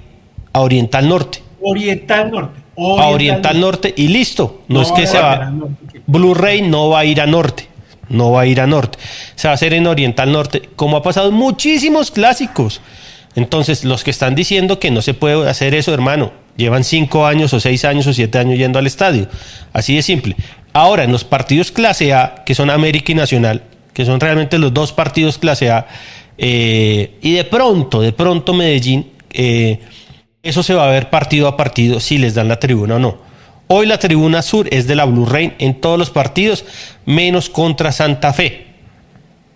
[0.54, 1.40] a Oriental Norte.
[1.62, 2.60] Oriental Norte.
[2.78, 3.94] a Oriental Norte.
[3.96, 4.62] y listo.
[4.68, 5.52] No, es que se va.
[6.08, 7.68] Blue Rain no va a ir a Norte.
[8.10, 8.98] No va a ir a Norte.
[9.36, 12.82] Se va a hacer en Oriental Norte, como ha pasado en muchísimos clásicos.
[13.36, 17.54] Entonces, los que están diciendo que no se puede hacer eso, hermano, llevan cinco años
[17.54, 19.28] o seis años o siete años yendo al estadio.
[19.74, 20.36] Así de simple.
[20.74, 23.64] Ahora, en los partidos clase A, que son América y Nacional,
[23.94, 25.88] que son realmente los dos partidos clase A,
[26.38, 29.80] eh, y de pronto, de pronto Medellín, eh,
[30.44, 33.18] eso se va a ver partido a partido si les dan la tribuna o no.
[33.68, 36.66] Hoy la tribuna sur es de la Blue Rain en todos los partidos,
[37.06, 38.68] menos contra Santa Fe.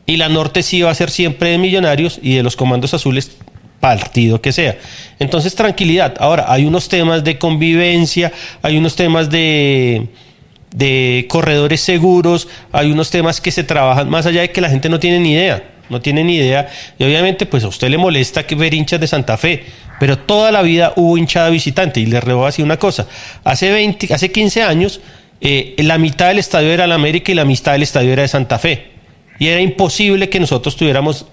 [0.05, 3.35] Y la norte sí va a ser siempre de Millonarios y de los comandos azules
[3.79, 4.77] partido que sea.
[5.19, 6.15] Entonces, tranquilidad.
[6.19, 8.31] Ahora, hay unos temas de convivencia,
[8.61, 10.07] hay unos temas de,
[10.71, 14.89] de corredores seguros, hay unos temas que se trabajan más allá de que la gente
[14.89, 15.71] no tiene ni idea.
[15.89, 16.67] No tiene ni idea.
[16.97, 19.65] Y obviamente, pues a usted le molesta que ver hinchas de Santa Fe.
[19.99, 21.99] Pero toda la vida hubo hinchada visitante.
[21.99, 23.07] Y le rebo así una cosa.
[23.43, 24.99] Hace 20, hace 15 años,
[25.41, 28.27] eh, la mitad del estadio era la América y la mitad del estadio era de
[28.27, 28.91] Santa Fe.
[29.37, 31.27] Y era imposible que nosotros tuviéramos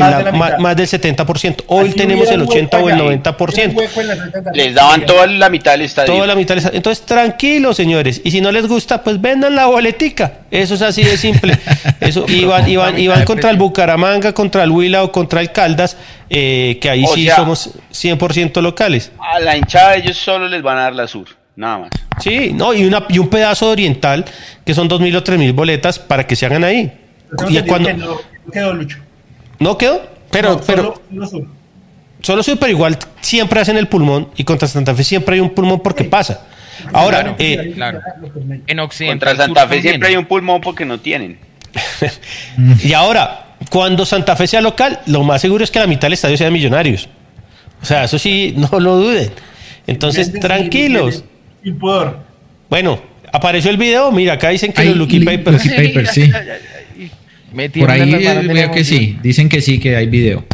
[0.00, 1.64] más, del 70%.
[1.66, 4.52] Hoy tenemos el 80 o el 90%.
[4.54, 6.14] Les daban toda la mitad del estadio.
[6.14, 8.20] Toda la mitad Entonces, tranquilos, señores.
[8.24, 10.40] Y si no les gusta, pues vendan la boletica.
[10.50, 11.58] Eso es así de simple.
[12.00, 15.96] Eso iban, iban, iban contra el Bucaramanga, contra el Huila o contra el Caldas,
[16.30, 19.12] eh, que ahí sí somos 100% locales.
[19.18, 21.26] A la hinchada ellos solo les van a dar la sur.
[21.54, 21.90] Nada más.
[22.18, 24.24] Sí, no, y, una, y un pedazo de oriental,
[24.64, 26.92] que son 2.000 o 3.000 boletas para que se hagan ahí.
[27.48, 27.92] y cuando...
[27.92, 28.20] no
[28.50, 28.98] quedó Lucho.
[29.62, 30.02] ¿No quedó?
[30.30, 31.00] Pero, pero.
[32.20, 35.50] Solo, solo pero igual siempre hacen el pulmón y contra Santa Fe siempre hay un
[35.50, 36.46] pulmón porque pasa.
[36.92, 37.74] Ahora, eh,
[38.66, 39.26] en Occidente.
[39.26, 41.38] Contra Santa Fe siempre hay un pulmón porque no tienen.
[42.82, 46.14] y ahora, cuando Santa Fe sea local, lo más seguro es que la mitad del
[46.14, 47.08] estadio sea de millonarios.
[47.80, 49.30] O sea, eso sí, no lo duden.
[49.86, 51.24] Entonces, tranquilos.
[52.68, 53.00] Bueno,
[53.32, 54.10] apareció el video.
[54.10, 55.68] Mira, acá dicen que los Lucky Papers.
[55.68, 56.32] Papers sí.
[57.78, 58.14] Por ahí
[58.48, 60.44] veo que sí, dicen que sí, que hay video.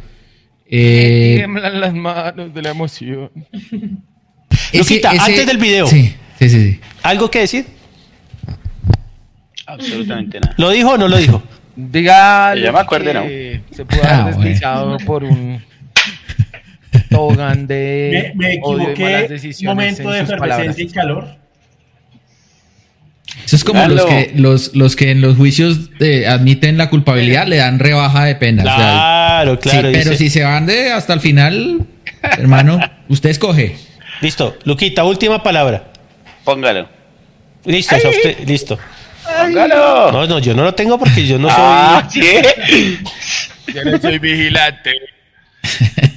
[0.70, 3.31] Eh, tiemblan las manos de la emoción.
[4.75, 5.87] Luquita, antes del video.
[5.87, 7.66] Sí, sí, sí, ¿Algo que decir?
[9.66, 10.55] Absolutamente nada.
[10.59, 11.43] ¿Lo dijo o no lo dijo?
[11.77, 12.55] Diga.
[12.55, 13.23] Ya me acuerdo, ¿no?
[13.23, 15.62] Se pudo haber ah, deslizado por un
[17.11, 18.33] togan de.
[18.35, 19.39] Me, me equivoqué.
[19.65, 21.38] Momento de efervescencia y calor.
[23.45, 27.47] Eso es como los que, los, los que en los juicios eh, admiten la culpabilidad
[27.47, 28.63] le dan rebaja de pena.
[28.63, 29.91] Claro, claro.
[29.93, 31.87] pero si se van de hasta el final,
[32.23, 32.79] hermano,
[33.09, 33.77] usted escoge.
[34.21, 34.57] Listo.
[34.65, 35.93] Luquita, última palabra.
[36.45, 36.89] Póngalo.
[37.65, 38.79] Listo, usted, listo.
[39.25, 40.13] Póngalo.
[40.13, 41.59] No, no, yo no lo tengo porque yo no soy.
[41.59, 42.09] Ah,
[43.75, 44.93] yo no soy vigilante.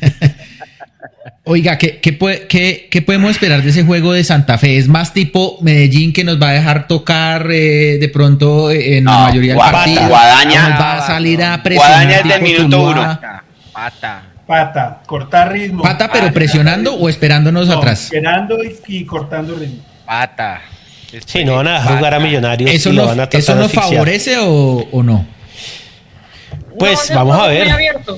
[1.44, 4.78] Oiga, ¿qué, qué, podemos esperar de ese juego de Santa Fe?
[4.78, 9.06] ¿Es más tipo Medellín que nos va a dejar tocar eh, de pronto eh, en
[9.06, 10.08] la mayoría del partido?
[10.08, 11.92] Guadaña, nos va a salir a presionar?
[11.94, 13.20] Guadaña es del minuto uno.
[13.74, 14.24] Pata.
[14.46, 15.82] Pata, cortar ritmo.
[15.82, 18.04] ¿Pata pero presionando o esperándonos atrás?
[18.04, 18.58] Esperando
[18.88, 19.82] y, cortando ritmo.
[20.06, 20.62] Pata.
[21.26, 22.70] Sí, no van a jugar a Millonarios.
[22.70, 22.92] ¿Eso,
[23.32, 25.26] ¿eso nos favorece o, o no?
[26.77, 27.68] Pues vamos a ver.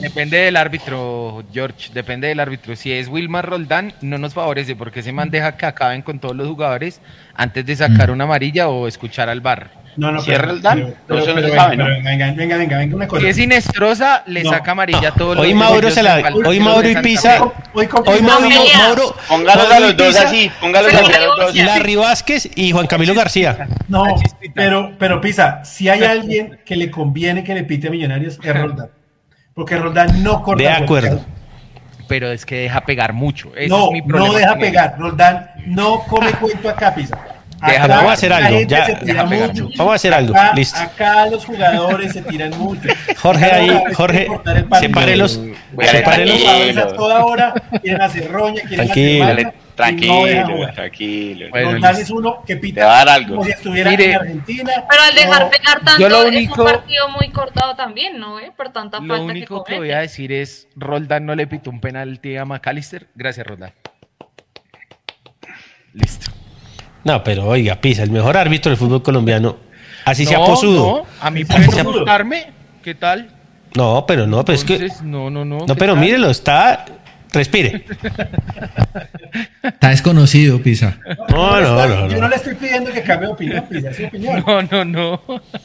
[0.02, 1.92] Depende del árbitro, George.
[1.94, 2.76] Depende del árbitro.
[2.76, 6.36] Si es Wilmar Roldán, no nos favorece porque se man deja que acaben con todos
[6.36, 7.02] los jugadores
[7.36, 8.14] antes de sacar mm.
[8.14, 9.83] una amarilla o escuchar al bar.
[9.96, 10.96] No, no, Cierra el Dan.
[11.08, 13.22] Pero, pero, venga, venga, venga, venga, venga, una cosa.
[13.22, 16.90] Si es Inestrosa, le saca amarilla a todos hoy los Mauro se la, Hoy Mauro
[16.90, 17.44] y Pisa.
[17.74, 19.16] Hoy, hoy Mauro, Mauro.
[19.28, 20.52] Póngalos a los dos así.
[20.60, 21.56] Póngalos a los dos.
[21.56, 23.68] Larry Vázquez y Juan Camilo García.
[23.88, 24.06] No,
[24.56, 28.56] pero, pero Pisa, si hay alguien que le conviene que le pite a Millonarios, es
[28.56, 28.90] Roldán.
[29.54, 30.64] Porque Roldán no corta.
[30.64, 31.24] De acuerdo.
[32.08, 33.52] Pero es que deja pegar mucho.
[33.68, 34.96] no, no deja pegar.
[34.98, 36.70] Roldán no come cuento
[37.64, 38.62] acá, vamos a hacer algo.
[38.62, 39.00] Ya,
[39.78, 40.36] vamos a hacer algo.
[40.36, 40.80] Acá, Listo.
[40.80, 42.90] Acá los jugadores se tiran mucho.
[43.18, 44.28] Jorge ahí, Jorge,
[44.80, 45.42] sepárelos.
[45.80, 46.78] Sepárelos.
[46.78, 51.48] A toda hora quieren hacer roña, quieren tranquilo, hacer tranquilo, tranquilo.
[51.50, 53.36] Bueno, es uno que pita dar algo.
[53.36, 54.74] como si estuviera Mire, en Argentina.
[54.90, 58.40] Pero al dejar pegar tanto, lo único, es un partido muy cortado también, ¿no?
[58.40, 58.52] Eh?
[58.56, 61.70] Por tanta lo falta único que, que voy a decir es, Roldán no le pitó
[61.70, 63.08] un penalti a McAllister.
[63.16, 63.74] Gracias, Roldán.
[65.94, 66.33] Listo.
[67.04, 69.58] No, pero oiga, Pisa, el mejor árbitro del fútbol colombiano,
[70.06, 71.04] así sea posudo.
[71.04, 72.52] No, a mí puede preguntarme,
[72.82, 73.30] ¿qué tal?
[73.76, 74.88] No, pero no, pero es que.
[75.04, 75.66] No, no, no.
[75.68, 76.86] No, pero mírelo, está.
[77.34, 77.84] Respire.
[79.64, 81.00] Está desconocido, Pisa.
[81.30, 84.06] No, no, no, Yo no le estoy pidiendo que cambie de opinión, Pisa, es su
[84.06, 84.44] opinión.
[84.46, 85.14] No, no, no.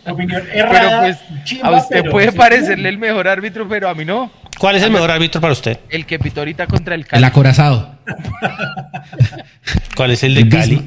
[0.06, 1.02] Opinión errada.
[1.02, 4.30] Pero pues, a usted puede parecerle el mejor árbitro, pero a mí no.
[4.58, 5.78] ¿Cuál es el mejor árbitro para usted?
[5.88, 7.20] El que pitó ahorita contra el Cali.
[7.20, 7.94] El acorazado.
[9.96, 10.86] ¿Cuál es el de Cali?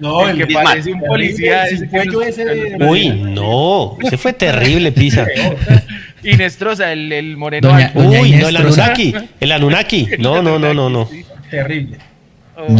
[0.00, 1.66] No, el, que parece un policía.
[2.80, 3.96] Uy, no.
[4.00, 5.26] Ese fue terrible, Pisa.
[6.24, 7.70] Inestrosa, el, el moreno.
[7.94, 9.14] Uy, no, el Anunnaki.
[9.40, 10.08] El Anunnaki.
[10.18, 11.08] No, no, no, no, no.
[11.50, 11.98] Terrible.
[12.56, 12.76] Oh,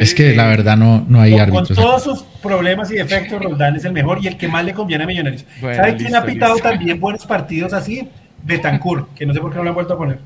[0.00, 1.68] es que la verdad no, no hay árbitros.
[1.68, 4.72] Con todos sus problemas y defectos, Roldán es el mejor y el que más le
[4.74, 5.44] conviene a Millonarios.
[5.60, 8.08] ¿Saben quién ha pitado también buenos partidos así?
[8.44, 10.18] Betancourt, que no sé por qué no lo han vuelto a poner.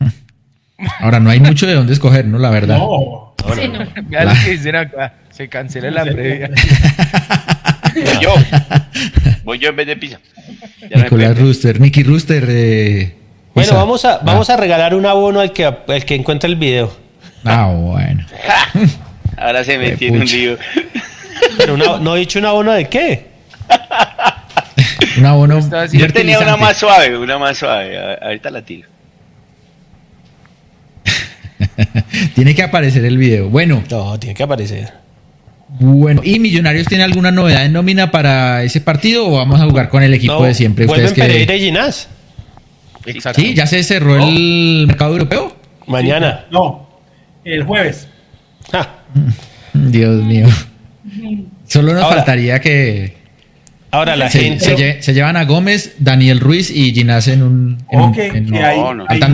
[1.00, 2.38] Ahora, no hay mucho de dónde escoger, ¿no?
[2.38, 2.78] La verdad.
[2.78, 3.34] No.
[3.54, 3.78] Sí, no.
[4.08, 5.14] Vean lo que dicen acá.
[5.30, 6.50] Se cancela la previa.
[7.94, 8.34] Voy yo.
[9.44, 10.18] Voy yo en vez de pizza.
[10.94, 11.80] Nicolás Rooster.
[11.80, 12.44] Nicky Rooster.
[12.48, 13.14] Eh,
[13.54, 16.94] bueno, vamos a, vamos a regalar un abono al que, al que encuentre el video.
[17.44, 18.26] Ah, bueno.
[19.36, 20.58] Ahora se metió en un lío.
[21.56, 23.28] Pero no he dicho un abono de qué.
[25.18, 25.60] un abono.
[25.92, 28.18] Yo tenía una más suave, una más suave.
[28.20, 28.88] Ahorita la tiro.
[32.34, 33.48] tiene que aparecer el video.
[33.48, 33.82] Bueno.
[33.90, 34.92] No, tiene que aparecer.
[35.68, 39.90] Bueno, ¿y Millonarios tiene alguna novedad en nómina para ese partido o vamos a jugar
[39.90, 40.86] con el equipo de siempre?
[40.86, 41.20] ¿Ustedes que...
[41.20, 42.08] Pereira y Ginás.
[43.34, 45.56] Sí, ya se cerró el mercado europeo.
[45.86, 46.46] Mañana.
[46.50, 46.88] no,
[47.44, 48.08] el jueves.
[49.72, 50.46] Dios mío.
[51.66, 53.17] Solo nos faltaría que.
[53.90, 55.02] Ahora la se, gente.
[55.02, 57.78] Se, llevan a Gómez, Daniel Ruiz y Ginás en un.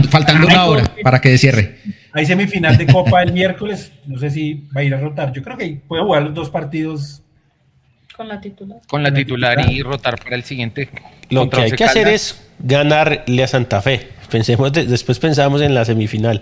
[0.09, 1.77] faltando, una hora para que cierre.
[2.13, 3.91] Hay semifinal de Copa el miércoles.
[4.05, 5.33] No sé si va a ir a rotar.
[5.33, 7.21] Yo creo que puede jugar los dos partidos.
[8.15, 8.79] Con la titular.
[8.87, 10.89] Con la titular y rotar para el siguiente.
[11.29, 14.07] Lo que hay que hacer es ganarle a Santa Fe.
[14.31, 16.41] Pensemos, después pensamos en la semifinal.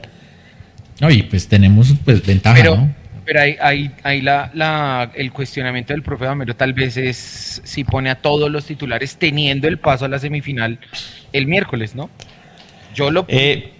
[1.01, 3.02] Oye, pues tenemos pues ventaja, pero, ¿no?
[3.25, 8.09] Pero ahí, ahí, la, la, el cuestionamiento del profe Damero tal vez es si pone
[8.09, 10.77] a todos los titulares teniendo el paso a la semifinal
[11.31, 12.09] el miércoles, ¿no?
[12.93, 13.25] Yo lo...
[13.29, 13.73] Eh,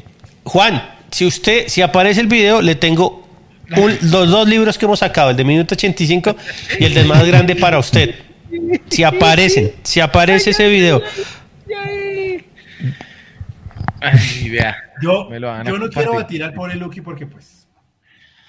[0.44, 3.28] Juan, si usted, si aparece el video, le tengo
[3.68, 6.36] los dos libros que hemos sacado, el de minuto 85
[6.80, 8.16] y el del más grande para usted.
[8.90, 11.02] Si aparecen, si aparece ese video.
[14.00, 14.76] Ay, vea.
[15.02, 17.63] Yo, yo no quiero batir al pobre Lucky porque pues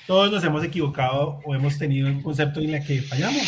[0.06, 3.42] todos nos hemos equivocado o hemos tenido un concepto en el que fallamos.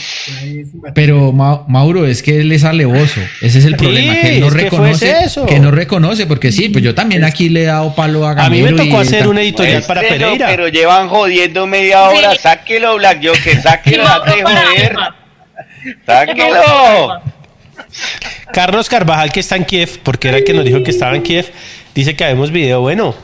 [0.95, 3.21] Pero Mauro, es que él es alevoso.
[3.43, 5.15] Ese es el problema, que él no reconoce.
[5.47, 8.69] Que, no reconoce, porque sí, pues yo también aquí le he dado palo a Gamero.
[8.69, 10.49] A mí me tocó hacer un editorial para Pereira.
[10.49, 12.35] Pero llevan jodiendo media hora.
[12.35, 14.97] Sáquelo, Black Joker, sáquelo, de joder.
[16.07, 17.21] Sáquelo.
[18.53, 21.23] Carlos Carvajal, que está en Kiev, porque era el que nos dijo que estaba en
[21.23, 21.47] Kiev,
[21.97, 22.83] Dice que habemos video.
[22.83, 23.15] Bueno,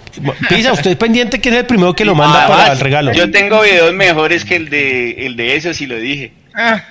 [0.48, 3.12] Pisa, usted es pendiente que es el primero que lo manda para el regalo.
[3.12, 6.32] Yo tengo videos mejores que el de, el de eso, si lo dije.
[6.54, 6.84] Ah,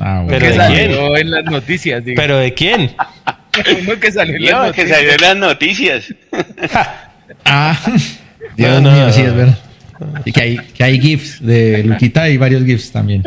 [0.00, 0.92] ah ¿Pero de quién?
[0.92, 2.02] en las noticias.
[2.16, 2.92] ¿Pero de quién?
[3.82, 4.74] Uno que salió en las noticias.
[4.74, 6.14] que salió en las noticias.
[7.44, 7.78] ah,
[8.56, 9.58] Dios mío, sí, es verdad.
[10.24, 13.22] Y que hay, que hay GIFs de Luquita y varios GIFs también.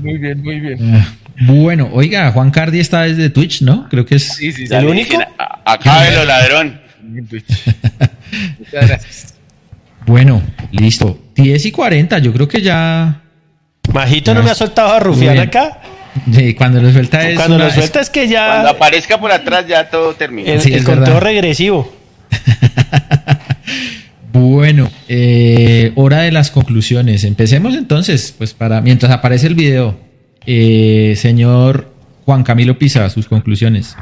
[0.00, 0.94] muy bien, muy bien.
[0.94, 1.08] Ah.
[1.40, 3.88] Bueno, oiga, Juan Cardi está desde Twitch, ¿no?
[3.88, 5.18] Creo que es sí, sí, el único.
[5.64, 6.83] Acábelo, ladrón.
[7.04, 7.42] Muchas
[8.72, 9.34] gracias.
[10.06, 11.18] Bueno, listo.
[11.34, 13.22] 10 y 40, yo creo que ya.
[13.92, 15.80] Majito no me ha soltado a rufiar acá.
[16.32, 17.36] Sí, cuando lo suelta es.
[17.36, 18.10] Cuando lo suelta es...
[18.10, 18.46] que ya.
[18.46, 20.52] Cuando aparezca por atrás ya todo termina.
[20.52, 21.92] El, el conteo regresivo.
[24.34, 27.22] Bueno, eh, hora de las conclusiones.
[27.22, 29.96] Empecemos entonces, pues para mientras aparece el video,
[30.44, 31.93] eh, señor
[32.24, 33.96] Juan Camilo Pisa, sus conclusiones.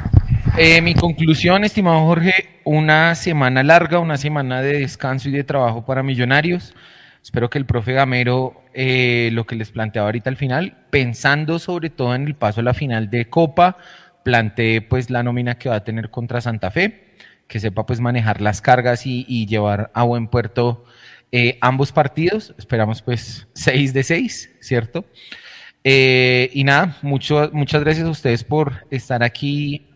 [0.57, 5.85] Eh, mi conclusión, estimado Jorge, una semana larga, una semana de descanso y de trabajo
[5.85, 6.73] para millonarios.
[7.21, 12.15] Espero que el profe Gamero, lo que les planteaba ahorita al final, pensando sobre todo
[12.15, 13.77] en el paso a la final de Copa,
[14.23, 17.03] plantee pues la nómina que va a tener contra Santa Fe
[17.47, 20.85] que sepa pues manejar las cargas y, llevar a buen puerto
[21.31, 22.53] eh, ambos partidos.
[22.57, 25.05] Esperamos pues 6 de 6, ¿cierto?
[25.83, 29.87] Eh, y nada, mucho, muchas gracias a ustedes por estar aquí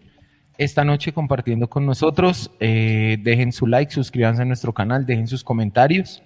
[0.57, 2.51] esta noche compartiendo con nosotros.
[2.59, 6.23] Eh, dejen su like, suscríbanse a nuestro canal, dejen sus comentarios.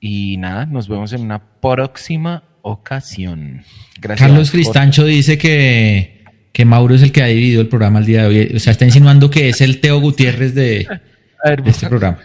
[0.00, 3.64] Y nada, nos vemos en una próxima ocasión.
[4.00, 4.28] Gracias.
[4.28, 6.20] Carlos Cristancho dice que
[6.52, 8.52] que Mauro es el que ha dividido el programa el día de hoy.
[8.56, 10.86] O sea, está insinuando que es el Teo Gutiérrez de,
[11.64, 12.18] este programa.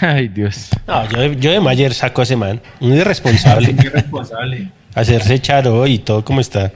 [0.00, 0.70] Ay, Dios.
[0.86, 2.60] No, yo, yo de Mayer saco a ese man.
[2.80, 3.70] Un irresponsable.
[3.84, 4.70] irresponsable.
[4.94, 6.72] Hacerse charo y todo como está.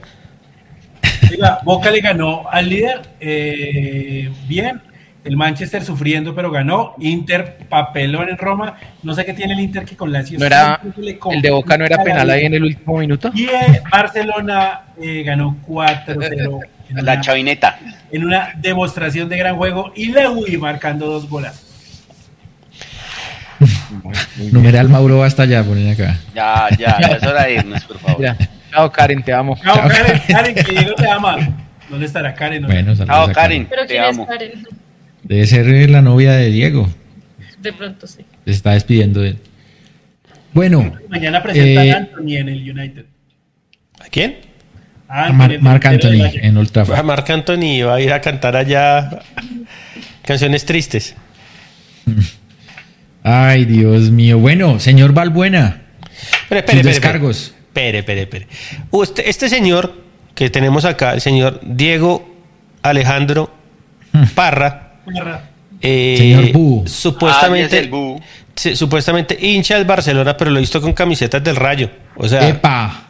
[1.29, 3.01] Mira, Boca le ganó al líder.
[3.19, 4.81] Eh, bien.
[5.23, 6.95] El Manchester sufriendo, pero ganó.
[6.99, 8.77] Inter, papelón en Roma.
[9.03, 10.79] No sé qué tiene el Inter que con la ¿No era,
[11.31, 13.31] ¿El de Boca no era penal ahí en el último minuto?
[13.33, 13.47] Y
[13.91, 16.61] Barcelona eh, ganó 4-0.
[16.91, 17.77] La chavineta.
[18.09, 19.91] En una demostración de gran juego.
[19.95, 21.29] Y Lewy marcando dos
[24.51, 26.17] Numeral Mauro hasta allá, ponen acá.
[26.35, 28.35] Ya, ya, ya es hora de irnos, por favor.
[28.71, 29.57] Chao, Karen, te amo.
[29.63, 31.37] Chao, Karen, Karen, que Diego te ama.
[31.89, 32.65] ¿Dónde estará Karen?
[32.65, 33.67] Bueno, Chao, Karen.
[33.69, 34.27] Pero te amo.
[34.27, 34.67] Karen?
[35.23, 36.89] Debe ser la novia de Diego.
[37.59, 38.25] De pronto sí.
[38.45, 39.37] Se está despidiendo de él.
[40.53, 40.97] Bueno.
[41.09, 43.05] Mañana presentan a eh, Anthony en el United.
[43.99, 44.37] ¿A quién?
[45.07, 46.85] A Marc Anthony en Ultra.
[46.97, 49.21] A Marc Anthony va a ir a cantar allá
[50.23, 51.15] canciones tristes.
[53.29, 54.39] Ay, Dios mío.
[54.39, 55.81] Bueno, señor Valbuena.
[56.43, 57.53] Espere, espere, descargos.
[57.67, 58.47] Espere, espere, espere.
[59.25, 59.93] este señor
[60.33, 62.25] que tenemos acá, el señor Diego
[62.81, 63.51] Alejandro
[64.13, 64.23] hmm.
[64.33, 64.93] Parra,
[65.81, 66.83] eh, Señor Bu.
[66.87, 71.89] Supuestamente, ah, supuestamente hincha del Barcelona, pero lo he visto con camisetas del Rayo.
[72.15, 72.47] O sea.
[72.47, 73.07] Epa.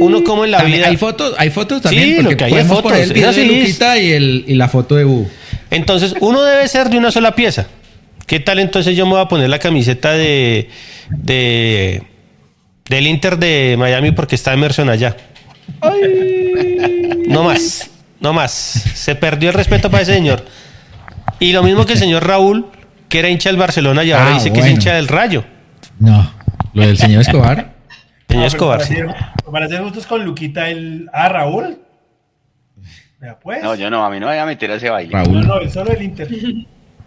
[0.00, 0.88] Uno como en la vida.
[0.88, 2.16] Hay fotos, hay fotos también.
[2.16, 2.92] Sí, lo que hay fotos.
[2.92, 5.28] El video de Luquita y, el, y la foto de Bu.
[5.70, 7.66] Entonces, uno debe ser de una sola pieza.
[8.32, 10.70] ¿Qué tal entonces yo me voy a poner la camiseta de,
[11.10, 12.02] de
[12.88, 15.14] del Inter de Miami porque está inmersión allá?
[17.26, 17.90] No más.
[18.20, 18.52] No más.
[18.52, 20.46] Se perdió el respeto para ese señor.
[21.40, 22.70] Y lo mismo que el señor Raúl,
[23.10, 25.44] que era hincha del Barcelona y ahora ah, dice que es hincha del Rayo.
[25.98, 26.32] No,
[26.72, 27.74] lo del señor Escobar.
[28.30, 28.96] señor Escobar, para, sí.
[29.52, 31.06] para hacer gustos con Luquita, el.
[31.12, 31.82] Ah, Raúl.
[33.42, 33.62] Pues.
[33.62, 35.12] No, yo no, a mí no me voy a meter a ese baile.
[35.12, 35.46] Raúl.
[35.46, 36.28] No, no, solo el Inter.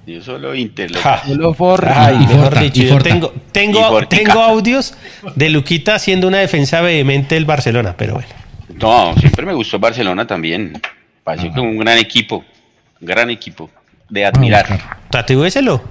[0.06, 0.92] Yo solo Inter.
[1.26, 2.06] Solo Forra.
[2.08, 4.94] Ay, mejor dicho, yo tengo, tengo, tengo audios
[5.36, 8.30] de Luquita haciendo una defensa vehemente del Barcelona, pero bueno.
[8.80, 10.80] No, siempre me gustó Barcelona también.
[11.24, 12.44] Pareció como un gran equipo,
[13.00, 13.70] gran equipo
[14.10, 14.80] de admirar.
[15.10, 15.82] Tatúeselo.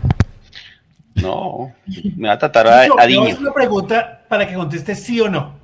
[1.17, 1.73] No,
[2.17, 3.37] me va a tratar a, a Diño.
[3.41, 5.55] una pregunta para que conteste sí o no.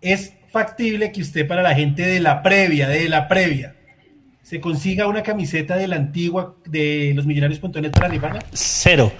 [0.00, 3.74] ¿Es factible que usted para la gente de la previa, de la previa,
[4.48, 8.38] se consiga una camiseta de la antigua de los millonarios.net para rifar?
[8.54, 9.12] Cero.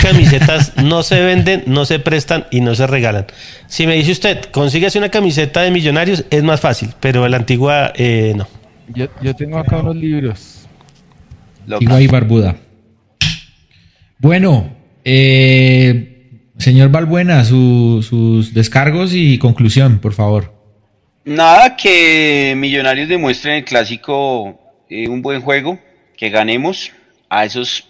[0.00, 3.26] camisetas no se venden, no se prestan y no se regalan.
[3.66, 7.92] Si me dice usted, consíguese una camiseta de millonarios, es más fácil, pero la antigua
[7.96, 8.48] eh, no.
[8.94, 10.66] Yo, tengo acá unos libros.
[11.70, 12.56] Antigua y barbuda.
[14.20, 14.74] Bueno,
[15.04, 20.54] eh, señor Valbuena, sus descargos y conclusión, por favor.
[21.26, 25.78] Nada, que Millonarios demuestren el clásico eh, un buen juego,
[26.16, 26.92] que ganemos.
[27.28, 27.88] A esos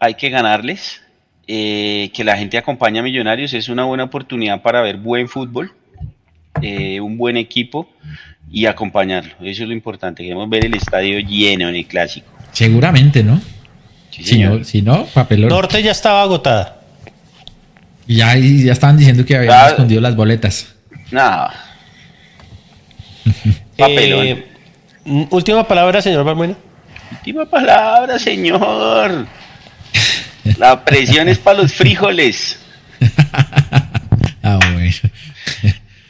[0.00, 1.00] hay que ganarles.
[1.46, 5.74] Eh, que la gente acompañe a Millonarios es una buena oportunidad para ver buen fútbol,
[6.62, 7.86] eh, un buen equipo
[8.50, 9.34] y acompañarlo.
[9.42, 10.22] Eso es lo importante.
[10.22, 12.28] Queremos ver el estadio lleno en el clásico.
[12.52, 13.42] Seguramente, ¿no?
[14.10, 15.50] si, no si no, papelón.
[15.50, 16.80] Norte ya estaba agotada.
[18.06, 20.74] Ya, ya estaban diciendo que habían escondido las boletas.
[21.10, 21.52] Nada.
[23.76, 24.53] papelón.
[25.04, 26.56] Última palabra, señor Barbuena.
[27.12, 29.26] Última palabra, señor.
[30.58, 32.58] La presión es para los frijoles.
[34.42, 34.94] ah, bueno.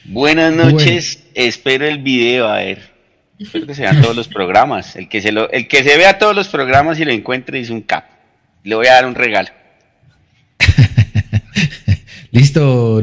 [0.05, 1.23] Buenas noches.
[1.35, 2.95] Espero el video, a ver.
[3.39, 4.97] Espero que se vean todos los programas.
[4.97, 7.71] El que se, lo, el que se vea todos los programas y lo encuentre es
[7.71, 8.05] un cap.
[8.63, 9.49] Le voy a dar un regalo.
[12.31, 13.03] Listo.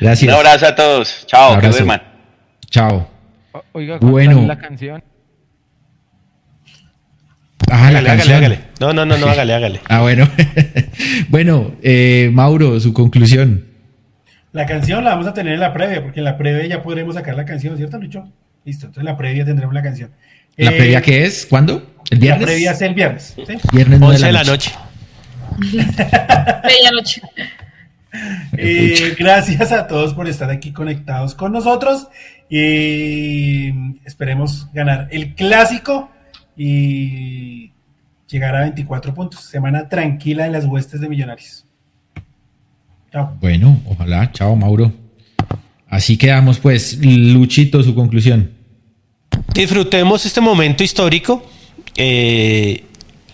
[0.00, 0.22] Gracias.
[0.22, 1.26] Un abrazo a todos.
[1.26, 2.02] Chao, que duerman.
[2.70, 3.08] Chao.
[3.72, 4.46] Oiga, bueno.
[4.46, 5.02] la canción?
[7.70, 8.58] Ah, hágale, hágale, hágale.
[8.80, 9.80] No, no, no, no, hágale, hágale.
[9.88, 10.28] ah, bueno.
[11.28, 13.66] bueno, eh, Mauro, su conclusión.
[14.52, 17.14] La canción la vamos a tener en la previa, porque en la previa ya podremos
[17.14, 18.30] sacar la canción, ¿cierto, Lucho?
[18.64, 20.10] Listo, entonces en la previa tendremos la canción.
[20.56, 21.46] ¿La eh, previa qué es?
[21.46, 21.94] ¿Cuándo?
[22.10, 22.40] ¿El viernes?
[22.40, 23.34] La previa es el viernes.
[23.34, 23.56] ¿sí?
[23.72, 24.72] Viernes 11 de la noche.
[26.64, 27.22] Medianoche.
[28.56, 32.06] Eh, gracias a todos por estar aquí conectados con nosotros.
[32.48, 33.70] Y
[34.04, 36.10] esperemos ganar el clásico
[36.56, 37.70] y
[38.28, 39.40] llegar a 24 puntos.
[39.40, 41.64] Semana tranquila en las huestes de Millonarios.
[43.12, 43.36] Chao.
[43.40, 44.30] Bueno, ojalá.
[44.32, 44.92] Chao, Mauro.
[45.88, 46.98] Así quedamos, pues.
[47.00, 48.50] Luchito, su conclusión.
[49.54, 51.44] Disfrutemos este momento histórico.
[51.96, 52.84] Eh,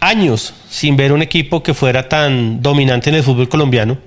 [0.01, 3.99] años sin ver un equipo que fuera tan dominante en el fútbol colombiano.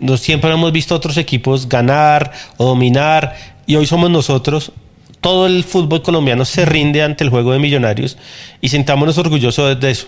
[0.00, 3.34] No siempre hemos visto otros equipos ganar o dominar
[3.66, 4.72] y hoy somos nosotros.
[5.20, 8.16] Todo el fútbol colombiano se rinde ante el juego de millonarios
[8.60, 10.06] y sintámonos orgullosos de eso.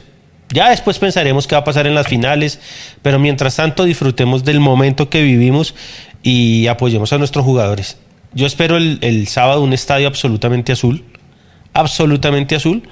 [0.52, 2.60] Ya después pensaremos qué va a pasar en las finales,
[3.02, 5.74] pero mientras tanto disfrutemos del momento que vivimos
[6.22, 7.98] y apoyemos a nuestros jugadores.
[8.32, 11.04] Yo espero el, el sábado un estadio absolutamente azul,
[11.72, 12.82] absolutamente azul,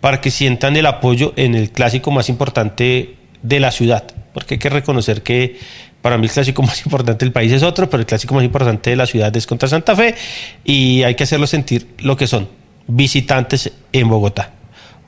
[0.00, 4.58] para que sientan el apoyo en el clásico más importante de la ciudad, porque hay
[4.58, 5.58] que reconocer que
[6.04, 8.90] para mí el clásico más importante del país es otro, pero el clásico más importante
[8.90, 10.14] de la ciudad es contra Santa Fe
[10.62, 12.46] y hay que hacerlo sentir lo que son
[12.86, 14.50] visitantes en Bogotá.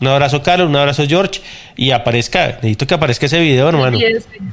[0.00, 1.42] Un abrazo, Carlos, un abrazo, George,
[1.76, 3.98] y aparezca, necesito que aparezca ese video, hermano.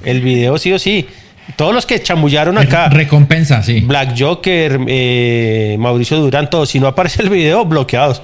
[0.04, 1.08] El video sí o sí.
[1.56, 2.90] Todos los que chamullaron acá.
[2.92, 3.80] Recompensa, sí.
[3.80, 6.70] Black Joker, eh, Mauricio Durán, todos.
[6.70, 8.22] Si no aparece el video, bloqueados.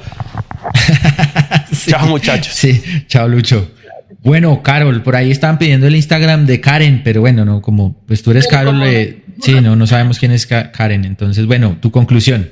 [1.88, 2.54] Chao, muchachos.
[2.54, 3.79] Sí, chao, Lucho.
[4.22, 8.22] Bueno, Carol, por ahí estaban pidiendo el Instagram de Karen, pero bueno, no, como pues
[8.22, 11.06] tú eres Carol, eh, sí, no, no sabemos quién es Karen.
[11.06, 12.50] Entonces, bueno, tu conclusión.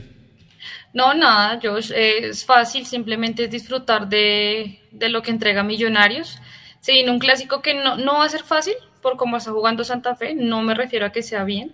[0.93, 6.39] No, nada, yo eh, es fácil, simplemente es disfrutar de, lo que entrega Millonarios.
[6.79, 10.15] Sí, un clásico que no, no va a ser fácil, por cómo está jugando Santa
[10.15, 11.73] Fe, no me refiero a que sea bien,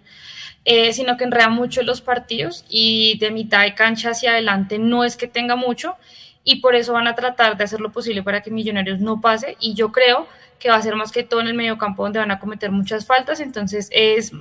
[0.65, 5.03] eh, sino que enreda mucho los partidos y de mitad de cancha hacia adelante no
[5.03, 5.95] es que tenga mucho
[6.43, 9.55] y por eso van a tratar de hacer lo posible para que Millonarios no pase
[9.59, 10.27] y yo creo
[10.59, 12.71] que va a ser más que todo en el medio campo donde van a cometer
[12.71, 14.31] muchas faltas, entonces es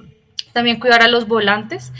[0.53, 1.93] también cuidar a los volantes.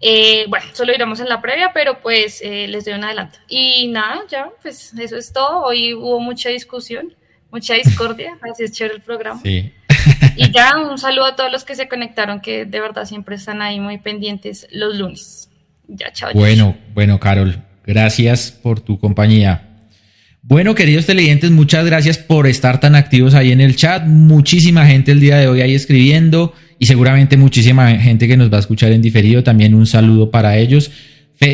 [0.00, 3.38] Eh, bueno, solo iremos en la previa, pero pues eh, les doy un adelanto.
[3.48, 5.62] Y nada, ya, pues eso es todo.
[5.62, 7.14] Hoy hubo mucha discusión,
[7.50, 9.40] mucha discordia, así es chévere el programa.
[9.42, 9.72] Sí.
[10.36, 13.62] y ya, un saludo a todos los que se conectaron, que de verdad siempre están
[13.62, 15.48] ahí muy pendientes los lunes.
[15.88, 16.32] Ya, chao.
[16.34, 19.70] Bueno, bueno, Carol, Gracias por tu compañía.
[20.42, 24.06] Bueno, queridos televidentes, muchas gracias por estar tan activos ahí en el chat.
[24.06, 28.58] Muchísima gente el día de hoy ahí escribiendo y seguramente muchísima gente que nos va
[28.58, 29.42] a escuchar en diferido.
[29.42, 30.90] También un saludo para ellos.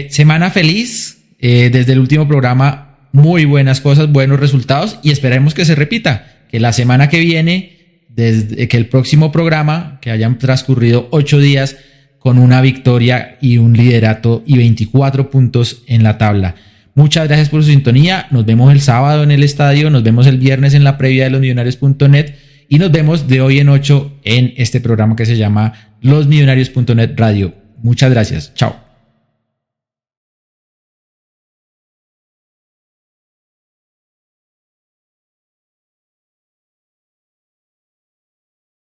[0.08, 1.18] semana feliz.
[1.42, 6.26] Eh, desde el último programa, muy buenas cosas, buenos resultados y esperemos que se repita.
[6.50, 11.76] Que la semana que viene, desde que el próximo programa, que hayan transcurrido ocho días,
[12.20, 16.54] con una victoria y un liderato y 24 puntos en la tabla.
[16.94, 18.26] Muchas gracias por su sintonía.
[18.30, 21.30] Nos vemos el sábado en el estadio, nos vemos el viernes en la previa de
[21.30, 22.34] losmillonarios.net
[22.68, 25.72] y nos vemos de hoy en 8 en este programa que se llama
[26.02, 27.54] losmillonarios.net Radio.
[27.82, 28.52] Muchas gracias.
[28.54, 28.89] Chao.